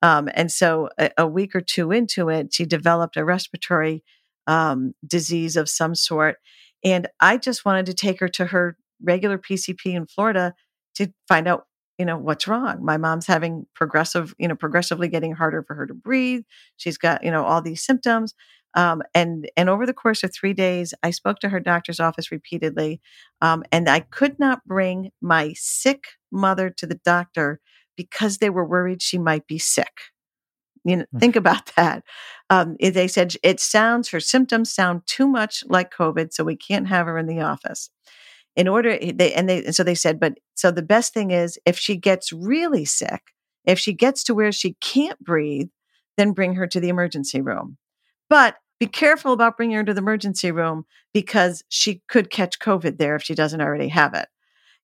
Um, 0.00 0.28
and 0.32 0.50
so 0.50 0.88
a, 0.98 1.10
a, 1.18 1.26
week 1.26 1.56
or 1.56 1.60
two 1.60 1.90
into 1.90 2.28
it, 2.28 2.54
she 2.54 2.64
developed 2.64 3.16
a 3.16 3.24
respiratory 3.24 4.04
um, 4.46 4.94
disease 5.04 5.56
of 5.56 5.68
some 5.68 5.94
sort. 5.94 6.36
And 6.84 7.08
I 7.20 7.36
just 7.36 7.64
wanted 7.64 7.86
to 7.86 7.94
take 7.94 8.20
her 8.20 8.28
to 8.28 8.46
her 8.46 8.76
regular 9.02 9.38
PCP 9.38 9.94
in 9.94 10.06
Florida 10.06 10.54
to 10.94 11.12
find 11.26 11.48
out, 11.48 11.66
you 11.98 12.04
know, 12.04 12.16
what's 12.16 12.46
wrong. 12.46 12.84
My 12.84 12.96
mom's 12.96 13.26
having 13.26 13.66
progressive, 13.74 14.34
you 14.38 14.46
know, 14.46 14.54
progressively 14.54 15.08
getting 15.08 15.32
harder 15.32 15.64
for 15.64 15.74
her 15.74 15.86
to 15.86 15.94
breathe. 15.94 16.42
She's 16.76 16.96
got, 16.96 17.24
you 17.24 17.32
know, 17.32 17.44
all 17.44 17.60
these 17.60 17.82
symptoms. 17.84 18.34
Um, 18.74 19.02
and 19.14 19.50
and 19.56 19.68
over 19.68 19.86
the 19.86 19.94
course 19.94 20.22
of 20.22 20.32
three 20.32 20.52
days, 20.52 20.94
I 21.02 21.10
spoke 21.10 21.38
to 21.40 21.48
her 21.48 21.60
doctor's 21.60 22.00
office 22.00 22.30
repeatedly, 22.30 23.00
um, 23.40 23.64
and 23.72 23.88
I 23.88 24.00
could 24.00 24.38
not 24.38 24.64
bring 24.66 25.10
my 25.20 25.54
sick 25.56 26.04
mother 26.30 26.70
to 26.70 26.86
the 26.86 27.00
doctor 27.04 27.60
because 27.96 28.38
they 28.38 28.50
were 28.50 28.66
worried 28.66 29.02
she 29.02 29.18
might 29.18 29.46
be 29.46 29.58
sick. 29.58 30.00
You 30.84 30.98
know, 30.98 31.04
mm. 31.14 31.20
think 31.20 31.36
about 31.36 31.66
that. 31.76 32.04
Um, 32.50 32.76
they 32.80 33.08
said 33.08 33.34
it 33.42 33.60
sounds 33.60 34.08
her 34.10 34.20
symptoms 34.20 34.72
sound 34.72 35.02
too 35.06 35.26
much 35.26 35.64
like 35.68 35.94
COVID, 35.94 36.32
so 36.32 36.44
we 36.44 36.56
can't 36.56 36.88
have 36.88 37.06
her 37.06 37.18
in 37.18 37.26
the 37.26 37.40
office. 37.40 37.90
In 38.54 38.68
order, 38.68 38.98
they 38.98 39.32
and 39.34 39.48
they 39.48 39.64
and 39.64 39.74
so 39.74 39.84
they 39.84 39.94
said, 39.94 40.18
but 40.20 40.34
so 40.54 40.70
the 40.70 40.82
best 40.82 41.14
thing 41.14 41.30
is 41.30 41.58
if 41.64 41.78
she 41.78 41.96
gets 41.96 42.32
really 42.32 42.84
sick, 42.84 43.32
if 43.64 43.78
she 43.78 43.92
gets 43.92 44.24
to 44.24 44.34
where 44.34 44.52
she 44.52 44.74
can't 44.80 45.18
breathe, 45.20 45.68
then 46.16 46.32
bring 46.32 46.54
her 46.54 46.66
to 46.66 46.80
the 46.80 46.88
emergency 46.88 47.40
room. 47.40 47.78
But 48.28 48.56
be 48.80 48.86
careful 48.86 49.32
about 49.32 49.56
bringing 49.56 49.76
her 49.76 49.84
to 49.84 49.94
the 49.94 50.00
emergency 50.00 50.52
room 50.52 50.84
because 51.12 51.64
she 51.68 52.02
could 52.08 52.30
catch 52.30 52.58
COVID 52.58 52.98
there 52.98 53.16
if 53.16 53.22
she 53.22 53.34
doesn't 53.34 53.60
already 53.60 53.88
have 53.88 54.14
it. 54.14 54.28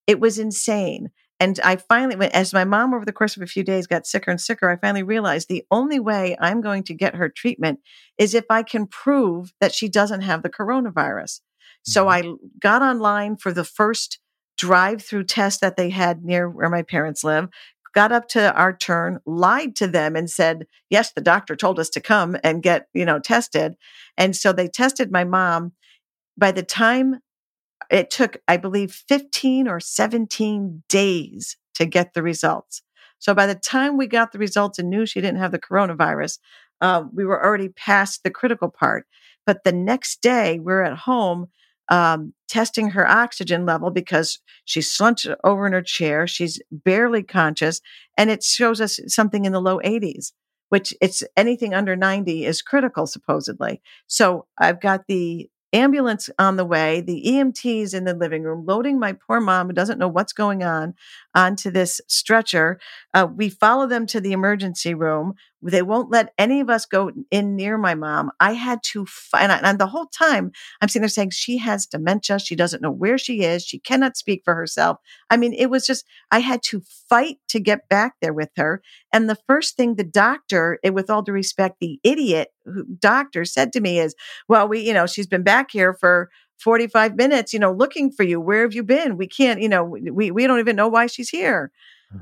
It 0.07 0.21
was 0.21 0.39
insane. 0.39 1.11
And 1.41 1.59
I 1.65 1.77
finally, 1.77 2.33
as 2.33 2.53
my 2.53 2.65
mom 2.65 2.95
over 2.95 3.05
the 3.05 3.13
course 3.13 3.37
of 3.37 3.43
a 3.43 3.47
few 3.47 3.65
days 3.65 3.87
got 3.87 4.07
sicker 4.07 4.31
and 4.31 4.41
sicker, 4.41 4.71
I 4.71 4.77
finally 4.77 5.03
realized 5.03 5.49
the 5.49 5.65
only 5.71 6.01
way 6.01 6.37
I'm 6.41 6.61
going 6.61 6.85
to 6.85 6.95
get 6.95 7.17
her 7.17 7.29
treatment 7.29 7.81
is 8.19 8.35
if 8.35 8.45
I 8.51 8.63
can 8.63 8.87
prove 8.87 9.53
that 9.61 9.75
she 9.75 9.89
doesn't 9.89 10.23
have 10.23 10.43
the 10.43 10.51
coronavirus. 10.51 11.41
So 11.83 12.07
mm-hmm. 12.07 12.29
I 12.31 12.35
got 12.61 12.83
online 12.83 13.37
for 13.37 13.53
the 13.53 13.65
first 13.65 14.21
drive 14.57 15.03
through 15.03 15.25
test 15.25 15.61
that 15.61 15.77
they 15.77 15.91
had 15.91 16.25
near 16.25 16.49
where 16.49 16.71
my 16.71 16.83
parents 16.83 17.25
live, 17.25 17.49
got 17.95 18.13
up 18.13 18.29
to 18.29 18.53
our 18.55 18.77
turn, 18.77 19.21
lied 19.25 19.77
to 19.77 19.87
them 19.87 20.17
and 20.17 20.31
said, 20.31 20.67
yes, 20.91 21.13
the 21.13 21.21
doctor 21.21 21.57
told 21.57 21.79
us 21.79 21.89
to 21.91 22.01
come 22.01 22.37
and 22.43 22.63
get, 22.63 22.89
you 22.93 23.05
know, 23.05 23.19
tested. 23.19 23.77
And 24.17 24.35
so 24.37 24.53
they 24.53 24.69
tested 24.69 25.13
my 25.13 25.25
mom. 25.25 25.73
By 26.37 26.53
the 26.53 26.63
time 26.63 27.21
it 27.91 28.11
took, 28.11 28.39
I 28.49 28.57
believe, 28.57 29.03
15 29.09 29.69
or 29.69 29.81
17 29.81 30.83
days 30.89 31.57
to 31.75 31.87
get 31.87 32.15
the 32.15 32.23
results. 32.23 32.83
So 33.19 33.35
by 33.35 33.47
the 33.47 33.55
time 33.55 33.97
we 33.97 34.07
got 34.07 34.33
the 34.33 34.39
results 34.39 34.79
and 34.79 34.91
knew 34.91 35.07
she 35.07 35.21
didn't 35.21 35.39
have 35.39 35.53
the 35.53 35.59
coronavirus, 35.59 36.39
uh, 36.81 37.05
we 37.13 37.25
were 37.25 37.43
already 37.43 37.69
past 37.69 38.23
the 38.23 38.31
critical 38.31 38.69
part. 38.69 39.07
But 39.47 39.65
the 39.65 39.73
next 39.73 40.21
day, 40.23 40.59
we're 40.59 40.83
at 40.83 40.99
home 40.99 41.49
um, 41.89 42.33
testing 42.49 42.91
her 42.91 43.09
oxygen 43.09 43.67
level 43.67 43.91
because 43.91 44.39
she's 44.65 44.91
slumped 44.91 45.27
over 45.43 45.67
in 45.67 45.73
her 45.73 45.83
chair. 45.83 46.27
She's 46.27 46.61
barely 46.71 47.23
conscious, 47.23 47.81
and 48.17 48.31
it 48.31 48.43
shows 48.43 48.81
us 48.81 49.01
something 49.07 49.45
in 49.45 49.53
the 49.53 49.61
low 49.61 49.81
80s, 49.81 50.33
which 50.69 50.95
it's 51.01 51.23
anything 51.37 51.75
under 51.75 51.97
90 51.97 52.45
is 52.45 52.63
critical, 52.63 53.07
supposedly. 53.07 53.81
So 54.07 54.47
I've 54.59 54.81
got 54.81 55.07
the 55.09 55.49
ambulance 55.75 56.31
on 56.39 56.57
the 56.57 56.65
way, 56.65 57.01
the 57.01 57.23
EMTs 57.27 57.93
in 57.95 58.05
the 58.05 58.15
living 58.15 58.45
room, 58.45 58.65
loading 58.65 58.99
my 58.99 59.13
poor 59.13 59.41
mom 59.41 59.67
who 59.67 59.73
doesn't 59.73 59.99
know 59.99 60.09
what's 60.09 60.33
going 60.33 60.63
on 60.63 60.95
onto 61.35 61.71
this 61.71 62.01
stretcher. 62.09 62.79
Uh, 63.13 63.27
we 63.35 63.49
follow 63.49 63.87
them 63.87 64.07
to 64.07 64.21
the 64.21 64.33
emergency 64.33 64.95
room. 64.95 65.35
They 65.65 65.83
won't 65.83 66.11
let 66.11 66.33
any 66.39 66.61
of 66.61 66.69
us 66.69 66.85
go 66.85 67.11
in 67.31 67.57
near 67.57 67.79
my 67.79 67.95
mom. 67.95 68.31
I 68.39 68.53
had 68.53 68.83
to 68.93 69.07
find, 69.07 69.51
and 69.51 69.79
the 69.79 69.87
whole 69.87 70.07
time 70.07 70.53
I'm 70.81 70.89
sitting 70.89 71.03
there 71.03 71.09
saying 71.09 71.31
she 71.31 71.59
has 71.59 71.87
dementia. 71.87 72.39
She 72.39 72.55
doesn't 72.55 72.83
know 72.83 72.91
where 72.91 73.17
she 73.19 73.43
is. 73.43 73.65
She 73.65 73.79
cannot 73.79 74.17
speak 74.17 74.43
for 74.45 74.55
herself. 74.55 74.99
I 75.31 75.37
mean, 75.37 75.55
it 75.55 75.71
was 75.71 75.87
just, 75.87 76.05
I 76.31 76.41
had 76.41 76.63
to 76.65 76.83
fight 77.09 77.39
to 77.49 77.61
get 77.61 77.89
back 77.89 78.15
there 78.21 78.35
with 78.35 78.51
her. 78.57 78.83
And 79.13 79.29
the 79.29 79.39
first 79.47 79.77
thing 79.77 79.95
the 79.95 80.05
doctor, 80.05 80.79
with 80.85 81.09
all 81.09 81.23
due 81.23 81.33
respect, 81.33 81.77
the 81.81 81.99
idiot 82.05 82.49
doctor 82.99 83.45
said 83.45 83.73
to 83.73 83.81
me 83.81 83.99
is, 83.99 84.15
well, 84.49 84.69
we, 84.69 84.81
you 84.81 84.93
know, 84.93 85.07
she's 85.07 85.27
been 85.27 85.43
back 85.43 85.71
here 85.71 85.95
for 85.95 86.31
45 86.59 87.17
minutes, 87.17 87.53
you 87.53 87.59
know, 87.59 87.73
looking 87.73 88.11
for 88.11 88.23
you. 88.23 88.41
Where 88.41 88.63
have 88.63 88.75
you 88.75 88.83
been? 88.83 89.17
We 89.17 89.27
can't, 89.27 89.61
you 89.61 89.69
know, 89.69 89.85
we, 89.85 90.31
we 90.31 90.47
don't 90.47 90.61
even 90.61 90.77
know 90.77 90.89
why 90.89 91.07
she's 91.07 91.29
here. 91.29 91.73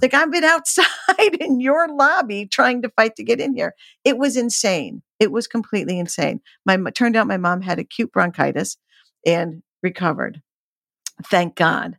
Like 0.01 0.15
I've 0.15 0.31
been 0.31 0.45
outside 0.45 0.87
in 1.41 1.61
your 1.61 1.89
lobby 1.89 2.47
trying 2.47 2.83
to 2.83 2.89
fight 2.91 3.17
to 3.17 3.25
get 3.25 3.41
in 3.41 3.55
here. 3.55 3.75
It 4.05 4.19
was 4.19 4.37
insane. 4.37 5.03
It 5.19 5.33
was 5.33 5.47
completely 5.47 5.99
insane. 5.99 6.41
My 6.65 6.79
turned 6.91 7.17
out 7.17 7.27
my 7.27 7.37
mom 7.37 7.61
had 7.61 7.79
acute 7.79 8.13
bronchitis 8.13 8.77
and 9.27 9.63
recovered. 9.83 10.41
Thank 11.27 11.57
God. 11.57 11.97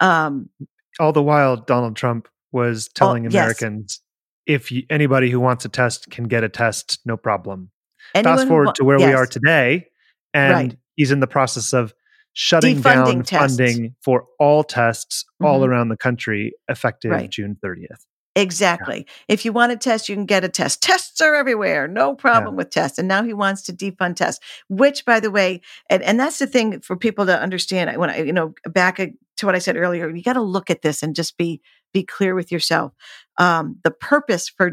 Um, 0.00 0.50
All 0.98 1.12
the 1.12 1.22
while, 1.22 1.56
Donald 1.56 1.96
Trump 1.96 2.28
was 2.52 2.88
telling 2.88 3.26
Americans, 3.26 4.00
yes. 4.46 4.54
if 4.56 4.72
you, 4.72 4.84
anybody 4.90 5.30
who 5.30 5.40
wants 5.40 5.64
a 5.64 5.68
test 5.68 6.10
can 6.10 6.24
get 6.24 6.44
a 6.44 6.48
test, 6.48 7.00
no 7.04 7.16
problem. 7.16 7.70
Anyone 8.14 8.38
Fast 8.38 8.48
forward 8.48 8.66
wa- 8.66 8.72
to 8.72 8.84
where 8.84 8.98
yes. 8.98 9.08
we 9.08 9.14
are 9.14 9.26
today, 9.26 9.86
and 10.32 10.52
right. 10.52 10.78
he's 10.94 11.10
in 11.10 11.20
the 11.20 11.26
process 11.26 11.72
of 11.72 11.94
shutting 12.36 12.76
Defunding 12.76 13.14
down 13.14 13.22
tests. 13.22 13.56
funding 13.56 13.94
for 14.02 14.26
all 14.38 14.62
tests 14.62 15.24
mm-hmm. 15.24 15.46
all 15.46 15.64
around 15.64 15.88
the 15.88 15.96
country 15.96 16.52
effective 16.68 17.10
right. 17.10 17.30
June 17.30 17.56
30th. 17.64 18.04
Exactly. 18.34 18.98
Yeah. 18.98 19.34
If 19.34 19.46
you 19.46 19.54
want 19.54 19.72
a 19.72 19.76
test, 19.76 20.10
you 20.10 20.14
can 20.14 20.26
get 20.26 20.44
a 20.44 20.50
test. 20.50 20.82
Tests 20.82 21.22
are 21.22 21.34
everywhere. 21.34 21.88
No 21.88 22.14
problem 22.14 22.52
yeah. 22.52 22.58
with 22.58 22.70
tests. 22.70 22.98
And 22.98 23.08
now 23.08 23.22
he 23.22 23.32
wants 23.32 23.62
to 23.62 23.72
defund 23.72 24.16
tests, 24.16 24.44
which 24.68 25.06
by 25.06 25.18
the 25.18 25.30
way, 25.30 25.62
and, 25.88 26.02
and 26.02 26.20
that's 26.20 26.38
the 26.38 26.46
thing 26.46 26.78
for 26.82 26.94
people 26.94 27.24
to 27.24 27.40
understand 27.40 27.96
when 27.96 28.10
I, 28.10 28.22
you 28.22 28.34
know, 28.34 28.54
back 28.66 28.98
to 28.98 29.46
what 29.46 29.54
I 29.54 29.58
said 29.58 29.78
earlier, 29.78 30.14
you 30.14 30.22
got 30.22 30.34
to 30.34 30.42
look 30.42 30.68
at 30.68 30.82
this 30.82 31.02
and 31.02 31.16
just 31.16 31.38
be, 31.38 31.62
be 31.94 32.02
clear 32.02 32.34
with 32.34 32.52
yourself. 32.52 32.92
Um, 33.38 33.76
the 33.84 33.90
purpose 33.90 34.48
for 34.48 34.72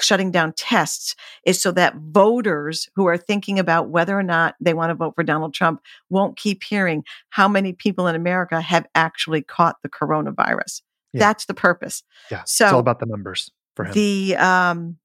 shutting 0.00 0.30
down 0.30 0.52
tests 0.56 1.14
is 1.44 1.60
so 1.60 1.72
that 1.72 1.94
voters 1.96 2.88
who 2.94 3.06
are 3.06 3.16
thinking 3.16 3.58
about 3.58 3.88
whether 3.88 4.18
or 4.18 4.22
not 4.22 4.54
they 4.60 4.74
want 4.74 4.90
to 4.90 4.94
vote 4.94 5.14
for 5.14 5.24
Donald 5.24 5.54
Trump 5.54 5.80
won't 6.08 6.36
keep 6.36 6.62
hearing 6.62 7.04
how 7.30 7.48
many 7.48 7.72
people 7.72 8.06
in 8.06 8.14
America 8.14 8.60
have 8.60 8.86
actually 8.94 9.42
caught 9.42 9.76
the 9.82 9.88
coronavirus. 9.88 10.82
Yeah. 11.12 11.20
That's 11.20 11.46
the 11.46 11.54
purpose. 11.54 12.02
Yeah. 12.30 12.42
So 12.46 12.66
it's 12.66 12.72
all 12.72 12.80
about 12.80 13.00
the 13.00 13.06
numbers 13.06 13.50
for 13.74 13.84
him. 13.84 13.92
The 13.92 14.36
um, 14.36 14.96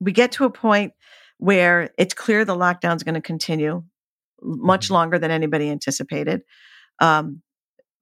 we 0.00 0.12
get 0.12 0.32
to 0.32 0.44
a 0.44 0.50
point 0.50 0.92
where 1.38 1.90
it's 1.98 2.14
clear 2.14 2.44
the 2.44 2.56
lockdown 2.56 2.96
is 2.96 3.02
going 3.02 3.14
to 3.14 3.20
continue 3.20 3.82
much 4.42 4.86
mm-hmm. 4.86 4.94
longer 4.94 5.18
than 5.18 5.30
anybody 5.30 5.68
anticipated. 5.68 6.42
Um, 7.00 7.42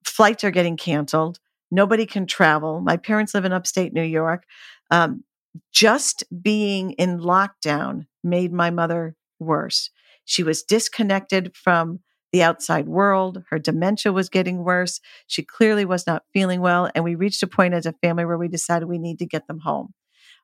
flights 0.05 0.43
are 0.43 0.51
getting 0.51 0.77
canceled. 0.77 1.39
Nobody 1.71 2.05
can 2.05 2.25
travel. 2.25 2.81
My 2.81 2.97
parents 2.97 3.33
live 3.33 3.45
in 3.45 3.53
upstate 3.53 3.93
New 3.93 4.03
York. 4.03 4.43
Um, 4.91 5.23
just 5.71 6.23
being 6.41 6.91
in 6.91 7.19
lockdown 7.19 8.07
made 8.23 8.51
my 8.51 8.69
mother 8.69 9.15
worse. 9.39 9.89
She 10.25 10.43
was 10.43 10.63
disconnected 10.63 11.55
from 11.55 11.99
the 12.31 12.43
outside 12.43 12.87
world. 12.87 13.43
Her 13.49 13.59
dementia 13.59 14.11
was 14.11 14.27
getting 14.29 14.63
worse. 14.63 14.99
She 15.27 15.43
clearly 15.43 15.85
was 15.85 16.05
not 16.05 16.23
feeling 16.33 16.59
well. 16.61 16.89
And 16.93 17.03
we 17.03 17.15
reached 17.15 17.41
a 17.43 17.47
point 17.47 17.73
as 17.73 17.85
a 17.85 17.93
family 17.93 18.25
where 18.25 18.37
we 18.37 18.47
decided 18.47 18.87
we 18.87 18.99
need 18.99 19.19
to 19.19 19.25
get 19.25 19.47
them 19.47 19.59
home. 19.59 19.93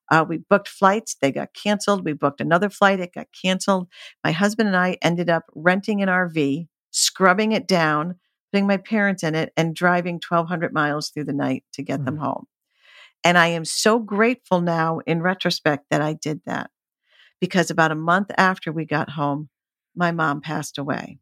Uh, 0.09 0.25
we 0.27 0.37
booked 0.37 0.67
flights, 0.67 1.15
they 1.21 1.31
got 1.31 1.53
canceled. 1.53 2.03
We 2.03 2.13
booked 2.13 2.41
another 2.41 2.69
flight, 2.69 2.99
it 2.99 3.13
got 3.13 3.27
canceled. 3.41 3.87
My 4.23 4.31
husband 4.31 4.67
and 4.67 4.75
I 4.75 4.97
ended 5.01 5.29
up 5.29 5.43
renting 5.55 6.01
an 6.01 6.09
RV, 6.09 6.67
scrubbing 6.91 7.53
it 7.53 7.67
down, 7.67 8.15
putting 8.51 8.67
my 8.67 8.77
parents 8.77 9.23
in 9.23 9.35
it, 9.35 9.53
and 9.55 9.75
driving 9.75 10.15
1,200 10.15 10.73
miles 10.73 11.09
through 11.09 11.25
the 11.25 11.33
night 11.33 11.63
to 11.73 11.83
get 11.83 12.01
mm. 12.01 12.05
them 12.05 12.17
home. 12.17 12.47
And 13.23 13.37
I 13.37 13.47
am 13.47 13.65
so 13.65 13.99
grateful 13.99 14.61
now 14.61 14.99
in 15.05 15.21
retrospect 15.21 15.85
that 15.89 16.01
I 16.01 16.13
did 16.13 16.41
that 16.45 16.71
because 17.39 17.69
about 17.69 17.91
a 17.91 17.95
month 17.95 18.31
after 18.37 18.71
we 18.71 18.85
got 18.85 19.11
home, 19.11 19.49
my 19.95 20.11
mom 20.11 20.41
passed 20.41 20.77
away. 20.77 21.19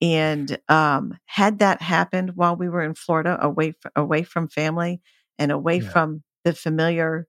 And 0.00 0.58
um, 0.68 1.18
had 1.26 1.58
that 1.58 1.82
happened 1.82 2.36
while 2.36 2.54
we 2.54 2.68
were 2.68 2.82
in 2.82 2.94
Florida, 2.94 3.36
away 3.40 3.74
f- 3.84 3.92
away 3.96 4.22
from 4.22 4.48
family 4.48 5.00
and 5.38 5.50
away 5.50 5.78
yeah. 5.78 5.88
from 5.88 6.22
the 6.44 6.52
familiar, 6.52 7.26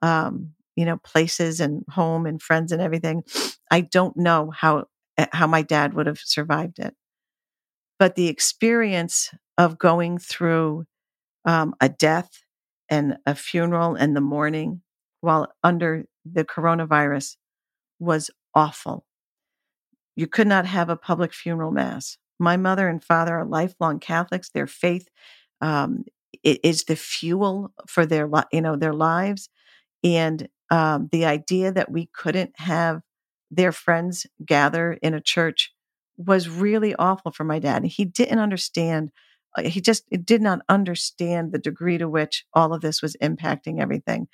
um, 0.00 0.52
you 0.76 0.86
know, 0.86 0.96
places 0.98 1.60
and 1.60 1.84
home 1.90 2.24
and 2.24 2.40
friends 2.40 2.72
and 2.72 2.80
everything, 2.80 3.22
I 3.70 3.82
don't 3.82 4.16
know 4.16 4.50
how 4.50 4.86
eh, 5.18 5.26
how 5.32 5.46
my 5.46 5.60
dad 5.60 5.92
would 5.92 6.06
have 6.06 6.18
survived 6.18 6.78
it. 6.78 6.94
But 7.98 8.14
the 8.14 8.28
experience 8.28 9.30
of 9.56 9.78
going 9.78 10.18
through 10.18 10.84
um, 11.44 11.74
a 11.80 11.88
death 11.88 12.30
and 12.88 13.16
a 13.26 13.34
funeral 13.34 13.94
and 13.94 14.14
the 14.14 14.20
mourning 14.20 14.82
while 15.20 15.52
under 15.64 16.04
the 16.24 16.44
coronavirus 16.44 17.36
was 17.98 18.30
awful. 18.54 19.04
You 20.14 20.26
could 20.26 20.46
not 20.46 20.66
have 20.66 20.88
a 20.88 20.96
public 20.96 21.32
funeral 21.32 21.70
mass. 21.70 22.16
My 22.38 22.56
mother 22.56 22.88
and 22.88 23.02
father 23.02 23.36
are 23.36 23.46
lifelong 23.46 23.98
Catholics. 23.98 24.50
Their 24.50 24.66
faith 24.66 25.08
um, 25.60 26.04
is 26.42 26.84
the 26.84 26.96
fuel 26.96 27.72
for 27.88 28.06
their, 28.06 28.28
you 28.52 28.60
know, 28.60 28.76
their 28.76 28.92
lives, 28.92 29.48
and 30.04 30.48
um, 30.70 31.08
the 31.12 31.24
idea 31.24 31.72
that 31.72 31.90
we 31.90 32.08
couldn't 32.14 32.52
have 32.56 33.00
their 33.50 33.72
friends 33.72 34.26
gather 34.44 34.94
in 35.02 35.14
a 35.14 35.20
church 35.20 35.72
was 36.16 36.48
really 36.48 36.94
awful 36.96 37.32
for 37.32 37.44
my 37.44 37.58
dad. 37.58 37.84
He 37.84 38.04
didn't 38.04 38.38
understand. 38.38 39.10
Uh, 39.56 39.62
he 39.62 39.80
just 39.80 40.04
did 40.24 40.42
not 40.42 40.60
understand 40.68 41.52
the 41.52 41.58
degree 41.58 41.98
to 41.98 42.08
which 42.08 42.44
all 42.54 42.72
of 42.74 42.80
this 42.80 43.02
was 43.02 43.16
impacting 43.22 43.80
everything. 43.80 44.28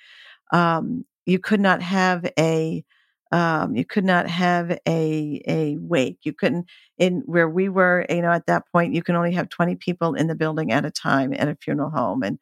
Um, 0.51 1.05
you 1.25 1.39
could 1.39 1.59
not 1.61 1.81
have 1.81 2.25
a 2.39 2.83
um, 3.31 3.75
you 3.75 3.83
could 3.85 4.05
not 4.05 4.29
have 4.29 4.77
a 4.87 5.41
a 5.47 5.77
wake. 5.79 6.19
You 6.23 6.33
couldn't 6.33 6.67
in 6.99 7.23
where 7.25 7.49
we 7.49 7.67
were. 7.69 8.05
You 8.09 8.21
know, 8.21 8.31
at 8.31 8.45
that 8.47 8.65
point, 8.71 8.93
you 8.93 9.01
can 9.03 9.15
only 9.15 9.33
have 9.33 9.49
twenty 9.49 9.75
people 9.75 10.13
in 10.13 10.27
the 10.27 10.35
building 10.35 10.71
at 10.71 10.85
a 10.85 10.91
time 10.91 11.33
at 11.33 11.47
a 11.47 11.57
funeral 11.61 11.89
home, 11.89 12.23
and 12.23 12.39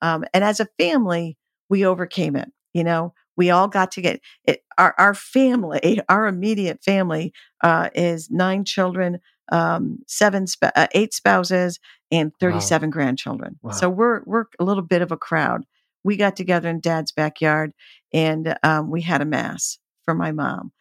um, 0.00 0.24
and 0.34 0.44
as 0.44 0.60
a 0.60 0.68
family, 0.78 1.36
we 1.68 1.86
overcame 1.86 2.36
it. 2.36 2.50
You 2.74 2.84
know, 2.84 3.14
we 3.36 3.50
all 3.50 3.68
got 3.68 3.92
to 3.92 4.00
get 4.00 4.20
it. 4.44 4.62
Our 4.78 4.94
our 4.98 5.14
family, 5.14 6.00
our 6.08 6.26
immediate 6.26 6.82
family, 6.82 7.32
uh, 7.62 7.90
is 7.94 8.30
nine 8.30 8.64
children, 8.64 9.18
um, 9.50 9.98
seven, 10.06 10.46
sp- 10.48 10.74
uh, 10.76 10.88
eight 10.92 11.14
spouses, 11.14 11.78
and 12.10 12.32
thirty 12.40 12.60
seven 12.60 12.90
wow. 12.90 12.92
grandchildren. 12.92 13.58
Wow. 13.62 13.72
So 13.72 13.88
we're 13.88 14.22
we're 14.24 14.44
a 14.58 14.64
little 14.64 14.82
bit 14.82 15.02
of 15.02 15.12
a 15.12 15.16
crowd. 15.16 15.64
We 16.04 16.16
got 16.16 16.36
together 16.36 16.68
in 16.68 16.80
Dad's 16.80 17.12
backyard, 17.12 17.72
and 18.12 18.56
um, 18.62 18.90
we 18.90 19.02
had 19.02 19.20
a 19.20 19.26
mass 19.26 19.78
for 20.04 20.14
my 20.14 20.32
mom. 20.32 20.72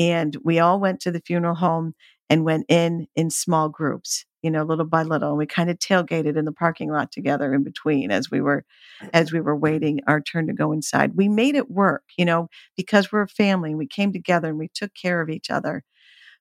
And 0.00 0.34
we 0.42 0.58
all 0.58 0.80
went 0.80 1.00
to 1.00 1.10
the 1.10 1.20
funeral 1.20 1.54
home 1.56 1.94
and 2.30 2.42
went 2.42 2.64
in 2.70 3.06
in 3.14 3.28
small 3.28 3.68
groups, 3.68 4.24
you 4.40 4.50
know, 4.50 4.62
little 4.62 4.86
by 4.86 5.02
little. 5.02 5.28
And 5.28 5.38
we 5.38 5.44
kind 5.44 5.68
of 5.68 5.78
tailgated 5.78 6.38
in 6.38 6.46
the 6.46 6.52
parking 6.52 6.90
lot 6.90 7.12
together 7.12 7.52
in 7.52 7.64
between 7.64 8.10
as 8.10 8.30
we 8.30 8.40
were 8.40 8.64
as 9.12 9.30
we 9.30 9.40
were 9.40 9.54
waiting 9.54 10.00
our 10.06 10.22
turn 10.22 10.46
to 10.46 10.54
go 10.54 10.72
inside. 10.72 11.16
We 11.16 11.28
made 11.28 11.54
it 11.54 11.70
work, 11.70 12.04
you 12.16 12.24
know, 12.24 12.48
because 12.78 13.12
we're 13.12 13.22
a 13.22 13.28
family 13.28 13.70
and 13.70 13.78
we 13.78 13.86
came 13.86 14.10
together 14.10 14.48
and 14.48 14.58
we 14.58 14.68
took 14.72 14.94
care 14.94 15.20
of 15.20 15.28
each 15.28 15.50
other. 15.50 15.84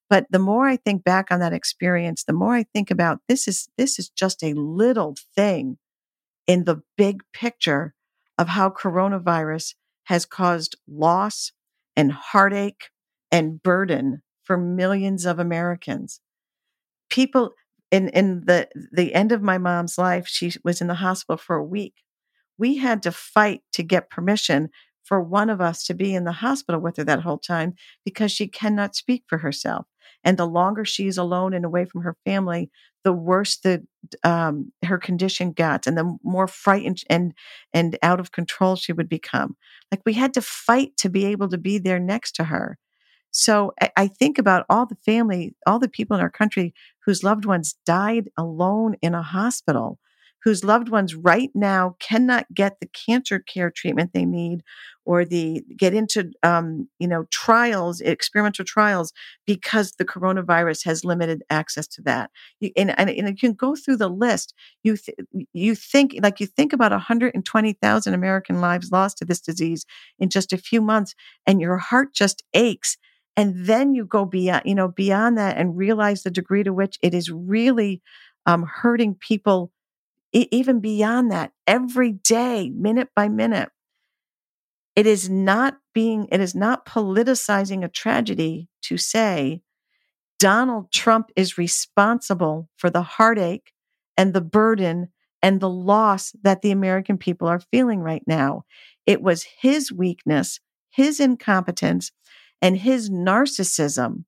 But 0.10 0.28
the 0.30 0.40
more 0.40 0.66
I 0.66 0.78
think 0.78 1.04
back 1.04 1.30
on 1.30 1.42
that 1.42 1.54
experience, 1.54 2.24
the 2.24 2.34
more 2.34 2.56
I 2.56 2.64
think 2.64 2.90
about 2.90 3.20
this 3.28 3.46
is 3.46 3.68
this 3.78 4.00
is 4.00 4.10
just 4.10 4.42
a 4.42 4.54
little 4.54 5.18
thing 5.36 5.80
in 6.48 6.64
the 6.64 6.82
big 6.96 7.24
picture 7.34 7.94
of 8.38 8.48
how 8.48 8.70
coronavirus 8.70 9.76
has 10.06 10.26
caused 10.26 10.78
loss, 10.88 11.52
and 11.98 12.14
heartache 12.14 12.90
and 13.32 13.62
burden 13.62 14.22
for 14.44 14.58
millions 14.58 15.26
of 15.26 15.40
Americans. 15.40 16.22
People 17.10 17.54
in 17.92 18.10
in 18.10 18.42
the 18.46 18.70
the 18.92 19.14
end 19.14 19.32
of 19.32 19.42
my 19.42 19.58
mom's 19.58 19.98
life, 19.98 20.28
she 20.28 20.54
was 20.64 20.82
in 20.82 20.88
the 20.88 20.96
hospital 20.96 21.38
for 21.38 21.56
a 21.56 21.64
week. 21.64 21.96
We 22.58 22.78
had 22.78 23.04
to 23.04 23.12
fight 23.12 23.62
to 23.74 23.84
get 23.84 24.10
permission 24.10 24.70
for 25.04 25.22
one 25.22 25.50
of 25.50 25.62
us 25.62 25.86
to 25.86 25.94
be 25.96 26.14
in 26.14 26.24
the 26.26 26.32
hospital 26.34 26.80
with 26.82 26.98
her 26.98 27.04
that 27.06 27.22
whole 27.22 27.40
time 27.40 27.74
because 28.06 28.32
she 28.32 28.48
cannot 28.48 28.96
speak 28.96 29.24
for 29.28 29.40
herself. 29.40 29.88
And 30.24 30.38
the 30.38 30.46
longer 30.46 30.86
she's 30.86 31.18
alone 31.18 31.54
and 31.54 31.66
away 31.66 31.86
from 31.86 32.02
her 32.04 32.16
family, 32.26 32.70
the 33.04 33.14
worse 33.14 33.58
the 33.58 33.86
um, 34.24 34.72
her 34.84 34.98
condition 34.98 35.52
got, 35.54 35.88
and 35.88 35.98
the 35.98 36.18
more 36.24 36.48
frightened 36.48 37.04
and 37.10 37.34
and 37.74 37.98
out 38.04 38.20
of 38.20 38.32
control 38.32 38.76
she 38.76 38.94
would 38.94 39.10
become. 39.10 39.56
Like 39.92 40.02
we 40.06 40.14
had 40.14 40.34
to 40.36 40.42
fight 40.42 40.98
to 40.98 41.10
be 41.10 41.26
able 41.26 41.50
to 41.50 41.58
be 41.58 41.80
there 41.80 42.00
next 42.00 42.34
to 42.34 42.46
her. 42.46 42.78
So 43.32 43.74
I, 43.96 44.08
think 44.08 44.38
about 44.38 44.66
all 44.70 44.86
the 44.86 44.98
family, 45.06 45.56
all 45.68 45.80
the 45.80 45.88
people 45.88 46.16
in 46.18 46.22
our 46.22 46.32
country 46.32 46.74
whose 47.06 47.24
loved 47.24 47.46
ones 47.46 47.76
died 47.86 48.30
alone 48.38 48.96
in 49.02 49.14
a 49.14 49.22
hospital 49.22 50.00
whose 50.44 50.64
loved 50.64 50.90
ones 50.90 51.16
right 51.16 51.52
now 51.54 51.96
cannot 52.00 52.46
get 52.54 52.80
the 52.80 52.88
cancer 52.88 53.40
care 53.40 53.70
treatment 53.70 54.12
they 54.14 54.26
need 54.26 54.64
or 55.06 55.26
the 55.26 55.64
get 55.76 55.94
into 55.94 56.32
um, 56.44 56.88
you 57.00 57.08
know 57.08 57.26
trials 57.32 58.00
experimental 58.02 58.64
trials 58.64 59.12
because 59.46 59.94
the 59.94 60.06
coronavirus 60.06 60.86
has 60.86 61.04
limited 61.04 61.44
access 61.50 61.88
to 61.88 62.02
that. 62.04 62.30
And, 62.62 62.98
and, 62.98 63.10
and, 63.10 63.28
you 63.30 63.36
can 63.36 63.54
go 63.54 63.76
through 63.76 63.98
the 63.98 64.10
list. 64.10 64.54
You 64.84 64.98
th- 64.98 65.18
you 65.54 65.76
think 65.76 66.16
like 66.22 66.40
you 66.40 66.46
think 66.46 66.74
about 66.74 66.92
120,000 66.92 68.14
American 68.14 68.62
lives 68.62 68.92
lost 68.92 69.18
to 69.18 69.26
this 69.26 69.42
disease 69.42 69.86
in 70.20 70.30
just 70.30 70.54
a 70.54 70.58
few 70.58 70.82
months 70.82 71.16
and 71.46 71.60
your 71.60 71.78
heart 71.78 72.14
just 72.14 72.44
aches 72.54 72.98
and 73.36 73.66
then 73.66 73.94
you 73.94 74.06
go 74.06 74.26
beyond 74.26 74.64
you 74.66 74.76
know 74.76 74.88
beyond 74.88 75.38
that 75.38 75.58
and 75.58 75.78
realize 75.78 76.24
the 76.24 76.32
degree 76.32 76.64
to 76.64 76.74
which 76.74 76.98
it 77.02 77.14
is 77.14 77.32
really 77.32 78.02
um, 78.46 78.64
hurting 78.64 79.16
people 79.16 79.72
even 80.32 80.80
beyond 80.80 81.32
that, 81.32 81.52
every 81.66 82.12
day, 82.12 82.70
minute 82.70 83.10
by 83.16 83.28
minute. 83.28 83.70
It 84.96 85.08
is 85.08 85.30
not 85.30 85.78
being, 85.94 86.28
it 86.32 86.40
is 86.40 86.54
not 86.54 86.86
politicizing 86.86 87.84
a 87.84 87.90
tragedy 87.90 88.68
to 88.84 88.98
say 88.98 89.62
Donald 90.40 90.92
Trump 90.92 91.32
is 91.36 91.58
responsible 91.58 92.70
for 92.78 92.90
the 92.90 93.02
heartache 93.02 93.72
and 94.18 94.34
the 94.34 94.42
burden 94.42 95.10
and 95.42 95.60
the 95.60 95.70
loss 95.70 96.34
that 96.44 96.62
the 96.62 96.72
American 96.72 97.18
people 97.18 97.48
are 97.48 97.62
feeling 97.72 98.00
right 98.00 98.24
now. 98.28 98.64
It 99.06 99.22
was 99.22 99.46
his 99.62 99.92
weakness, 99.92 100.60
his 100.92 101.20
incompetence, 101.20 102.12
and 102.62 102.78
his 102.78 103.10
narcissism 103.10 104.26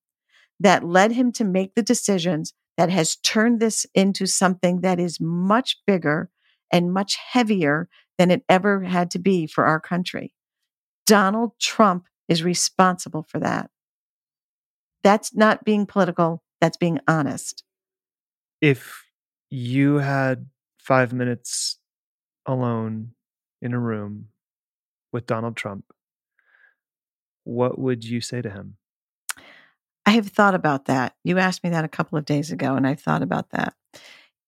that 0.60 0.84
led 0.84 1.12
him 1.12 1.32
to 1.34 1.44
make 1.44 1.76
the 1.76 1.84
decisions 1.84 2.54
that 2.78 2.90
has 2.90 3.16
turned 3.16 3.60
this 3.60 3.86
into 3.94 4.26
something 4.26 4.82
that 4.82 5.00
is 5.00 5.20
much 5.20 5.78
bigger 5.86 6.30
and 6.72 6.94
much 6.94 7.16
heavier 7.16 7.90
than 8.18 8.32
it 8.32 8.44
ever 8.48 8.84
had 8.84 9.12
to 9.12 9.20
be 9.20 9.48
for 9.48 9.66
our 9.66 9.80
country. 9.80 10.34
Donald 11.06 11.52
Trump 11.60 12.06
is 12.30 12.44
responsible 12.44 13.24
for 13.24 13.40
that. 13.40 13.70
That's 15.04 15.36
not 15.36 15.66
being 15.66 15.86
political, 15.86 16.44
that's 16.62 16.78
being 16.78 17.00
honest. 17.08 17.64
If 18.62 19.04
you 19.50 19.96
had 19.96 20.48
five 20.78 21.12
minutes 21.12 21.80
alone 22.46 23.12
in 23.62 23.74
a 23.74 23.80
room 23.80 24.28
with 25.12 25.26
Donald 25.26 25.58
Trump, 25.58 25.86
what 27.52 27.78
would 27.78 28.04
you 28.04 28.22
say 28.22 28.42
to 28.42 28.50
him? 28.50 28.78
I 30.06 30.12
have 30.12 30.28
thought 30.28 30.56
about 30.56 30.86
that. 30.86 31.16
You 31.24 31.38
asked 31.38 31.64
me 31.64 31.70
that 31.70 31.86
a 31.86 31.90
couple 31.90 32.18
of 32.18 32.26
days 32.26 32.52
ago, 32.52 32.76
and 32.76 32.88
I've 32.88 33.02
thought 33.02 33.22
about 33.22 33.52
that. 33.52 33.76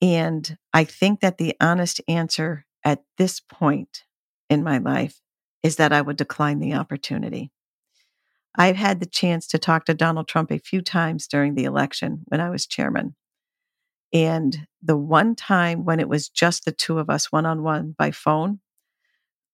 And 0.01 0.57
I 0.73 0.83
think 0.83 1.21
that 1.21 1.37
the 1.37 1.55
honest 1.61 2.01
answer 2.07 2.65
at 2.83 3.03
this 3.17 3.39
point 3.39 4.03
in 4.49 4.63
my 4.63 4.79
life 4.79 5.21
is 5.61 5.77
that 5.77 5.93
I 5.93 6.01
would 6.01 6.17
decline 6.17 6.59
the 6.59 6.73
opportunity. 6.73 7.51
I've 8.55 8.75
had 8.75 8.99
the 8.99 9.05
chance 9.05 9.47
to 9.47 9.57
talk 9.57 9.85
to 9.85 9.93
Donald 9.93 10.27
Trump 10.27 10.51
a 10.51 10.59
few 10.59 10.81
times 10.81 11.27
during 11.27 11.55
the 11.55 11.63
election 11.63 12.23
when 12.25 12.41
I 12.41 12.49
was 12.49 12.67
chairman. 12.67 13.15
And 14.11 14.67
the 14.81 14.97
one 14.97 15.35
time 15.35 15.85
when 15.85 15.99
it 15.99 16.09
was 16.09 16.29
just 16.29 16.65
the 16.65 16.71
two 16.71 16.99
of 16.99 17.09
us 17.09 17.31
one 17.31 17.45
on 17.45 17.63
one 17.63 17.95
by 17.97 18.11
phone, 18.11 18.59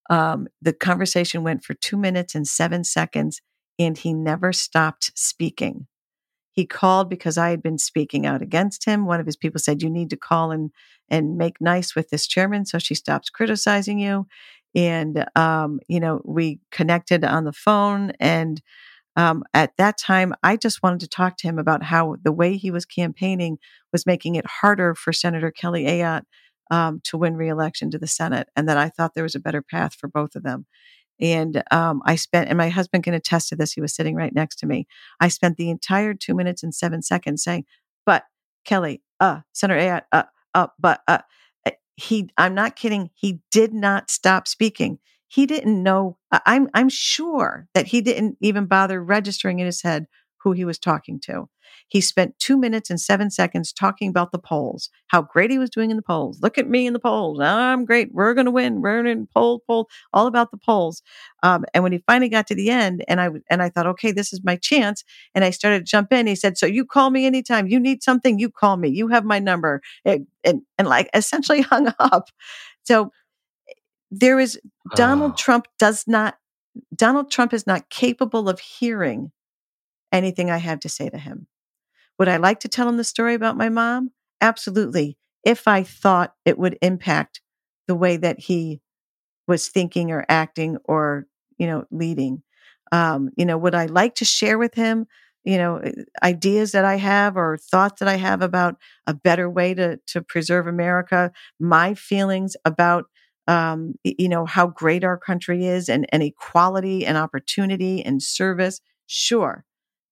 um, 0.09 0.47
the 0.61 0.73
conversation 0.73 1.43
went 1.43 1.63
for 1.63 1.73
two 1.75 1.97
minutes 1.97 2.35
and 2.35 2.47
seven 2.47 2.83
seconds 2.83 3.41
and 3.77 3.97
he 3.97 4.13
never 4.13 4.51
stopped 4.51 5.11
speaking. 5.15 5.87
He 6.51 6.65
called 6.65 7.09
because 7.09 7.37
I 7.37 7.51
had 7.51 7.63
been 7.63 7.77
speaking 7.77 8.25
out 8.25 8.41
against 8.41 8.85
him. 8.85 9.05
One 9.05 9.19
of 9.19 9.25
his 9.25 9.37
people 9.37 9.59
said, 9.59 9.81
You 9.81 9.89
need 9.89 10.09
to 10.09 10.17
call 10.17 10.51
and, 10.51 10.71
and 11.09 11.37
make 11.37 11.61
nice 11.61 11.95
with 11.95 12.09
this 12.09 12.27
chairman 12.27 12.65
so 12.65 12.79
she 12.79 12.95
stops 12.95 13.29
criticizing 13.29 13.99
you. 13.99 14.27
And, 14.75 15.25
um, 15.35 15.79
you 15.87 15.99
know, 15.99 16.21
we 16.25 16.59
connected 16.71 17.23
on 17.23 17.45
the 17.45 17.53
phone. 17.53 18.11
And 18.19 18.61
um, 19.15 19.43
at 19.53 19.75
that 19.77 19.97
time, 19.97 20.33
I 20.43 20.57
just 20.57 20.83
wanted 20.83 20.99
to 21.01 21.07
talk 21.07 21.37
to 21.37 21.47
him 21.47 21.59
about 21.59 21.83
how 21.83 22.17
the 22.23 22.31
way 22.31 22.57
he 22.57 22.71
was 22.71 22.85
campaigning 22.85 23.57
was 23.91 24.05
making 24.05 24.35
it 24.35 24.45
harder 24.45 24.95
for 24.95 25.13
Senator 25.13 25.51
Kelly 25.51 25.85
Ayotte 25.85 26.25
um, 26.69 27.01
to 27.05 27.17
win 27.17 27.35
reelection 27.35 27.91
to 27.91 27.99
the 27.99 28.07
Senate, 28.07 28.49
and 28.55 28.67
that 28.69 28.77
I 28.77 28.89
thought 28.89 29.13
there 29.13 29.23
was 29.23 29.35
a 29.35 29.39
better 29.39 29.61
path 29.61 29.95
for 29.95 30.07
both 30.07 30.35
of 30.35 30.43
them. 30.43 30.65
And 31.21 31.63
um, 31.71 32.01
I 32.05 32.15
spent, 32.15 32.47
and 32.49 32.57
my 32.57 32.69
husband 32.69 33.03
can 33.03 33.13
attest 33.13 33.49
to 33.49 33.55
this. 33.55 33.73
He 33.73 33.81
was 33.81 33.93
sitting 33.93 34.15
right 34.15 34.33
next 34.33 34.57
to 34.57 34.65
me. 34.65 34.87
I 35.19 35.27
spent 35.27 35.57
the 35.57 35.69
entire 35.69 36.13
two 36.13 36.33
minutes 36.33 36.63
and 36.63 36.73
seven 36.73 37.01
seconds 37.01 37.43
saying, 37.43 37.65
"But 38.05 38.23
Kelly, 38.65 39.01
uh, 39.19 39.41
Senator 39.53 39.79
Ayotte, 39.81 40.05
uh, 40.11 40.23
uh, 40.53 40.67
but 40.79 41.01
uh." 41.07 41.19
eh, 41.65 41.71
He, 41.95 42.29
I'm 42.37 42.55
not 42.55 42.75
kidding. 42.77 43.09
He 43.13 43.41
did 43.51 43.73
not 43.73 44.09
stop 44.09 44.47
speaking. 44.47 44.99
He 45.27 45.45
didn't 45.45 45.83
know. 45.83 46.17
I'm, 46.45 46.69
I'm 46.73 46.89
sure 46.89 47.67
that 47.73 47.87
he 47.87 48.01
didn't 48.01 48.37
even 48.41 48.65
bother 48.65 49.03
registering 49.03 49.59
in 49.59 49.65
his 49.65 49.81
head 49.81 50.07
who 50.43 50.51
he 50.53 50.65
was 50.65 50.79
talking 50.79 51.19
to. 51.21 51.49
He 51.87 52.01
spent 52.01 52.37
two 52.39 52.57
minutes 52.57 52.89
and 52.89 52.99
seven 52.99 53.29
seconds 53.29 53.71
talking 53.71 54.09
about 54.09 54.31
the 54.31 54.39
polls, 54.39 54.89
how 55.07 55.21
great 55.21 55.51
he 55.51 55.57
was 55.59 55.69
doing 55.69 55.91
in 55.91 55.97
the 55.97 56.03
polls. 56.03 56.39
Look 56.41 56.57
at 56.57 56.67
me 56.69 56.87
in 56.87 56.93
the 56.93 56.99
polls. 56.99 57.39
I'm 57.39 57.85
great. 57.85 58.09
We're 58.11 58.33
going 58.33 58.45
to 58.45 58.51
win. 58.51 58.81
We're 58.81 59.05
in 59.05 59.27
poll, 59.33 59.61
poll, 59.67 59.87
all 60.13 60.27
about 60.27 60.51
the 60.51 60.57
polls. 60.57 61.01
Um, 61.43 61.65
and 61.73 61.83
when 61.83 61.91
he 61.91 62.03
finally 62.07 62.29
got 62.29 62.47
to 62.47 62.55
the 62.55 62.69
end, 62.69 63.03
and 63.07 63.21
I 63.21 63.29
and 63.49 63.61
I 63.61 63.69
thought, 63.69 63.87
okay, 63.87 64.11
this 64.11 64.33
is 64.33 64.41
my 64.43 64.55
chance. 64.55 65.03
And 65.35 65.43
I 65.45 65.51
started 65.51 65.79
to 65.79 65.85
jump 65.85 66.11
in. 66.11 66.27
He 66.27 66.35
said, 66.35 66.57
"So 66.57 66.65
you 66.65 66.85
call 66.85 67.09
me 67.11 67.25
anytime 67.25 67.67
you 67.67 67.79
need 67.79 68.01
something. 68.03 68.39
You 68.39 68.49
call 68.49 68.77
me. 68.77 68.89
You 68.89 69.07
have 69.09 69.25
my 69.25 69.39
number." 69.39 69.81
And 70.05 70.25
and, 70.43 70.61
and 70.77 70.87
like 70.87 71.09
essentially 71.13 71.61
hung 71.61 71.93
up. 71.99 72.29
So 72.83 73.11
there 74.11 74.39
is 74.39 74.59
Donald 74.95 75.33
Oh. 75.33 75.35
Trump 75.37 75.67
does 75.77 76.05
not. 76.07 76.37
Donald 76.95 77.31
Trump 77.31 77.53
is 77.53 77.67
not 77.67 77.89
capable 77.89 78.49
of 78.49 78.59
hearing 78.59 79.31
anything 80.11 80.49
I 80.51 80.57
have 80.57 80.79
to 80.81 80.89
say 80.89 81.09
to 81.09 81.17
him. 81.17 81.47
Would 82.17 82.27
I 82.29 82.37
like 82.37 82.59
to 82.61 82.67
tell 82.67 82.87
him 82.89 82.97
the 82.97 83.03
story 83.03 83.33
about 83.33 83.57
my 83.57 83.69
mom? 83.69 84.11
Absolutely. 84.41 85.17
If 85.43 85.67
I 85.67 85.83
thought 85.83 86.33
it 86.45 86.57
would 86.59 86.77
impact 86.81 87.41
the 87.87 87.95
way 87.95 88.17
that 88.17 88.39
he 88.39 88.81
was 89.47 89.67
thinking 89.67 90.11
or 90.11 90.25
acting 90.29 90.77
or, 90.85 91.27
you 91.57 91.67
know, 91.67 91.85
leading. 91.91 92.43
Um, 92.91 93.29
you 93.37 93.45
know, 93.45 93.57
would 93.57 93.75
I 93.75 93.85
like 93.85 94.15
to 94.15 94.25
share 94.25 94.57
with 94.57 94.73
him, 94.73 95.07
you 95.43 95.57
know, 95.57 95.81
ideas 96.23 96.71
that 96.71 96.85
I 96.85 96.95
have 96.95 97.37
or 97.37 97.57
thoughts 97.57 97.99
that 97.99 98.07
I 98.09 98.15
have 98.15 98.41
about 98.41 98.75
a 99.07 99.13
better 99.13 99.49
way 99.49 99.73
to 99.75 99.99
to 100.07 100.21
preserve 100.21 100.67
America, 100.67 101.31
my 101.59 101.93
feelings 101.93 102.55
about 102.65 103.05
um, 103.47 103.95
you 104.03 104.29
know, 104.29 104.45
how 104.45 104.67
great 104.67 105.03
our 105.03 105.17
country 105.17 105.65
is 105.65 105.89
and, 105.89 106.05
and 106.11 106.21
equality 106.21 107.03
and 107.03 107.17
opportunity 107.17 108.03
and 108.05 108.21
service? 108.21 108.79
Sure. 109.07 109.65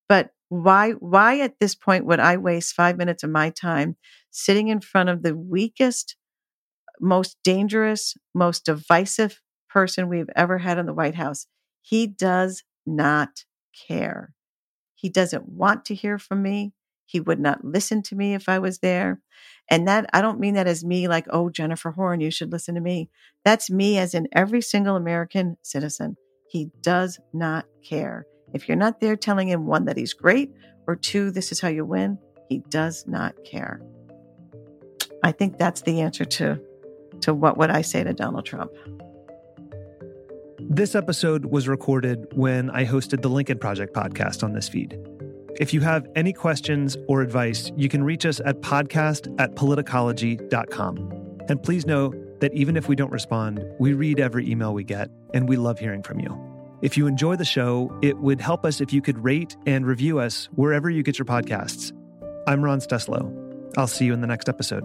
But 0.08 0.30
why 0.48 0.92
why 0.92 1.40
at 1.40 1.60
this 1.60 1.74
point 1.74 2.06
would 2.06 2.20
I 2.20 2.36
waste 2.36 2.74
five 2.74 2.96
minutes 2.96 3.22
of 3.22 3.30
my 3.30 3.50
time 3.50 3.96
sitting 4.30 4.68
in 4.68 4.80
front 4.80 5.08
of 5.10 5.22
the 5.22 5.36
weakest, 5.36 6.16
most 7.00 7.36
dangerous, 7.44 8.16
most 8.34 8.64
divisive 8.64 9.40
person 9.68 10.08
we've 10.08 10.30
ever 10.34 10.58
had 10.58 10.78
in 10.78 10.86
the 10.86 10.94
White 10.94 11.16
House? 11.16 11.46
He 11.82 12.06
does 12.06 12.64
not 12.86 13.44
care. 13.88 14.34
He 14.94 15.08
doesn't 15.08 15.48
want 15.48 15.84
to 15.86 15.94
hear 15.94 16.18
from 16.18 16.42
me. 16.42 16.72
He 17.06 17.20
would 17.20 17.40
not 17.40 17.64
listen 17.64 18.02
to 18.02 18.16
me 18.16 18.34
if 18.34 18.48
I 18.48 18.58
was 18.58 18.80
there. 18.80 19.20
And 19.70 19.88
that, 19.88 20.10
I 20.12 20.20
don't 20.20 20.40
mean 20.40 20.54
that 20.54 20.66
as 20.66 20.84
me 20.84 21.08
like, 21.08 21.26
oh, 21.30 21.50
Jennifer 21.50 21.92
Horn, 21.92 22.20
you 22.20 22.30
should 22.30 22.52
listen 22.52 22.74
to 22.74 22.80
me. 22.80 23.08
That's 23.44 23.70
me 23.70 23.98
as 23.98 24.12
in 24.12 24.28
every 24.32 24.60
single 24.60 24.96
American 24.96 25.56
citizen. 25.62 26.16
He 26.50 26.70
does 26.82 27.18
not 27.32 27.66
care. 27.88 28.26
If 28.52 28.68
you're 28.68 28.76
not 28.76 29.00
there 29.00 29.16
telling 29.16 29.48
him 29.48 29.66
one, 29.66 29.84
that 29.86 29.96
he's 29.96 30.12
great, 30.12 30.52
or 30.86 30.96
two, 30.96 31.30
this 31.30 31.52
is 31.52 31.60
how 31.60 31.68
you 31.68 31.84
win, 31.84 32.18
he 32.48 32.58
does 32.70 33.06
not 33.06 33.34
care. 33.44 33.80
I 35.22 35.32
think 35.32 35.58
that's 35.58 35.82
the 35.82 36.00
answer 36.00 36.24
to, 36.24 36.60
to 37.20 37.34
what 37.34 37.58
would 37.58 37.70
I 37.70 37.82
say 37.82 38.04
to 38.04 38.12
Donald 38.12 38.46
Trump. 38.46 38.72
This 40.60 40.94
episode 40.94 41.46
was 41.46 41.68
recorded 41.68 42.26
when 42.34 42.70
I 42.70 42.84
hosted 42.84 43.22
the 43.22 43.28
Lincoln 43.28 43.58
Project 43.58 43.94
podcast 43.94 44.42
on 44.42 44.52
this 44.52 44.68
feed. 44.68 44.98
If 45.58 45.74
you 45.74 45.80
have 45.80 46.06
any 46.14 46.32
questions 46.32 46.96
or 47.08 47.20
advice, 47.20 47.72
you 47.76 47.88
can 47.88 48.04
reach 48.04 48.24
us 48.24 48.40
at 48.44 48.60
podcast 48.60 49.34
at 49.40 49.54
politicology.com. 49.56 50.96
And 51.48 51.62
please 51.62 51.86
know 51.86 52.12
that 52.40 52.52
even 52.54 52.76
if 52.76 52.88
we 52.88 52.94
don't 52.94 53.10
respond, 53.10 53.64
we 53.80 53.92
read 53.92 54.20
every 54.20 54.48
email 54.48 54.72
we 54.72 54.84
get, 54.84 55.10
and 55.34 55.48
we 55.48 55.56
love 55.56 55.78
hearing 55.78 56.02
from 56.02 56.20
you. 56.20 56.47
If 56.80 56.96
you 56.96 57.08
enjoy 57.08 57.34
the 57.36 57.44
show, 57.44 57.96
it 58.02 58.18
would 58.18 58.40
help 58.40 58.64
us 58.64 58.80
if 58.80 58.92
you 58.92 59.02
could 59.02 59.22
rate 59.24 59.56
and 59.66 59.84
review 59.84 60.20
us 60.20 60.48
wherever 60.54 60.88
you 60.88 61.02
get 61.02 61.18
your 61.18 61.26
podcasts. 61.26 61.92
I'm 62.46 62.62
Ron 62.62 62.78
Steslow. 62.78 63.34
I'll 63.76 63.88
see 63.88 64.04
you 64.04 64.12
in 64.12 64.20
the 64.20 64.28
next 64.28 64.48
episode. 64.48 64.84